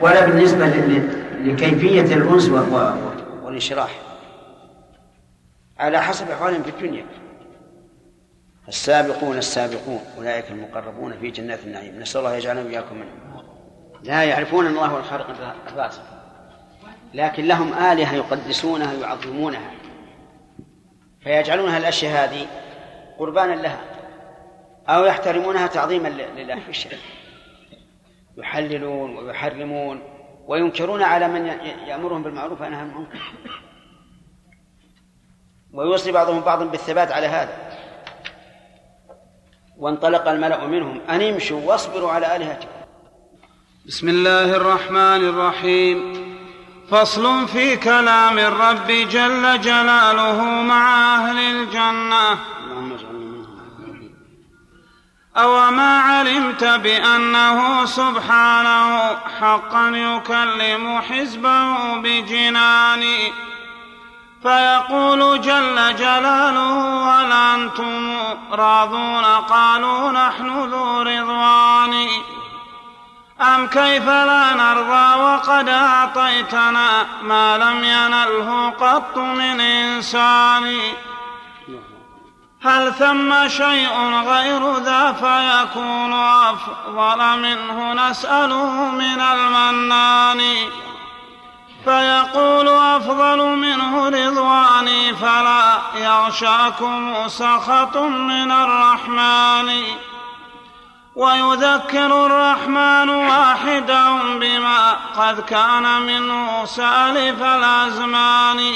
ولا 0.00 0.26
بالنسبة 0.26 0.66
لكيفية 1.40 2.14
الأنس 2.14 2.50
والانشراح. 3.42 4.00
على 5.78 6.02
حسب 6.02 6.30
أحوالهم 6.30 6.62
في 6.62 6.70
الدنيا. 6.70 7.04
السابقون 8.68 9.38
السابقون 9.38 10.00
أولئك 10.18 10.44
المقربون 10.50 11.12
في 11.20 11.30
جنات 11.30 11.58
النعيم. 11.66 12.00
نسأل 12.00 12.20
الله 12.20 12.36
يجعلنا 12.36 12.62
وإياكم 12.62 12.94
منهم. 12.94 13.25
لا 14.02 14.24
يعرفون 14.24 14.66
الله 14.66 14.86
هو 14.86 14.98
الخالق 14.98 15.26
الرازق 15.68 16.02
لكن 17.14 17.44
لهم 17.44 17.74
آلهة 17.74 18.14
يقدسونها 18.14 18.92
يعظمونها. 18.92 19.70
فيجعلونها 21.20 21.78
الأشياء 21.78 22.24
هذه 22.24 22.46
قربانا 23.18 23.54
لها 23.54 23.80
أو 24.88 25.04
يحترمونها 25.04 25.66
تعظيما 25.66 26.08
لله 26.08 26.60
في 26.60 26.68
الشرك. 26.68 26.98
يحللون 28.36 29.16
ويحرمون 29.16 30.00
وينكرون 30.46 31.02
على 31.02 31.28
من 31.28 31.46
يأمرهم 31.86 32.22
بالمعروف 32.22 32.60
وينهى 32.60 32.80
عن 32.80 32.90
المنكر. 32.90 33.18
ويوصي 35.72 36.12
بعضهم 36.12 36.40
بعضا 36.40 36.64
بالثبات 36.64 37.12
على 37.12 37.26
هذا. 37.26 37.56
وانطلق 39.76 40.28
الملأ 40.28 40.66
منهم 40.66 41.00
أن 41.00 41.22
امشوا 41.22 41.60
واصبروا 41.64 42.10
على 42.10 42.36
آلهتكم. 42.36 42.75
بسم 43.88 44.08
الله 44.08 44.56
الرحمن 44.56 45.28
الرحيم. 45.28 46.26
فصل 46.90 47.48
في 47.48 47.76
كلام 47.76 48.38
الرب 48.38 48.86
جل 48.86 49.60
جلاله 49.60 50.42
مع 50.42 51.14
أهل 51.16 51.38
الجنة. 51.38 52.38
أوما 55.36 55.98
علمت 55.98 56.64
بأنه 56.64 57.84
سبحانه 57.84 59.16
حقا 59.40 59.88
يكلم 59.88 61.00
حزبه 61.00 61.96
بجنان. 61.96 63.04
فيقول 64.42 65.40
جل 65.40 65.96
جلاله 65.96 67.04
هل 67.10 67.32
أنتم 67.32 68.16
راضون؟ 68.52 69.24
قالوا 69.24 70.12
نحن 70.12 70.70
ذو 70.70 71.02
رضوان. 71.02 72.08
أم 73.40 73.66
كيف 73.66 74.08
لا 74.08 74.54
نرضى 74.54 75.22
وقد 75.22 75.68
أعطيتنا 75.68 77.06
ما 77.22 77.58
لم 77.58 77.84
ينله 77.84 78.70
قط 78.70 79.18
من 79.18 79.60
إنسان؟ 79.60 80.78
هل 82.62 82.92
ثم 82.94 83.48
شيء 83.48 84.22
غير 84.26 84.76
ذا 84.76 85.12
فيكون 85.12 86.12
أفضل 86.12 87.38
منه؟ 87.38 87.92
نسأله 87.92 88.90
من 88.90 89.20
المنان. 89.20 90.40
فيقول 91.84 92.68
أفضل 92.68 93.38
منه 93.56 94.08
رضواني 94.08 95.14
فلا 95.14 95.78
يغشاكم 95.96 97.28
سخط 97.28 97.96
من 97.96 98.52
الرحمن. 98.52 99.82
ويذكر 101.16 102.26
الرحمن 102.26 103.08
واحدا 103.08 104.18
بما 104.38 104.96
قد 105.16 105.40
كان 105.40 106.02
منه 106.02 106.64
سألف 106.64 107.42
الأزمان. 107.42 108.72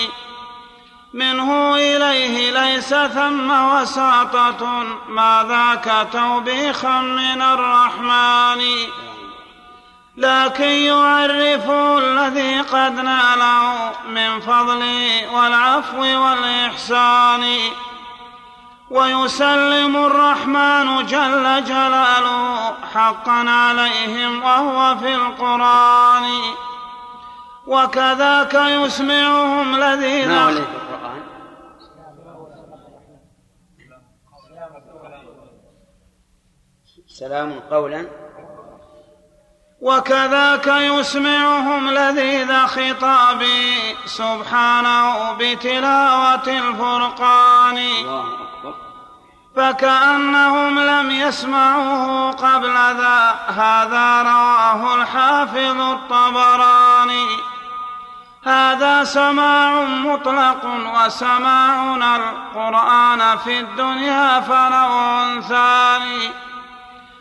منه 1.15 1.75
إليه 1.75 2.51
ليس 2.51 2.95
ثم 2.95 3.51
وساطة 3.51 4.85
ما 5.09 5.47
ذاك 5.49 6.07
توبيخا 6.13 7.01
من 7.01 7.43
الرحمن. 7.43 8.63
لكن 10.17 10.71
يعرف 10.71 11.71
الذي 11.71 12.61
قد 12.61 13.01
ناله 13.01 13.93
من 14.09 14.41
فضله 14.41 15.33
والعفو 15.33 16.01
والإحسان. 16.01 17.59
ويسلم 18.91 19.97
الرحمن 19.97 21.07
جل 21.07 21.65
جلاله 21.65 22.75
حقا 22.95 23.51
عليهم 23.51 24.43
وهو 24.43 24.97
في 24.99 25.15
القرآن. 25.15 26.25
وكذاك 27.67 28.55
يسمعهم 28.55 29.75
الذين 29.75 30.29
ما 30.29 30.45
هو 30.45 30.49
الذي 30.49 30.65
في 30.65 30.73
القرآن 30.73 31.23
سلام 37.07 37.61
قولا. 37.71 38.07
وكذاك 39.81 40.67
يسمعهم 40.67 41.91
لذيذ 41.91 42.67
خطابي 42.67 43.97
سبحانه 44.07 45.33
بتلاوة 45.33 46.47
الفرقان. 46.47 47.79
فكأنهم 49.57 50.79
لم 50.79 51.11
يسمعوه 51.11 52.31
قبل 52.31 52.75
ذا 52.75 53.31
هذا 53.49 54.23
رواه 54.23 54.95
الحافظ 54.95 55.81
الطبراني. 55.81 57.27
هذا 58.45 59.05
سماع 59.05 59.85
مطلق 59.85 60.65
وسماعنا 60.65 62.17
القرآن 62.17 63.39
في 63.39 63.61
الدنيا 63.61 64.41
فنوع 64.41 65.41
ثاني 65.41 66.31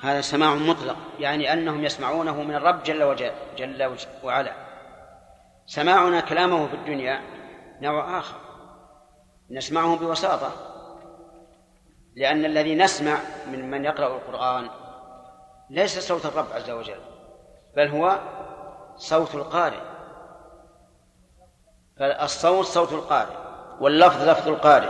هذا 0.04 0.22
سماع 0.22 0.54
مطلق 0.54 0.98
يعني 1.20 1.54
أنهم 1.54 1.84
يسمعونه 1.84 2.44
من 2.44 2.56
الرب 2.56 2.84
جل 2.84 3.04
وجل 3.04 3.32
جل 3.58 3.96
وعلا. 4.24 4.54
سماعنا 5.66 6.20
كلامه 6.20 6.68
في 6.68 6.74
الدنيا 6.74 7.22
نوع 7.82 8.20
آخر. 8.20 8.36
نسمعه 9.52 9.96
بوساطة. 9.96 10.69
لأن 12.20 12.46
الذي 12.46 12.76
نسمع 12.76 13.18
من 13.52 13.72
من 13.72 13.86
يقرأ 13.86 14.08
القرآن 14.08 14.70
ليس 15.70 16.00
صوت 16.00 16.26
الرب 16.26 16.46
عز 16.56 16.70
وجل 16.70 17.00
بل 17.76 17.88
هو 17.88 18.20
صوت 18.98 19.36
القارئ. 19.36 19.80
فالصوت 22.00 22.66
صوت 22.66 22.94
القارئ 22.94 23.34
واللفظ 23.80 24.30
لفظ 24.30 24.48
القارئ 24.48 24.90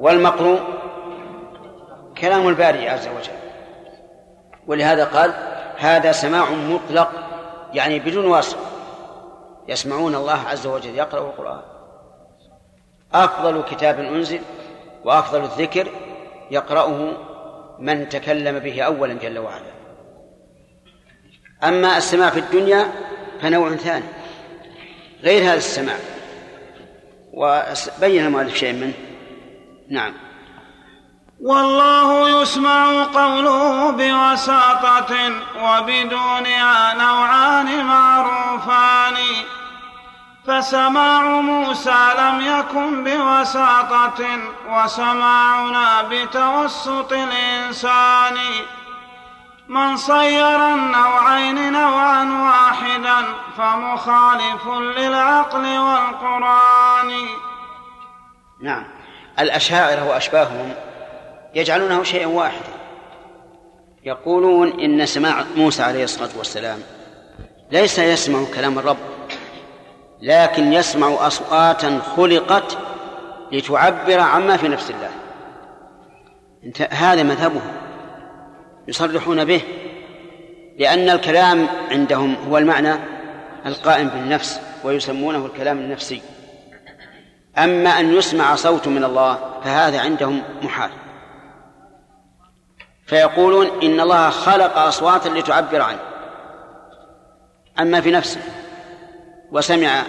والمقروء 0.00 0.60
كلام 2.18 2.48
الباري 2.48 2.88
عز 2.88 3.08
وجل. 3.08 3.38
ولهذا 4.66 5.04
قال 5.04 5.34
هذا 5.76 6.12
سماع 6.12 6.50
مطلق 6.50 7.10
يعني 7.72 7.98
بدون 7.98 8.26
واسطة 8.26 8.60
يسمعون 9.68 10.14
الله 10.14 10.48
عز 10.48 10.66
وجل 10.66 10.94
يقرأ 10.94 11.20
القرآن. 11.20 11.62
أفضل 13.14 13.62
كتاب 13.62 13.98
أنزل 14.00 14.40
وأفضل 15.04 15.44
الذكر 15.44 16.09
يقرأه 16.50 17.12
من 17.78 18.08
تكلم 18.08 18.58
به 18.58 18.82
أولا 18.82 19.14
جل 19.14 19.38
وعلا. 19.38 19.72
أما 21.64 21.96
السماع 21.96 22.30
في 22.30 22.38
الدنيا 22.38 22.92
فنوع 23.42 23.76
ثاني 23.76 24.04
غير 25.22 25.42
هذا 25.42 25.54
السماع. 25.54 25.96
وبين 27.32 28.26
المؤلف 28.26 28.56
شيء 28.56 28.72
منه؟ 28.72 28.92
نعم. 29.90 30.12
والله 31.40 32.42
يسمع 32.42 33.04
قوله 33.04 33.90
بوساطة 33.90 35.32
وبدونها 35.56 36.94
نوعان 36.94 37.84
معروفان. 37.84 39.14
فسماع 40.46 41.22
موسى 41.40 42.14
لم 42.18 42.40
يكن 42.40 43.04
بوساطة 43.04 44.24
وسماعنا 44.68 46.02
بتوسط 46.02 47.12
الإنسان. 47.12 48.36
من 49.68 49.96
صير 49.96 50.68
النوعين 50.74 51.72
نوعا 51.72 52.24
واحدا 52.24 53.24
فمخالف 53.56 54.68
للعقل 54.68 55.78
والقرآن. 55.78 57.12
نعم. 58.62 58.84
الأشاعرة 59.38 60.08
وأشباههم 60.08 60.74
يجعلونه 61.54 62.02
شيئا 62.02 62.26
واحدا. 62.26 62.72
يقولون 64.04 64.80
إن 64.80 65.06
سماع 65.06 65.44
موسى 65.56 65.82
عليه 65.82 66.04
الصلاة 66.04 66.30
والسلام 66.38 66.82
ليس 67.70 67.98
يسمع 67.98 68.44
كلام 68.54 68.78
الرب. 68.78 69.19
لكن 70.22 70.72
يسمع 70.72 71.26
أصواتا 71.26 72.00
خلقت 72.16 72.78
لتعبر 73.52 74.20
عما 74.20 74.56
في 74.56 74.68
نفس 74.68 74.90
الله. 74.90 75.10
هذا 76.90 77.22
مذهبهم 77.22 77.72
يصرحون 78.88 79.44
به 79.44 79.62
لأن 80.78 81.10
الكلام 81.10 81.68
عندهم 81.90 82.36
هو 82.48 82.58
المعنى 82.58 82.94
القائم 83.66 84.08
بالنفس 84.08 84.60
ويسمونه 84.84 85.46
الكلام 85.46 85.78
النفسي. 85.78 86.22
أما 87.58 87.90
أن 87.90 88.14
يسمع 88.14 88.54
صوت 88.54 88.88
من 88.88 89.04
الله 89.04 89.38
فهذا 89.64 90.00
عندهم 90.00 90.42
محال. 90.62 90.90
فيقولون 93.06 93.66
إن 93.82 94.00
الله 94.00 94.30
خلق 94.30 94.78
أصواتا 94.78 95.28
لتعبر 95.28 95.82
عنه. 95.82 96.00
أما 97.80 98.00
في 98.00 98.10
نفسه 98.10 98.40
وسمع 99.52 100.02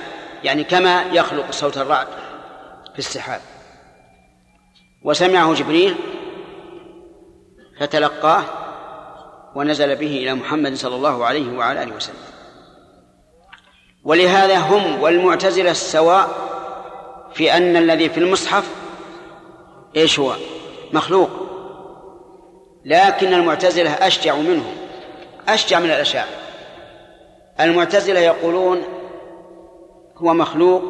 يعني 0.44 0.64
كما 0.64 1.04
يخلق 1.04 1.52
صوت 1.52 1.78
الرعد 1.78 2.08
في 2.94 3.00
السحاب. 3.00 3.42
وسمعه 5.04 5.54
جبريل 5.54 5.96
فتلقاه 7.80 8.44
ونزل 9.56 9.96
به 9.96 10.18
إلى 10.18 10.34
محمد 10.34 10.74
صلى 10.74 10.96
الله 10.96 11.26
عليه 11.26 11.58
وعلى 11.58 11.84
آله 11.84 11.96
وسلم. 11.96 12.16
ولهذا 14.04 14.58
هم 14.58 15.02
والمعتزلة 15.02 15.74
سواء 15.74 16.30
في 17.34 17.58
أن 17.58 17.78
الذي 17.78 18.10
في 18.10 18.18
المصحف 18.18 18.70
إيش 19.96 20.20
هو؟ 20.20 20.36
مخلوق. 20.94 21.30
لكن 22.86 23.34
المعتزلة 23.34 23.92
أشجع 23.92 24.36
منهم 24.36 24.76
أشجع 25.48 25.80
من 25.80 25.86
الأشاعرة 25.86 26.30
المعتزلة 27.60 28.20
يقولون 28.20 29.01
هو 30.22 30.34
مخلوق 30.34 30.84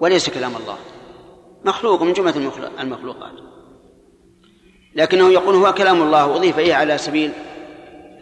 وليس 0.00 0.30
كلام 0.30 0.56
الله. 0.56 0.76
مخلوق 1.64 2.02
من 2.02 2.12
جملة 2.12 2.50
المخلوقات. 2.80 3.32
لكنه 4.94 5.28
يقول 5.28 5.54
هو 5.54 5.74
كلام 5.74 6.02
الله 6.02 6.36
أضيف 6.36 6.58
إليه 6.58 6.74
على 6.74 6.98
سبيل 6.98 7.32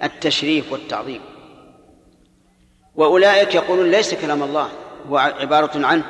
التشريف 0.02 0.72
والتعظيم. 0.72 1.20
وأولئك 2.94 3.54
يقولون 3.54 3.90
ليس 3.90 4.14
كلام 4.14 4.42
الله 4.42 4.68
هو 5.08 5.18
عبارة 5.18 5.86
عنه. 5.86 6.04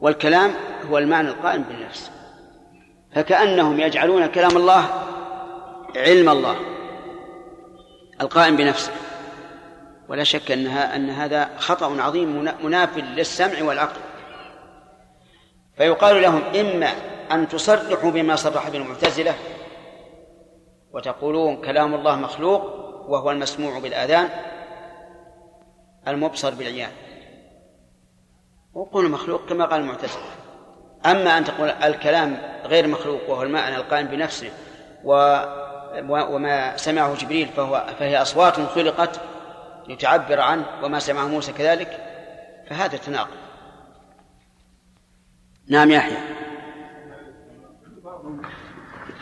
والكلام 0.00 0.50
هو 0.90 0.98
المعنى 0.98 1.28
القائم 1.28 1.62
بالنفس. 1.62 2.10
فكأنهم 3.14 3.80
يجعلون 3.80 4.26
كلام 4.26 4.56
الله 4.56 4.84
علم 5.96 6.28
الله 6.28 6.56
القائم 8.20 8.56
بنفسه. 8.56 8.92
ولا 10.08 10.24
شك 10.24 10.50
أنها 10.50 10.96
أن 10.96 11.10
هذا 11.10 11.50
خطأ 11.58 12.02
عظيم 12.02 12.54
مناف 12.62 12.98
للسمع 12.98 13.62
والعقل. 13.62 14.00
فيقال 15.76 16.22
لهم 16.22 16.42
إما 16.42 16.92
أن 17.32 17.48
تصرحوا 17.48 18.10
بما 18.10 18.36
صرح 18.36 18.68
به 18.68 18.78
المعتزلة 18.78 19.34
وتقولون 20.92 21.56
كلام 21.56 21.94
الله 21.94 22.16
مخلوق 22.16 22.62
وهو 23.08 23.30
المسموع 23.30 23.78
بالآذان 23.78 24.28
المبصر 26.08 26.54
بالعيان. 26.54 26.90
وقولوا 28.74 29.10
مخلوق 29.10 29.48
كما 29.48 29.64
قال 29.64 29.80
المعتزلة. 29.80 30.24
أما 31.06 31.38
أن 31.38 31.44
تقول 31.44 31.70
الكلام 31.70 32.38
غير 32.64 32.86
مخلوق 32.86 33.30
وهو 33.30 33.42
المعنى 33.42 33.76
القائم 33.76 34.06
بنفسه 34.06 34.50
و 35.04 35.38
وما 36.10 36.76
سمعه 36.76 37.14
جبريل 37.14 37.48
فهو 37.48 37.86
فهي 37.98 38.22
أصوات 38.22 38.60
خلقت 38.60 39.20
لتعبر 39.88 40.40
عنه 40.40 40.66
وما 40.82 40.98
سمعه 40.98 41.28
موسى 41.28 41.52
كذلك 41.52 41.98
فهذا 42.70 42.96
تناقض. 42.96 43.36
نعم 45.68 45.90
يحيى. 45.90 46.16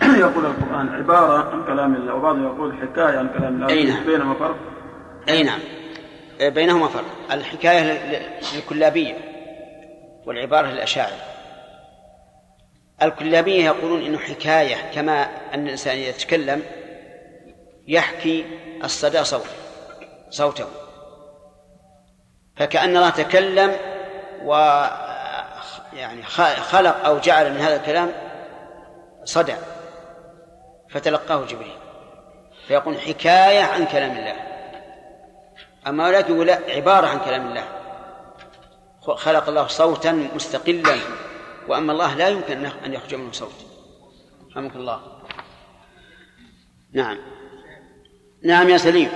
يقول 0.24 0.46
القرآن 0.46 0.88
عبارة 0.88 1.50
عن 1.50 1.64
كلام 1.64 1.94
الله 1.94 2.14
وبعضهم 2.14 2.44
يقول 2.44 2.76
حكاية 2.76 3.18
عن 3.18 3.28
كلام 3.28 3.54
الله. 3.54 3.68
أي 3.68 3.84
نعم. 3.84 4.04
بينهما 4.04 4.34
فرق؟ 4.34 4.56
أي 5.28 5.42
نعم. 5.42 5.60
بينهما 6.40 6.88
فرق. 6.88 7.32
الحكاية 7.32 7.98
للكلابية 8.54 9.14
والعبارة 10.26 10.66
للأشاعرة. 10.66 11.16
الكلابية 13.02 13.64
يقولون 13.64 14.02
إنه 14.02 14.18
حكاية 14.18 14.76
كما 14.94 15.22
أن 15.54 15.64
الإنسان 15.64 15.98
يتكلم 15.98 16.62
يحكي 17.88 18.44
الصدى 18.84 19.24
صوته 19.24 19.63
صوته. 20.34 20.66
فكأن 22.56 22.96
الله 22.96 23.10
تكلم 23.10 23.76
و 24.42 24.52
يعني 25.92 26.22
خلق 26.56 27.04
أو 27.04 27.18
جعل 27.18 27.52
من 27.52 27.60
هذا 27.60 27.76
الكلام 27.76 28.12
صدى. 29.24 29.54
فتلقاه 30.90 31.44
جبريل. 31.46 31.78
فيقول 32.66 33.00
حكاية 33.00 33.62
عن 33.62 33.86
كلام 33.86 34.10
الله. 34.10 34.36
أما 35.86 36.06
ولكن 36.06 36.34
يقول 36.34 36.50
عبارة 36.50 37.06
عن 37.06 37.18
كلام 37.18 37.46
الله. 37.46 37.64
خلق 39.00 39.48
الله 39.48 39.66
صوتا 39.66 40.12
مستقلا. 40.12 40.96
وأما 41.68 41.92
الله 41.92 42.14
لا 42.14 42.28
يمكن 42.28 42.66
أن 42.66 42.94
يخرج 42.94 43.14
منه 43.14 43.32
صوت. 43.32 43.66
رحمك 44.50 44.76
الله. 44.76 45.00
نعم. 46.92 47.18
نعم 48.44 48.68
يا 48.68 48.76
سليم. 48.76 49.10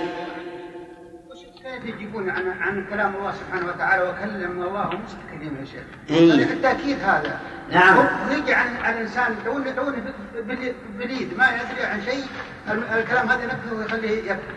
كيف 1.85 1.95
يجيبون 1.95 2.29
عن 2.29 2.47
عن 2.61 2.85
كلام 2.89 3.15
الله 3.15 3.31
سبحانه 3.31 3.67
وتعالى 3.67 4.03
وكلم 4.09 4.61
الله 4.61 4.83
موسى 4.89 5.17
تكليما 5.27 5.59
يا 5.59 5.65
شيخ؟ 5.65 5.83
هذا 6.09 6.45
بالتاكيد 6.53 6.99
هذا 7.03 7.39
نعم. 7.71 7.97
هو 7.97 8.33
يجي 8.37 8.53
عن 8.53 8.75
عن 8.77 8.93
الإنسان 8.93 9.35
توني 9.45 9.73
توني 9.73 9.97
بلي- 10.35 10.73
بليد 10.99 11.37
ما 11.37 11.45
يدري 11.49 11.85
عن 11.85 12.01
شيء 12.01 12.23
ال- 12.71 12.83
الكلام 12.83 13.29
هذا 13.29 13.43
ينفذه 13.43 13.73
ويخليه 13.73 14.31
يكفر 14.31 14.53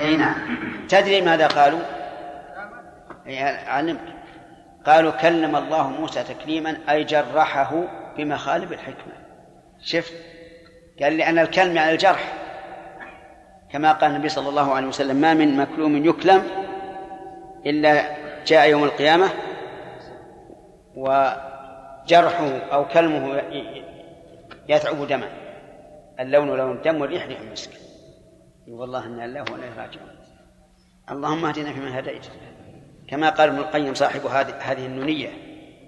اي 0.00 0.16
نعم 0.16 0.34
تدري 0.88 1.20
ماذا 1.20 1.46
قالوا؟ 1.46 1.80
إي 3.26 3.38
علمت 3.68 4.00
قالوا 4.86 5.10
كلم 5.12 5.56
الله 5.56 5.88
موسى 5.90 6.22
تكليما 6.22 6.76
أي 6.90 7.04
جرحه 7.04 7.84
بمخالب 8.18 8.72
الحكمة 8.72 9.12
شفت؟ 9.82 10.12
قال 11.02 11.16
لأن 11.16 11.38
الكلم 11.38 11.76
يعني 11.76 11.92
الجرح 11.92 12.32
كما 13.72 13.92
قال 13.92 14.10
النبي 14.10 14.28
صلى 14.28 14.48
الله 14.48 14.74
عليه 14.74 14.86
وسلم 14.86 15.16
ما 15.16 15.34
من 15.34 15.56
مكلوم 15.56 15.96
يكلم 16.06 16.42
إلا 17.66 18.16
جاء 18.44 18.68
يوم 18.68 18.84
القيامة 18.84 19.30
وجرحه 20.96 22.58
أو 22.58 22.88
كلمه 22.88 23.42
يتعب 24.68 25.06
دما. 25.06 25.28
اللون 26.20 26.48
لون 26.48 26.76
الدم 26.76 27.00
والريح 27.00 27.26
ريح 27.26 27.40
المسك. 27.40 27.70
والله 28.68 29.06
أنا 29.06 29.24
الله 29.24 29.42
ولا 29.52 29.64
راجعون. 29.76 30.16
اللهم 31.10 31.44
اهدنا 31.44 31.72
فيمن 31.72 31.92
هديت. 31.92 32.26
كما 33.08 33.30
قال 33.30 33.48
ابن 33.48 33.58
القيم 33.58 33.94
صاحب 33.94 34.26
هذه 34.60 34.86
النونية. 34.86 35.28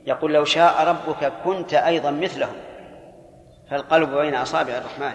يقول 0.06 0.32
لو 0.32 0.44
شاء 0.44 0.88
ربك 0.88 1.32
كنت 1.44 1.74
أيضا 1.74 2.10
مثلهم. 2.10 2.56
فالقلب 3.70 4.14
بين 4.14 4.34
أصابع 4.34 4.72
الرحمن. 4.72 5.14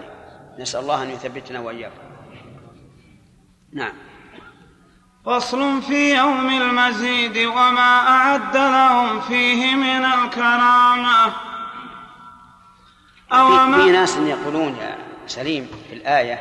نسأل 0.58 0.80
الله 0.80 1.02
أن 1.02 1.10
يثبتنا 1.10 1.60
وإياكم. 1.60 2.04
نعم. 3.72 3.92
فصل 5.26 5.82
في 5.82 6.16
يوم 6.16 6.48
المزيد 6.48 7.46
وما 7.46 7.98
أعد 8.08 8.56
لهم 8.56 9.20
فيه 9.20 9.74
من 9.74 10.04
الكرامة. 10.04 11.32
أو 13.32 13.48
في, 13.48 13.58
في 13.58 13.70
ما 13.70 13.86
ناس 13.86 14.16
يقولون 14.16 14.76
يا 14.76 14.98
سليم 15.26 15.68
في 15.88 15.94
الآية 15.94 16.38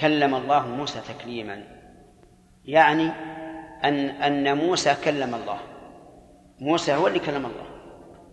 كلم 0.00 0.34
الله 0.34 0.66
موسى 0.66 1.00
تكليما. 1.00 1.64
يعني 2.64 3.12
أن 3.84 4.08
أن 4.08 4.56
موسى 4.56 4.96
كلم 5.04 5.34
الله. 5.34 5.58
موسى 6.60 6.94
هو 6.94 7.06
اللي 7.06 7.18
كلم 7.18 7.46
الله. 7.46 7.68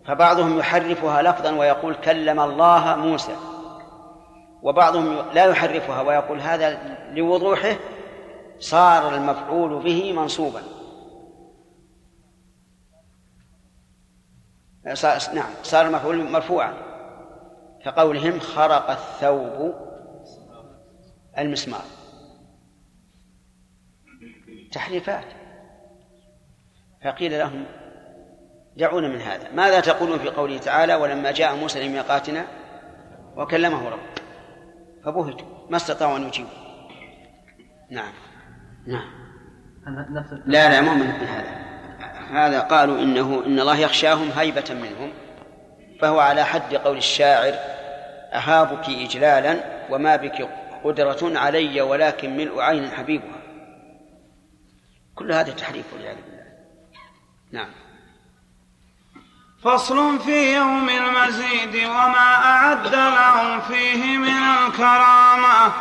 فبعضهم 0.06 0.58
يحرفها 0.58 1.22
لفظا 1.22 1.50
ويقول 1.50 1.94
كلم 1.94 2.40
الله 2.40 2.96
موسى. 2.96 3.36
وبعضهم 4.62 5.16
لا 5.32 5.44
يحرفها 5.44 6.00
ويقول 6.00 6.40
هذا 6.40 6.96
لوضوحه 7.12 7.76
صار 8.58 9.14
المفعول 9.14 9.82
به 9.82 10.12
منصوبا. 10.12 10.62
نعم 15.34 15.50
صار 15.62 15.86
المفعول 15.86 16.30
مرفوعا. 16.30 16.74
كقولهم 17.84 18.40
خرق 18.40 18.90
الثوب 18.90 19.74
المسمار. 21.38 21.84
تحريفات. 24.72 25.26
فقيل 27.04 27.38
لهم 27.38 27.64
دعونا 28.76 29.08
من 29.08 29.20
هذا. 29.20 29.50
ماذا 29.50 29.80
تقولون 29.80 30.18
في 30.18 30.28
قوله 30.28 30.58
تعالى 30.58 30.94
ولما 30.94 31.30
جاء 31.30 31.56
موسى 31.56 31.88
لميقاتنا 31.88 32.46
وكلمه 33.36 33.88
ربه؟ 33.88 34.16
فبهتوا 35.04 35.46
ما 35.70 35.76
استطاعوا 35.76 36.16
أن 36.16 36.22
يجيبوا. 36.22 36.50
نعم. 37.90 38.12
نعم. 38.86 39.16
نفس 39.88 40.32
لا 40.46 40.68
لا 40.68 40.80
مو 40.80 40.94
من 40.94 41.06
هذا. 41.06 41.66
هذا 42.30 42.60
قالوا 42.60 42.98
إنه 42.98 43.42
إن 43.46 43.60
الله 43.60 43.76
يخشاهم 43.78 44.30
هيبة 44.30 44.64
منهم 44.70 45.12
فهو 46.00 46.18
على 46.20 46.44
حد 46.44 46.74
قول 46.74 46.96
الشاعر 46.96 47.54
أهابك 48.32 48.88
إجلالا 48.88 49.60
وما 49.90 50.16
بك 50.16 50.48
قدرة 50.84 51.38
علي 51.38 51.80
ولكن 51.80 52.36
ملء 52.36 52.60
عين 52.60 52.90
حبيبها. 52.90 53.42
كل 55.14 55.32
هذا 55.32 55.52
تحريف 55.52 55.92
والعياذ 55.92 56.16
بالله. 56.16 56.46
نعم. 57.52 57.68
فصل 59.62 60.18
في 60.18 60.54
يوم 60.54 60.88
المزيد 60.88 61.84
وما 61.84 62.34
أعد 62.34 62.94
لهم 62.94 63.60
فيه 63.60 64.18
من 64.18 64.28
الكرامة. 64.28 65.72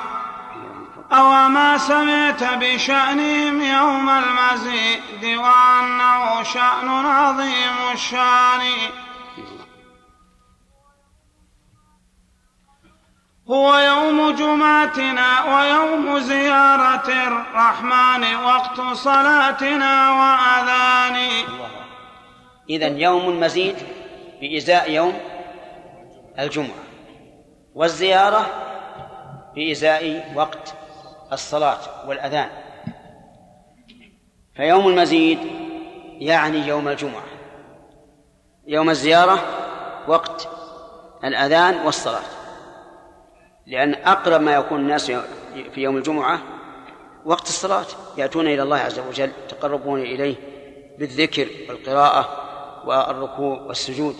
أو 1.17 1.49
ما 1.49 1.77
سمعت 1.77 2.43
بشأنهم 2.43 3.61
يوم 3.61 4.09
المزيد 4.09 5.37
وأنه 5.37 6.43
شأن 6.43 6.89
عظيم 6.89 7.91
الشأن. 7.93 8.61
هو 13.49 13.77
يوم 13.77 14.31
جمعتنا 14.31 15.55
ويوم 15.55 16.19
زيارة 16.19 17.09
الرحمن 17.27 18.35
وقت 18.35 18.81
صلاتنا 18.81 20.11
وأذان. 20.11 21.17
إذا 22.69 22.87
يوم 22.87 23.29
المزيد 23.29 23.75
بإزاء 24.41 24.91
يوم 24.91 25.19
الجمعة 26.39 26.83
والزيارة 27.75 28.45
بإزاء 29.55 30.33
وقت 30.35 30.84
الصلاة 31.33 32.07
والأذان. 32.07 32.49
فيوم 34.55 34.87
المزيد 34.87 35.39
يعني 36.19 36.67
يوم 36.67 36.87
الجمعة. 36.87 37.23
يوم 38.67 38.89
الزيارة 38.89 39.39
وقت 40.07 40.49
الأذان 41.23 41.85
والصلاة. 41.85 42.23
لأن 43.67 43.93
أقرب 43.93 44.41
ما 44.41 44.53
يكون 44.53 44.79
الناس 44.79 45.11
في 45.73 45.81
يوم 45.81 45.97
الجمعة 45.97 46.39
وقت 47.25 47.47
الصلاة. 47.47 47.85
يأتون 48.17 48.47
إلى 48.47 48.63
الله 48.63 48.77
عز 48.77 48.99
وجل 48.99 49.31
يتقربون 49.45 50.01
إليه 50.01 50.35
بالذكر 50.99 51.47
والقراءة 51.69 52.29
والركوع 52.85 53.61
والسجود. 53.61 54.15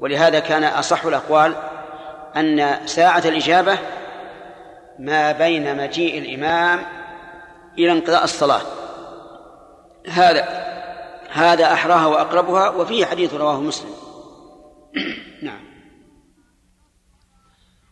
ولهذا 0.00 0.38
كان 0.38 0.64
أصح 0.64 1.04
الأقوال 1.04 1.54
أن 2.36 2.86
ساعة 2.86 3.22
الإجابة 3.24 3.78
ما 4.98 5.32
بين 5.32 5.76
مجيء 5.76 6.18
الإمام 6.18 6.86
إلى 7.78 7.92
انقضاء 7.92 8.24
الصلاة. 8.24 8.62
هذا 10.08 10.66
هذا 11.30 11.72
أحراها 11.72 12.06
وأقربها 12.06 12.68
وفيه 12.68 13.06
حديث 13.06 13.34
رواه 13.34 13.60
مسلم. 13.60 13.94
نعم. 15.42 15.66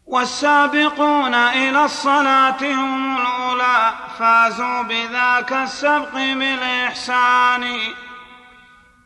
والسابقون 0.06 1.35
إلى 1.35 1.85
الصلاة 1.85 2.62
هم 2.62 3.16
الأولى 3.16 3.93
فازوا 4.18 4.82
بذاك 4.82 5.52
السبق 5.52 6.14
بالإحسان. 6.14 7.64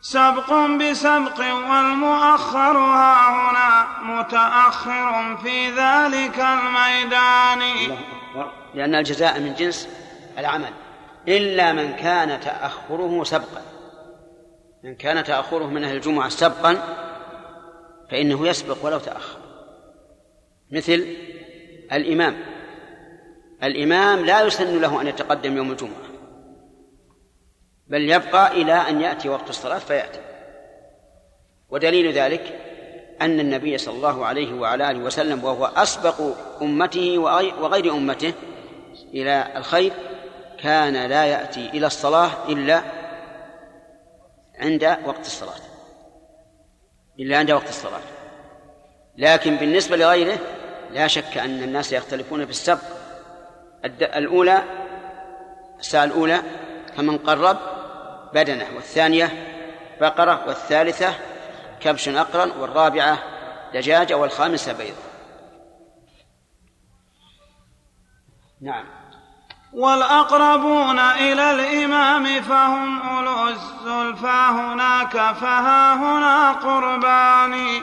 سبق 0.01 0.53
بسبق 0.53 1.39
والمؤخر 1.39 2.77
ها 2.77 3.29
هنا 3.29 3.87
متأخر 4.03 5.37
في 5.37 5.69
ذلك 5.69 6.39
الميدان. 6.39 7.59
لأن 8.73 8.95
الجزاء 8.95 9.39
من 9.39 9.53
جنس 9.53 9.89
العمل. 10.37 10.73
إلا 11.27 11.73
من 11.73 11.93
كان 11.93 12.39
تأخره 12.39 13.23
سبقا. 13.23 13.61
من 14.83 14.95
كان 14.95 15.23
تأخره 15.23 15.65
من 15.65 15.83
أهل 15.83 15.95
الجمعة 15.95 16.29
سبقا 16.29 16.77
فإنه 18.11 18.47
يسبق 18.47 18.85
ولو 18.85 18.99
تأخر. 18.99 19.37
مثل 20.71 21.15
الإمام. 21.91 22.45
الإمام 23.63 24.25
لا 24.25 24.41
يسن 24.41 24.81
له 24.81 25.01
أن 25.01 25.07
يتقدم 25.07 25.57
يوم 25.57 25.71
الجمعة. 25.71 26.08
بل 27.89 28.09
يبقى 28.11 28.51
إلى 28.51 28.73
أن 28.73 29.01
يأتي 29.01 29.29
وقت 29.29 29.49
الصلاة 29.49 29.79
فيأتي. 29.79 30.19
ودليل 31.69 32.13
ذلك 32.13 32.59
أن 33.21 33.39
النبي 33.39 33.77
صلى 33.77 33.95
الله 33.95 34.25
عليه 34.25 34.53
وعلى 34.53 34.91
آله 34.91 34.99
وسلم 34.99 35.43
وهو 35.43 35.65
أسبق 35.65 36.21
أمته 36.61 37.17
وغير 37.59 37.93
أمته 37.93 38.33
إلى 39.13 39.47
الخير 39.55 39.93
كان 40.59 41.05
لا 41.05 41.25
يأتي 41.25 41.69
إلى 41.69 41.87
الصلاة 41.87 42.31
إلا 42.49 42.81
عند 44.59 44.83
وقت 45.05 45.25
الصلاة. 45.25 45.59
إلا 47.19 47.37
عند 47.37 47.51
وقت 47.51 47.69
الصلاة. 47.69 48.01
لكن 49.17 49.55
بالنسبة 49.55 49.97
لغيره 49.97 50.37
لا 50.91 51.07
شك 51.07 51.37
أن 51.37 51.63
الناس 51.63 51.93
يختلفون 51.93 52.45
في 52.45 52.51
السبق. 52.51 52.81
الأولى 54.01 54.63
الساعة 55.79 56.03
الأولى 56.03 56.41
فمن 56.97 57.17
قرب 57.17 57.57
بدنه 58.33 58.67
والثانية 58.75 59.31
بقرة 60.01 60.43
والثالثة 60.47 61.13
كبش 61.81 62.09
أقرن 62.09 62.51
والرابعة 62.51 63.17
دجاجة 63.73 64.17
والخامسة 64.17 64.73
بيض. 64.73 64.95
نعم. 68.61 68.85
والأقربون 69.73 70.99
إلى 70.99 71.51
الإمام 71.51 72.41
فهم 72.41 73.01
أولو 73.01 73.47
الزلفى 73.47 74.47
هناك 74.49 75.11
فها 75.11 75.93
هنا 75.93 76.51
قربان. 76.51 77.81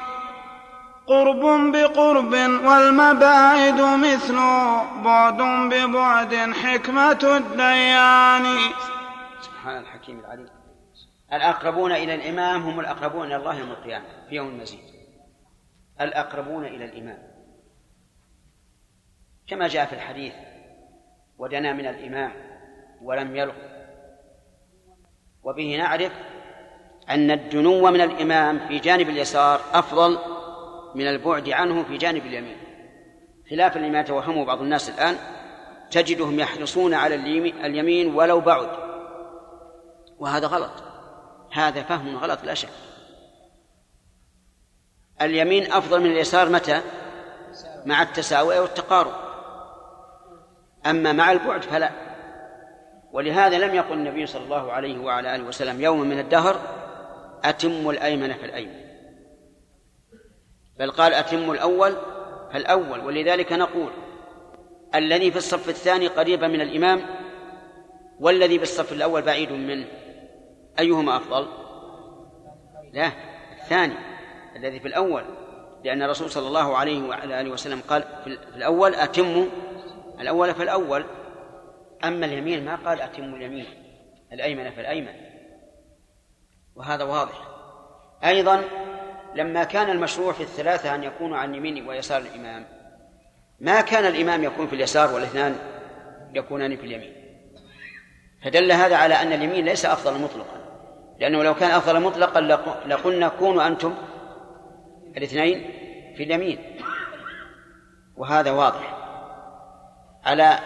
قرب 1.07 1.73
بقرب 1.73 2.33
والمباعد 2.65 3.81
مثل 3.81 4.37
بعد 5.05 5.37
ببعد 5.43 6.55
حكمة 6.65 7.37
الديان. 7.37 8.59
سبحان 9.67 9.83
الحكيم 9.83 10.21
العليم. 10.21 10.49
الأقربون 11.33 11.93
إلى 11.93 12.15
الإمام 12.15 12.63
هم 12.63 12.81
الأقربون 12.81 13.27
إلى 13.27 13.37
الله 13.37 13.59
يوم 13.59 13.71
القيامة 13.71 14.05
في 14.29 14.35
يوم 14.35 14.49
المزيد. 14.49 14.81
الأقربون 16.01 16.65
إلى 16.65 16.85
الإمام. 16.85 17.19
كما 19.47 19.69
جاء 19.69 19.87
في 19.87 19.93
الحديث 19.93 20.35
ودنا 21.39 21.73
من 21.73 21.87
الإمام 21.87 22.33
ولم 23.03 23.37
يلغ 23.37 23.55
وبه 25.43 25.77
نعرف 25.77 26.13
أن 27.11 27.31
الدنو 27.31 27.91
من 27.91 28.01
الإمام 28.01 28.69
في 28.69 28.79
جانب 28.79 29.09
اليسار 29.09 29.61
أفضل 29.73 30.19
من 30.95 31.07
البعد 31.07 31.49
عنه 31.49 31.83
في 31.83 31.97
جانب 31.97 32.27
اليمين. 32.27 32.57
خلافا 33.51 33.79
لما 33.79 34.01
يتوهمه 34.01 34.45
بعض 34.45 34.61
الناس 34.61 34.91
الآن 34.91 35.17
تجدهم 35.91 36.41
يحرصون 36.41 36.95
على 36.95 37.15
اليمين 37.65 38.15
ولو 38.15 38.41
بعد. 38.41 38.86
وهذا 40.19 40.47
غلط. 40.47 40.71
هذا 41.53 41.83
فهم 41.83 42.17
غلط 42.17 42.45
لا 42.45 42.55
شك 42.55 42.69
اليمين 45.23 45.73
أفضل 45.73 46.01
من 46.01 46.11
اليسار 46.11 46.49
متى؟ 46.49 46.83
مع 47.87 48.03
التساوي 48.03 48.59
والتقارب 48.59 49.13
أما 50.87 51.13
مع 51.13 51.33
البعد 51.33 51.63
فلا. 51.63 51.91
ولهذا 53.13 53.59
لم 53.59 53.75
يقل 53.75 53.93
النبي 53.93 54.27
صلى 54.27 54.45
الله 54.45 54.73
عليه 54.73 54.99
وعلى 54.99 55.35
آله 55.35 55.45
وسلم 55.45 55.81
يوما 55.81 56.05
من 56.05 56.19
الدهر 56.19 56.61
أتم 57.45 57.91
الأيمن 57.91 58.33
فالأيمن 58.33 58.87
بل 60.79 60.91
قال 60.91 61.15
أتم 61.15 61.51
الأول 61.51 61.97
فالأول 62.53 63.01
ولذلك 63.01 63.53
نقول 63.53 63.91
الذي 64.95 65.31
في 65.31 65.37
الصف 65.37 65.69
الثاني 65.69 66.07
قريبا 66.07 66.49
من 66.49 66.61
الإمام 66.61 67.07
والذي 68.21 68.59
بالصف 68.59 68.93
الأول 68.93 69.23
بعيد 69.23 69.53
منه. 69.53 69.87
أيهما 70.79 71.17
أفضل؟ 71.17 71.47
لا 72.93 73.13
الثاني 73.63 73.95
الذي 74.57 74.81
في 74.81 74.89
الأول 74.89 75.25
لأن 75.85 76.03
الرسول 76.03 76.31
صلى 76.31 76.49
الله 76.49 76.77
عليه 76.77 77.09
وعلى 77.09 77.41
آله 77.41 77.51
وسلم 77.51 77.81
قال 77.89 78.05
في 78.25 78.39
الأول 78.57 78.95
أتموا 78.95 79.47
الأول 80.21 80.55
فالأول 80.55 81.05
أما 82.05 82.27
اليمين 82.27 82.65
ما 82.65 82.77
قال 82.77 83.01
أتموا 83.01 83.37
اليمين 83.37 83.67
الأيمن 84.33 84.71
فالأيمن 84.71 85.15
وهذا 86.77 87.05
واضح. 87.05 87.49
أيضا 88.25 88.65
لما 89.35 89.65
كان 89.65 89.91
المشروع 89.91 90.33
في 90.33 90.43
الثلاثة 90.43 90.95
أن 90.95 91.05
يكونوا 91.05 91.37
عن 91.37 91.55
يمين 91.55 91.89
ويسار 91.89 92.21
الإمام 92.21 92.67
ما 93.61 93.81
كان 93.81 94.05
الإمام 94.05 94.45
يكون 94.45 94.67
في 94.67 94.75
اليسار 94.75 95.15
والاثنان 95.15 95.57
يكونان 96.35 96.77
في 96.77 96.87
اليمين؟ 96.87 97.13
فدل 98.45 98.73
هذا 98.73 98.97
على 98.97 99.15
أن 99.15 99.33
اليمين 99.33 99.65
ليس 99.65 99.85
أفضل 99.85 100.21
مطلقا. 100.21 100.66
لأنه 101.21 101.43
لو 101.43 101.55
كان 101.55 101.71
أفضل 101.71 102.01
مطلقا 102.01 102.41
لقلنا 102.87 103.29
كونوا 103.29 103.67
أنتم 103.67 103.95
الاثنين 105.17 105.71
في 106.17 106.23
اليمين. 106.23 106.59
وهذا 108.17 108.51
واضح. 108.51 108.97
على 110.25 110.59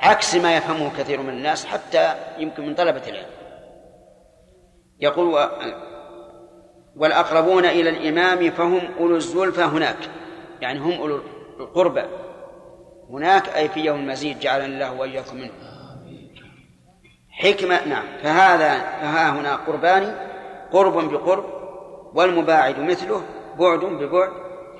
عكس 0.00 0.34
ما 0.34 0.56
يفهمه 0.56 0.90
كثير 0.98 1.22
من 1.22 1.28
الناس 1.28 1.66
حتى 1.66 2.14
يمكن 2.38 2.66
من 2.66 2.74
طلبة 2.74 3.02
العلم. 3.08 3.30
يقول 5.00 5.48
والأقربون 6.96 7.64
إلى 7.64 7.90
الإمام 7.90 8.50
فهم 8.50 8.80
أولو 8.98 9.16
الزلفى 9.16 9.62
هناك. 9.62 10.10
يعني 10.60 10.78
هم 10.78 10.92
أولو 10.92 11.20
القربى. 11.60 12.02
هناك 13.10 13.48
أي 13.48 13.68
في 13.68 13.80
يوم 13.80 14.00
المزيد 14.00 14.38
جعلنا 14.38 14.66
الله 14.66 15.00
وإياكم 15.00 15.36
منه. 15.36 15.52
حكمة 17.36 17.84
نعم. 17.86 18.04
فهذا 18.22 18.78
فها 18.78 19.30
هنا 19.30 19.56
قربان 19.56 20.14
قرب 20.72 21.12
بقرب 21.12 21.44
والمباعد 22.14 22.78
مثله 22.80 23.22
بعد 23.58 23.78
ببعد 23.78 24.30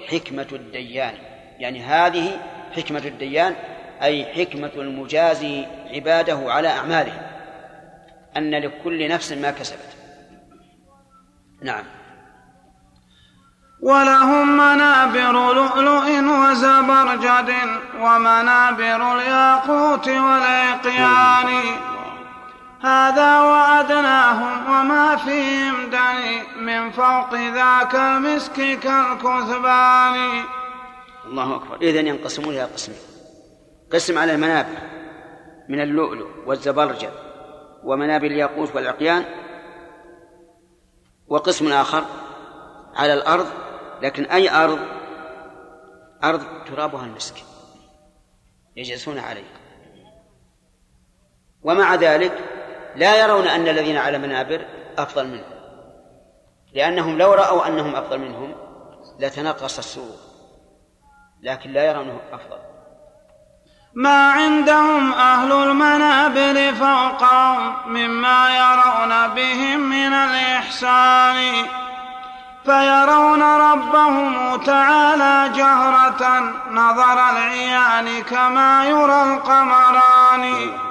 حكمة 0.08 0.46
الديان. 0.52 1.14
يعني 1.58 1.82
هذه 1.82 2.40
حكمة 2.76 3.02
الديان 3.04 3.54
أي 4.02 4.24
حكمة 4.24 4.70
المجازي 4.76 5.66
عباده 5.94 6.38
على 6.46 6.68
أعمالهم 6.68 7.22
أن 8.36 8.54
لكل 8.54 9.08
نفس 9.08 9.32
ما 9.32 9.50
كسبت. 9.50 9.96
نعم. 11.62 11.84
ولهم 13.82 14.56
منابر 14.56 15.54
لؤلؤ 15.54 16.06
وزبرجد 16.20 17.54
ومنابر 18.00 19.16
الياقوت 19.16 20.08
والعقيان. 20.08 21.62
هذا 22.80 23.40
وأدناهم 23.40 24.66
وما 24.66 25.16
فيهم 25.16 25.90
دني 25.90 26.42
من 26.60 26.90
فوق 26.90 27.34
ذاك 27.34 27.94
المسك 27.94 28.54
كالكثبان. 28.54 30.44
الله 31.24 31.56
أكبر. 31.56 31.76
إذن 31.82 32.06
ينقسمون 32.06 32.54
إلى 32.54 32.64
قسمين. 32.64 32.98
قسم 33.92 34.18
على 34.18 34.34
المنابر 34.34 34.78
من 35.68 35.80
اللؤلؤ 35.80 36.28
والزبرجد 36.46 37.12
ومنابر 37.84 38.26
الياقوت 38.26 38.74
والعقيان 38.76 39.24
وقسم 41.28 41.72
آخر 41.72 42.04
على 42.94 43.14
الأرض 43.14 43.46
لكن 44.02 44.24
أي 44.24 44.50
أرض؟ 44.50 44.78
أرض 46.24 46.42
ترابها 46.66 47.04
المسك. 47.04 47.34
يجلسون 48.76 49.18
عليه. 49.18 49.56
ومع 51.62 51.94
ذلك 51.94 52.55
لا 52.96 53.24
يرون 53.24 53.48
أن 53.48 53.68
الذين 53.68 53.96
على 53.96 54.18
منابر 54.18 54.66
أفضل 54.98 55.26
منهم. 55.28 55.56
لأنهم 56.74 57.18
لو 57.18 57.32
رأوا 57.32 57.66
أنهم 57.66 57.96
أفضل 57.96 58.18
منهم 58.18 58.54
لتنقص 59.20 59.78
السرور 59.78 60.16
لكن 61.42 61.72
لا 61.72 61.84
يرونه 61.84 62.20
أفضل. 62.32 62.58
ما 63.94 64.30
عندهم 64.30 65.12
أهل 65.12 65.52
المنابر 65.52 66.74
فوقهم 66.74 67.88
مما 67.88 68.56
يرون 68.56 69.34
بهم 69.34 69.80
من 69.80 70.12
الإحسان. 70.12 71.66
فيرون 72.64 73.42
ربهم 73.42 74.56
تعالى 74.56 75.52
جهرة 75.56 76.38
نظر 76.70 77.12
العيان 77.12 78.22
كما 78.22 78.88
يرى 78.88 79.22
القمران. 79.22 80.85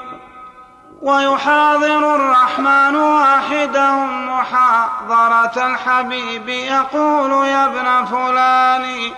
ويحاضر 1.01 2.15
الرحمن 2.15 2.95
واحدهم 2.95 4.30
محاضرة 4.30 5.67
الحبيب. 5.67 6.49
يقول 6.49 7.47
يا 7.47 7.65
ابن 7.65 8.05
فلان 8.05 9.11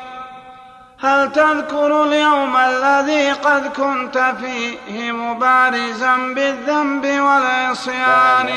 هل 1.03 1.31
تذكر 1.31 2.03
اليوم 2.03 2.57
الذي 2.57 3.31
قد 3.31 3.67
كنت 3.67 4.17
فيه 4.17 5.11
مبارزا 5.11 6.15
بالذنب 6.15 7.05
والعصيان؟ 7.05 8.49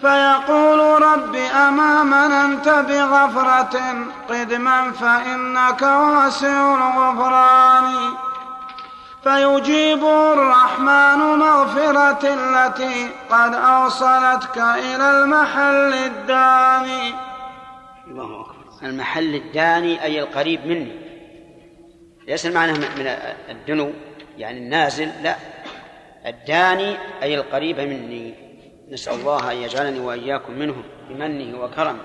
فيقول 0.00 1.02
رب 1.02 1.34
أمامن 1.68 2.32
أنت 2.32 2.68
بغفرة؟ 2.68 3.94
قدما 4.30 4.92
فإنك 5.00 5.82
واسع 5.82 6.74
الغفران. 6.74 7.94
فيجيب 9.28 10.04
الرحمن 10.04 11.18
مغفرة 11.38 12.34
التي 12.34 13.08
قد 13.30 13.54
أوصلتك 13.54 14.58
إلى 14.58 15.10
المحل 15.10 15.94
الداني. 15.94 17.14
الله 18.06 18.40
أكبر. 18.40 18.54
المحل 18.82 19.34
الداني 19.34 20.02
أي 20.02 20.20
القريب 20.20 20.66
مني. 20.66 20.92
ليس 22.28 22.46
المعنى 22.46 22.72
من 22.72 23.06
الدنو 23.48 23.92
يعني 24.38 24.58
النازل 24.58 25.10
لا. 25.22 25.36
الداني 26.26 26.96
أي 27.22 27.34
القريب 27.34 27.80
مني. 27.80 28.34
نسأل 28.90 29.14
الله 29.14 29.52
أن 29.52 29.56
يجعلني 29.56 30.00
وإياكم 30.00 30.52
منهم 30.52 30.82
بمنه 31.08 31.60
وكرمه. 31.60 31.98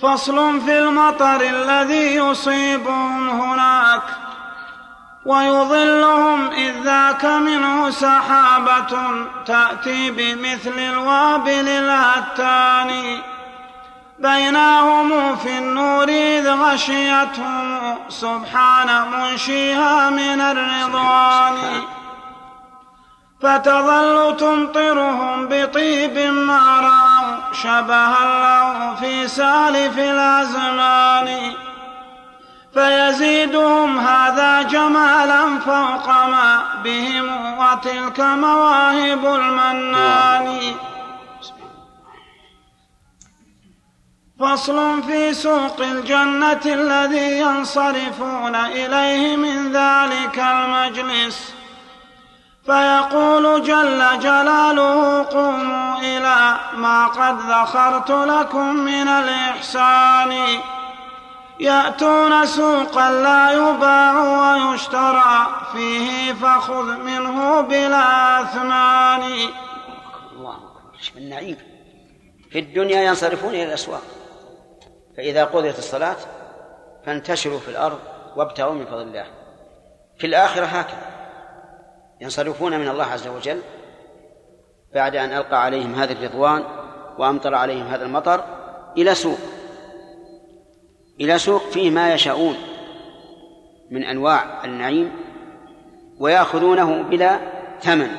فصل 0.00 0.60
في 0.60 0.78
المطر 0.78 1.40
الذي 1.40 2.14
يصيبهم 2.14 3.30
هناك. 3.30 4.23
ويظلهم 5.24 6.50
إذ 6.50 6.82
ذاك 6.84 7.24
منه 7.24 7.90
سحابة 7.90 8.96
تأتي 9.46 10.10
بمثل 10.10 10.78
الوابل 10.78 11.68
الهتان. 11.68 13.20
بينهم 14.18 15.36
في 15.36 15.58
النور 15.58 16.08
إذ 16.08 16.50
غشيتهم 16.50 17.98
سبحان 18.08 19.10
منشيها 19.10 20.10
من 20.10 20.40
الرضوان. 20.40 21.56
فتظل 23.42 24.36
تمطرهم 24.36 25.48
بطيب 25.50 26.18
ما 26.32 26.80
رأوا 26.80 27.52
شبها 27.52 28.24
له 28.24 28.94
في 28.94 29.28
سالف 29.28 29.98
الأزمان. 29.98 31.52
فيزيدهم 32.74 33.98
هذا 33.98 34.62
جمالا 34.62 35.58
فوق 35.58 36.08
ما 36.08 36.62
بهم 36.84 37.58
وتلك 37.58 38.20
مواهب 38.20 39.26
المنان. 39.26 40.74
فصل 44.40 45.02
في 45.02 45.34
سوق 45.34 45.80
الجنة 45.80 46.60
الذي 46.66 47.38
ينصرفون 47.38 48.54
إليه 48.54 49.36
من 49.36 49.72
ذلك 49.72 50.38
المجلس. 50.38 51.54
فيقول 52.66 53.62
جل 53.62 54.18
جلاله 54.18 55.24
قوموا 55.24 55.98
إلى 55.98 56.56
ما 56.76 57.06
قد 57.06 57.38
ذخرت 57.38 58.10
لكم 58.10 58.74
من 58.76 59.08
الإحسان. 59.08 60.32
يأتون 61.60 62.46
سوقا 62.46 63.10
لا 63.10 63.52
يباع 63.52 64.14
ويشترى 64.40 65.46
فيه 65.72 66.32
فخذ 66.32 66.96
منه 66.96 67.60
بلا 67.60 68.42
أثمان 68.42 69.22
الله 70.32 70.56
النعيم. 71.16 71.56
في 72.50 72.58
الدنيا 72.58 73.02
ينصرفون 73.02 73.50
إلى 73.50 73.64
الأسواق. 73.64 74.02
فإذا 75.16 75.44
قضيت 75.44 75.78
الصلاة 75.78 76.16
فانتشروا 77.06 77.58
في 77.58 77.68
الأرض 77.68 77.98
وابتغوا 78.36 78.74
من 78.74 78.86
فضل 78.86 79.02
الله. 79.02 79.26
في 80.18 80.26
الآخرة 80.26 80.64
هكذا. 80.64 81.06
ينصرفون 82.20 82.78
من 82.78 82.88
الله 82.88 83.04
عز 83.04 83.26
وجل 83.26 83.62
بعد 84.94 85.16
أن 85.16 85.32
ألقى 85.32 85.62
عليهم 85.62 85.94
هذا 85.94 86.12
الرضوان 86.12 86.64
وأمطر 87.18 87.54
عليهم 87.54 87.86
هذا 87.86 88.04
المطر 88.04 88.44
إلى 88.96 89.14
سوق. 89.14 89.38
إلى 91.20 91.38
سوق 91.38 91.62
فيه 91.62 91.90
ما 91.90 92.14
يشاءون 92.14 92.56
من 93.90 94.04
أنواع 94.04 94.64
النعيم 94.64 95.10
ويأخذونه 96.18 97.02
بلا 97.02 97.38
ثمن. 97.80 98.10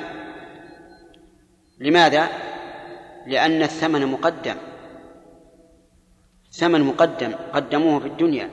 لماذا؟ 1.79 2.29
لأن 3.27 3.63
الثمن 3.63 4.05
مقدم. 4.07 4.55
ثمن 6.51 6.81
مقدم 6.81 7.33
قدموه 7.53 7.99
في 7.99 8.07
الدنيا. 8.07 8.49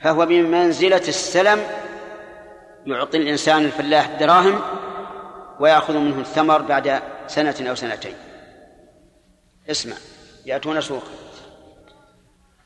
فهو 0.00 0.26
بمنزلة 0.26 1.08
السلم 1.08 1.60
يعطي 2.86 3.18
الإنسان 3.18 3.64
الفلاح 3.64 4.08
الدراهم 4.08 4.60
ويأخذ 5.60 5.98
منه 5.98 6.20
الثمر 6.20 6.62
بعد 6.62 7.02
سنة 7.26 7.54
أو 7.60 7.74
سنتين. 7.74 8.14
اسمع 9.70 9.96
يأتون 10.46 10.80
سوقا. 10.80 11.31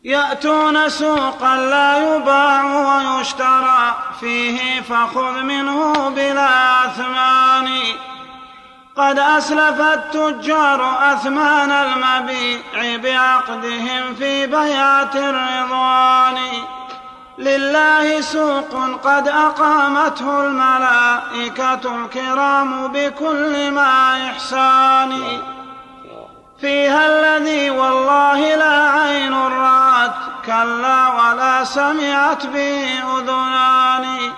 يأتون 0.05 0.89
سوقا 0.89 1.57
لا 1.57 2.17
يباع 2.17 2.65
ويشترى 2.65 3.95
فيه 4.21 4.81
فخذ 4.81 5.43
منه 5.43 6.09
بلا 6.09 6.85
أثمان. 6.87 7.69
قد 8.97 9.19
أسلف 9.19 9.81
التجار 9.81 11.13
أثمان 11.13 11.71
المبيع 11.71 12.97
بعقدهم 12.97 14.15
في 14.19 14.47
بيات 14.47 15.17
الرضوان. 15.17 16.39
لله 17.39 18.21
سوق 18.21 19.01
قد 19.05 19.29
أقامته 19.29 20.45
الملائكة 20.45 22.05
الكرام 22.05 22.93
بكل 22.93 23.71
ما 23.71 24.31
إحسان. 24.31 25.23
فيها 26.61 27.07
الذي 27.07 27.71
والله 27.71 28.55
لا 28.57 28.91
عين 28.91 29.35
رأت 29.35 30.15
كلا 30.47 31.09
ولا 31.09 31.65
سمعت 31.65 32.47
به 32.47 33.03
أذنان 33.19 34.33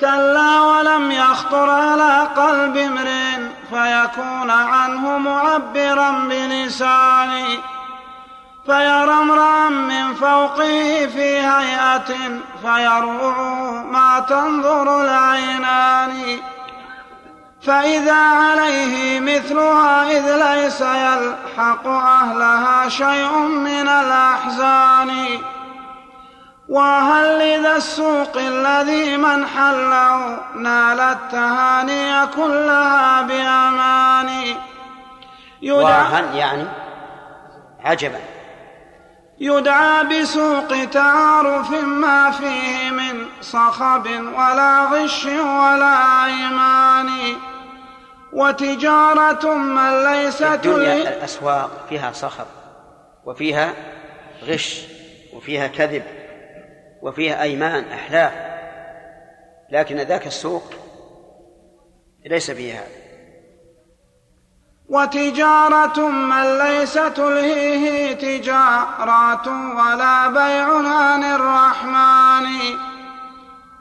كلا 0.00 0.60
ولم 0.60 1.10
يخطر 1.10 1.70
على 1.70 2.28
قلب 2.36 2.76
امرئ 2.76 3.30
فيكون 3.70 4.50
عنه 4.50 5.18
معبرا 5.18 6.10
بلسانه. 6.10 7.46
فيرى 8.66 9.12
امرأ 9.12 9.68
من 9.68 10.14
فوقه 10.14 11.08
في 11.14 11.40
هيئة 11.40 12.40
فيروعه 12.62 13.82
ما 13.82 14.24
تنظر 14.28 15.00
العينان. 15.00 16.38
فإذا 17.62 18.14
عليه 18.14 19.20
مثلها 19.20 20.10
إذ 20.10 20.36
ليس 20.36 20.80
يلحق 20.80 21.86
أهلها 21.86 22.88
شيء 22.88 23.38
من 23.38 23.88
الأحزان. 23.88 25.10
وهل 26.68 27.38
لذا 27.38 27.76
السوق 27.76 28.36
الذي 28.36 29.16
من 29.16 29.46
حله 29.46 30.38
نال 30.56 31.00
التهاني 31.00 32.26
كلها 32.26 33.22
بأمان 33.22 34.56
وهل 35.62 36.36
يعني 36.36 36.66
عجبا. 37.84 38.39
يدعى 39.40 40.04
بسوق 40.04 40.84
تعارف 40.92 41.70
ما 41.70 42.30
فيه 42.30 42.90
من 42.90 43.26
صخب 43.40 44.06
ولا 44.10 44.84
غش 44.84 45.24
ولا 45.24 46.24
أيمان. 46.26 47.08
وتجارة 48.32 49.54
من 49.54 50.04
ليست 50.04 50.42
الدنيا 50.42 50.94
الأسواق 50.94 51.86
فيها 51.88 52.12
صخب 52.12 52.46
وفيها 53.24 53.74
غش 54.44 54.86
وفيها 55.32 55.66
كذب 55.66 56.02
وفيها 57.02 57.42
أيمان 57.42 57.84
أحلاف. 57.84 58.32
لكن 59.70 59.96
ذاك 59.96 60.26
السوق 60.26 60.74
ليس 62.26 62.50
فيها. 62.50 62.84
وتجارة 64.90 66.08
من 66.08 66.58
ليس 66.58 66.94
تلهيه 66.94 68.12
تجارات 68.14 69.46
ولا 69.48 70.28
بيع 70.28 70.66
عن 70.74 71.24
الرحمن. 71.24 72.46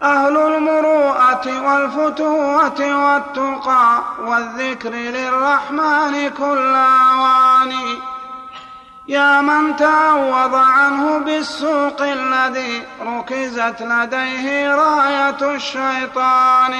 أهل 0.03 0.37
المروءة 0.37 1.45
والفتوة 1.61 2.79
والتقى 2.79 4.03
والذكر 4.25 4.89
للرحمن 4.89 6.29
كل 6.29 6.75
أوان 6.75 7.71
يا 9.07 9.41
من 9.41 9.75
تعوض 9.75 10.55
عنه 10.55 11.17
بالسوق 11.17 12.01
الذي 12.01 12.83
ركزت 13.01 13.81
لديه 13.81 14.75
راية 14.75 15.55
الشيطان. 15.55 16.73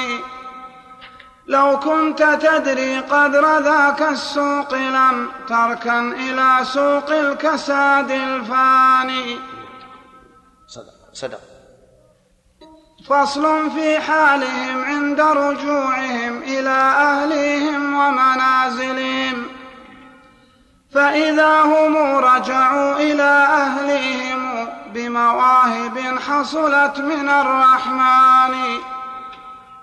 لو 1.50 1.80
كنت 1.80 2.24
تدري 2.24 3.00
قدر 3.00 3.60
ذاك 3.60 4.02
السوق 4.02 4.74
لم 4.74 5.30
تركن 5.48 6.14
إلى 6.14 6.66
سوق 6.66 7.10
الكساد 7.12 8.12
الفاني. 8.12 9.40
صدق 11.14 11.40
فصل 13.10 13.72
في 13.72 14.00
حالهم 14.00 14.84
عند 14.84 15.22
رجوعهم 15.22 16.38
إلى 16.44 16.80
أهليهم 17.10 17.94
ومنازلهم. 17.94 19.46
فإذا 20.94 21.62
هم 21.62 21.98
رجعوا 22.18 22.96
إلى 22.96 23.48
أهليهم 23.64 24.68
بمواهب 24.94 26.20
حصلت 26.28 27.00
من 27.00 27.30
الرحمن. 27.30 28.80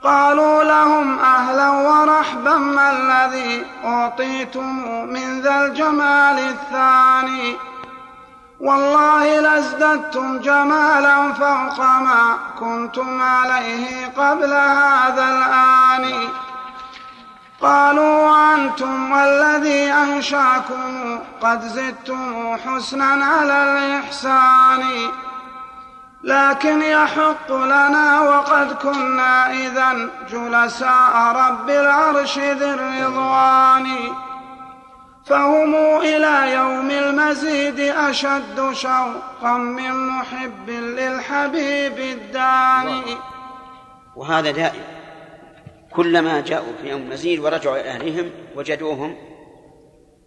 قالوا 0.07 0.65
لهم 0.65 1.19
أهلا 1.19 1.70
ورحبا 1.70 2.55
ما 2.55 2.91
الذي 2.91 3.66
أعطيتم 3.85 4.89
من 4.89 5.41
ذا 5.41 5.66
الجمال 5.66 6.39
الثاني؟ 6.39 7.57
والله 8.61 9.41
لازددتم 9.41 10.39
جمالا 10.39 11.33
فوق 11.33 11.81
ما 11.81 12.39
كنتم 12.61 13.23
عليه 13.23 14.07
قبل 14.07 14.53
هذا 14.53 15.28
الآن. 15.28 16.28
قالوا 17.61 18.31
وأنتم 18.31 19.12
والذي 19.12 19.93
أنشأكم 19.93 21.19
قد 21.43 21.62
زدتم 21.62 22.57
حسنا 22.66 23.24
على 23.24 23.65
الإحسان. 23.65 24.83
لكن 26.27 26.82
يحق 26.82 27.53
لنا 27.53 28.20
وقد 28.20 28.73
كنا 28.73 29.53
إذا 29.53 30.11
جلساء 30.31 31.16
رب 31.16 31.70
العرش 31.70 32.39
ذي 32.39 32.65
الرضوان. 32.65 33.86
فهم 35.27 35.74
إلى 36.01 36.53
يوم 36.53 36.90
المزيد 36.90 37.81
أشد 37.81 38.73
شوقا 38.73 39.59
من 39.59 40.09
محب 40.09 40.70
للحبيب 40.70 41.98
الداني. 41.98 43.16
وهذا 44.16 44.51
دائم. 44.51 44.85
كلما 45.93 46.40
جاءوا 46.40 46.73
في 46.82 46.89
يوم 46.89 47.01
المزيد 47.03 47.39
ورجعوا 47.39 47.77
إلى 47.77 47.89
أهلهم 47.90 48.31
وجدوهم 48.57 49.16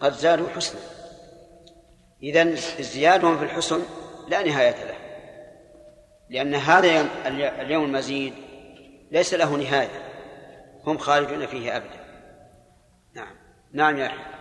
قد 0.02 0.14
زادوا 0.14 0.48
حسنا. 0.56 0.82
إذا 2.24 2.54
ازديادهم 2.80 3.38
في 3.38 3.44
الحسن 3.44 3.82
لا 4.28 4.48
نهاية 4.48 4.86
له. 4.86 4.99
لأن 6.30 6.56
هذا 6.56 7.08
اليوم 7.62 7.84
المزيد 7.84 8.34
ليس 9.12 9.34
له 9.34 9.56
نهاية. 9.58 10.10
هم 10.86 10.98
خارجون 10.98 11.46
فيه 11.46 11.78
أبدا. 11.78 12.00
نعم. 13.16 13.36
نعم 13.74 13.98
يا 13.98 14.08
أحمد 14.08 14.40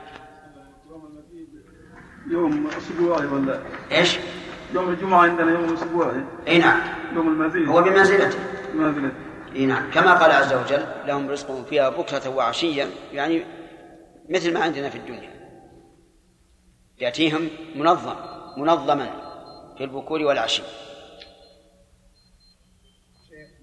يوم 2.30 2.66
اسبوعي 2.66 3.26
ولا 3.26 3.60
إيش؟ 3.92 4.18
يوم 4.74 4.88
الجمعة 4.88 5.22
عندنا 5.22 5.52
يوم 5.52 5.74
اسبوعي 5.74 6.24
إي 6.48 6.58
نعم. 6.58 6.80
يوم 7.14 7.28
المزيد. 7.28 7.68
هو 7.68 7.82
بمنزلته 7.82 8.38
بمنزلته 8.72 9.14
إي 9.56 9.66
نعم. 9.66 9.90
كما 9.90 10.14
قال 10.14 10.30
عز 10.30 10.52
وجل 10.52 10.86
لهم 11.06 11.30
رزقهم 11.30 11.64
فيها 11.64 11.88
بكرة 11.88 12.28
وعشيا 12.28 12.88
يعني 13.12 13.44
مثل 14.28 14.54
ما 14.54 14.60
عندنا 14.60 14.90
في 14.90 14.98
الدنيا. 14.98 15.30
يأتيهم 16.98 17.48
منظم 17.76 18.16
منظما 18.56 19.10
في 19.78 19.84
البكور 19.84 20.22
والعشي. 20.22 20.62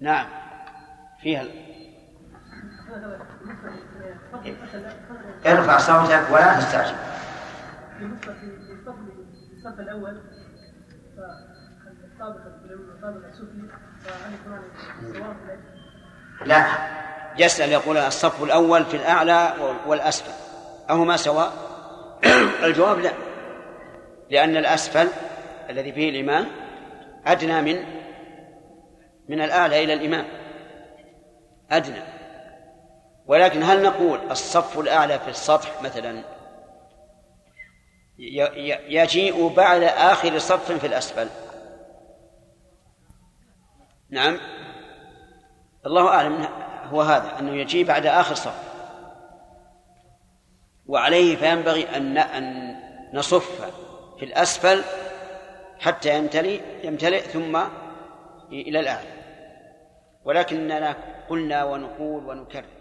نعم. 0.00 0.26
فيها 1.22 1.44
ارفع 5.46 5.78
صوتك 5.78 6.30
ولا 6.30 6.60
تستعجل. 6.60 6.96
بالنسبة 8.00 8.32
للصف 8.32 9.80
الأول 9.80 10.20
الطابق 12.04 12.40
السفلي 13.26 13.68
فهل 14.04 14.34
يكون 14.34 14.60
سواء 15.14 15.36
لا. 16.46 16.66
يسأل 17.38 17.72
يقول 17.72 17.96
الصف 17.96 18.42
الأول 18.42 18.84
في 18.84 18.96
الأعلى 18.96 19.54
والأسفل. 19.86 20.32
أهما 20.90 21.16
سواء؟ 21.16 21.52
الجواب 22.64 22.98
لا. 22.98 23.12
لأن 24.30 24.56
الأسفل 24.56 25.08
الذي 25.70 25.92
فيه 25.92 26.10
الإمام 26.10 26.46
أدنى 27.26 27.62
من 27.62 28.05
من 29.28 29.40
الأعلى 29.40 29.84
إلى 29.84 29.92
الإمام. 29.92 30.26
أدنى. 31.70 32.02
ولكن 33.26 33.62
هل 33.62 33.82
نقول 33.82 34.20
الصف 34.30 34.78
الأعلى 34.78 35.18
في 35.18 35.30
السطح 35.30 35.82
مثلا 35.82 36.24
يجيء 38.88 39.48
بعد 39.48 39.82
آخر 39.82 40.38
صف 40.38 40.72
في 40.72 40.86
الأسفل؟ 40.86 41.28
نعم. 44.10 44.38
الله 45.86 46.08
أعلم 46.08 46.48
هو 46.84 47.02
هذا 47.02 47.38
أنه 47.38 47.54
يجيء 47.54 47.86
بعد 47.86 48.06
آخر 48.06 48.34
صف. 48.34 48.66
وعليه 50.86 51.36
فينبغي 51.36 51.96
أن 51.96 52.18
أن 52.18 52.76
نصف 53.12 53.72
في 54.18 54.24
الأسفل 54.24 54.82
حتى 55.80 56.18
يمتلئ 56.18 56.60
يمتلئ 56.82 57.20
ثم 57.20 57.56
إلى 58.52 58.80
الأعلى 58.80 59.15
ولكننا 60.26 60.96
قلنا 61.28 61.64
ونقول 61.64 62.22
ونكرر. 62.28 62.75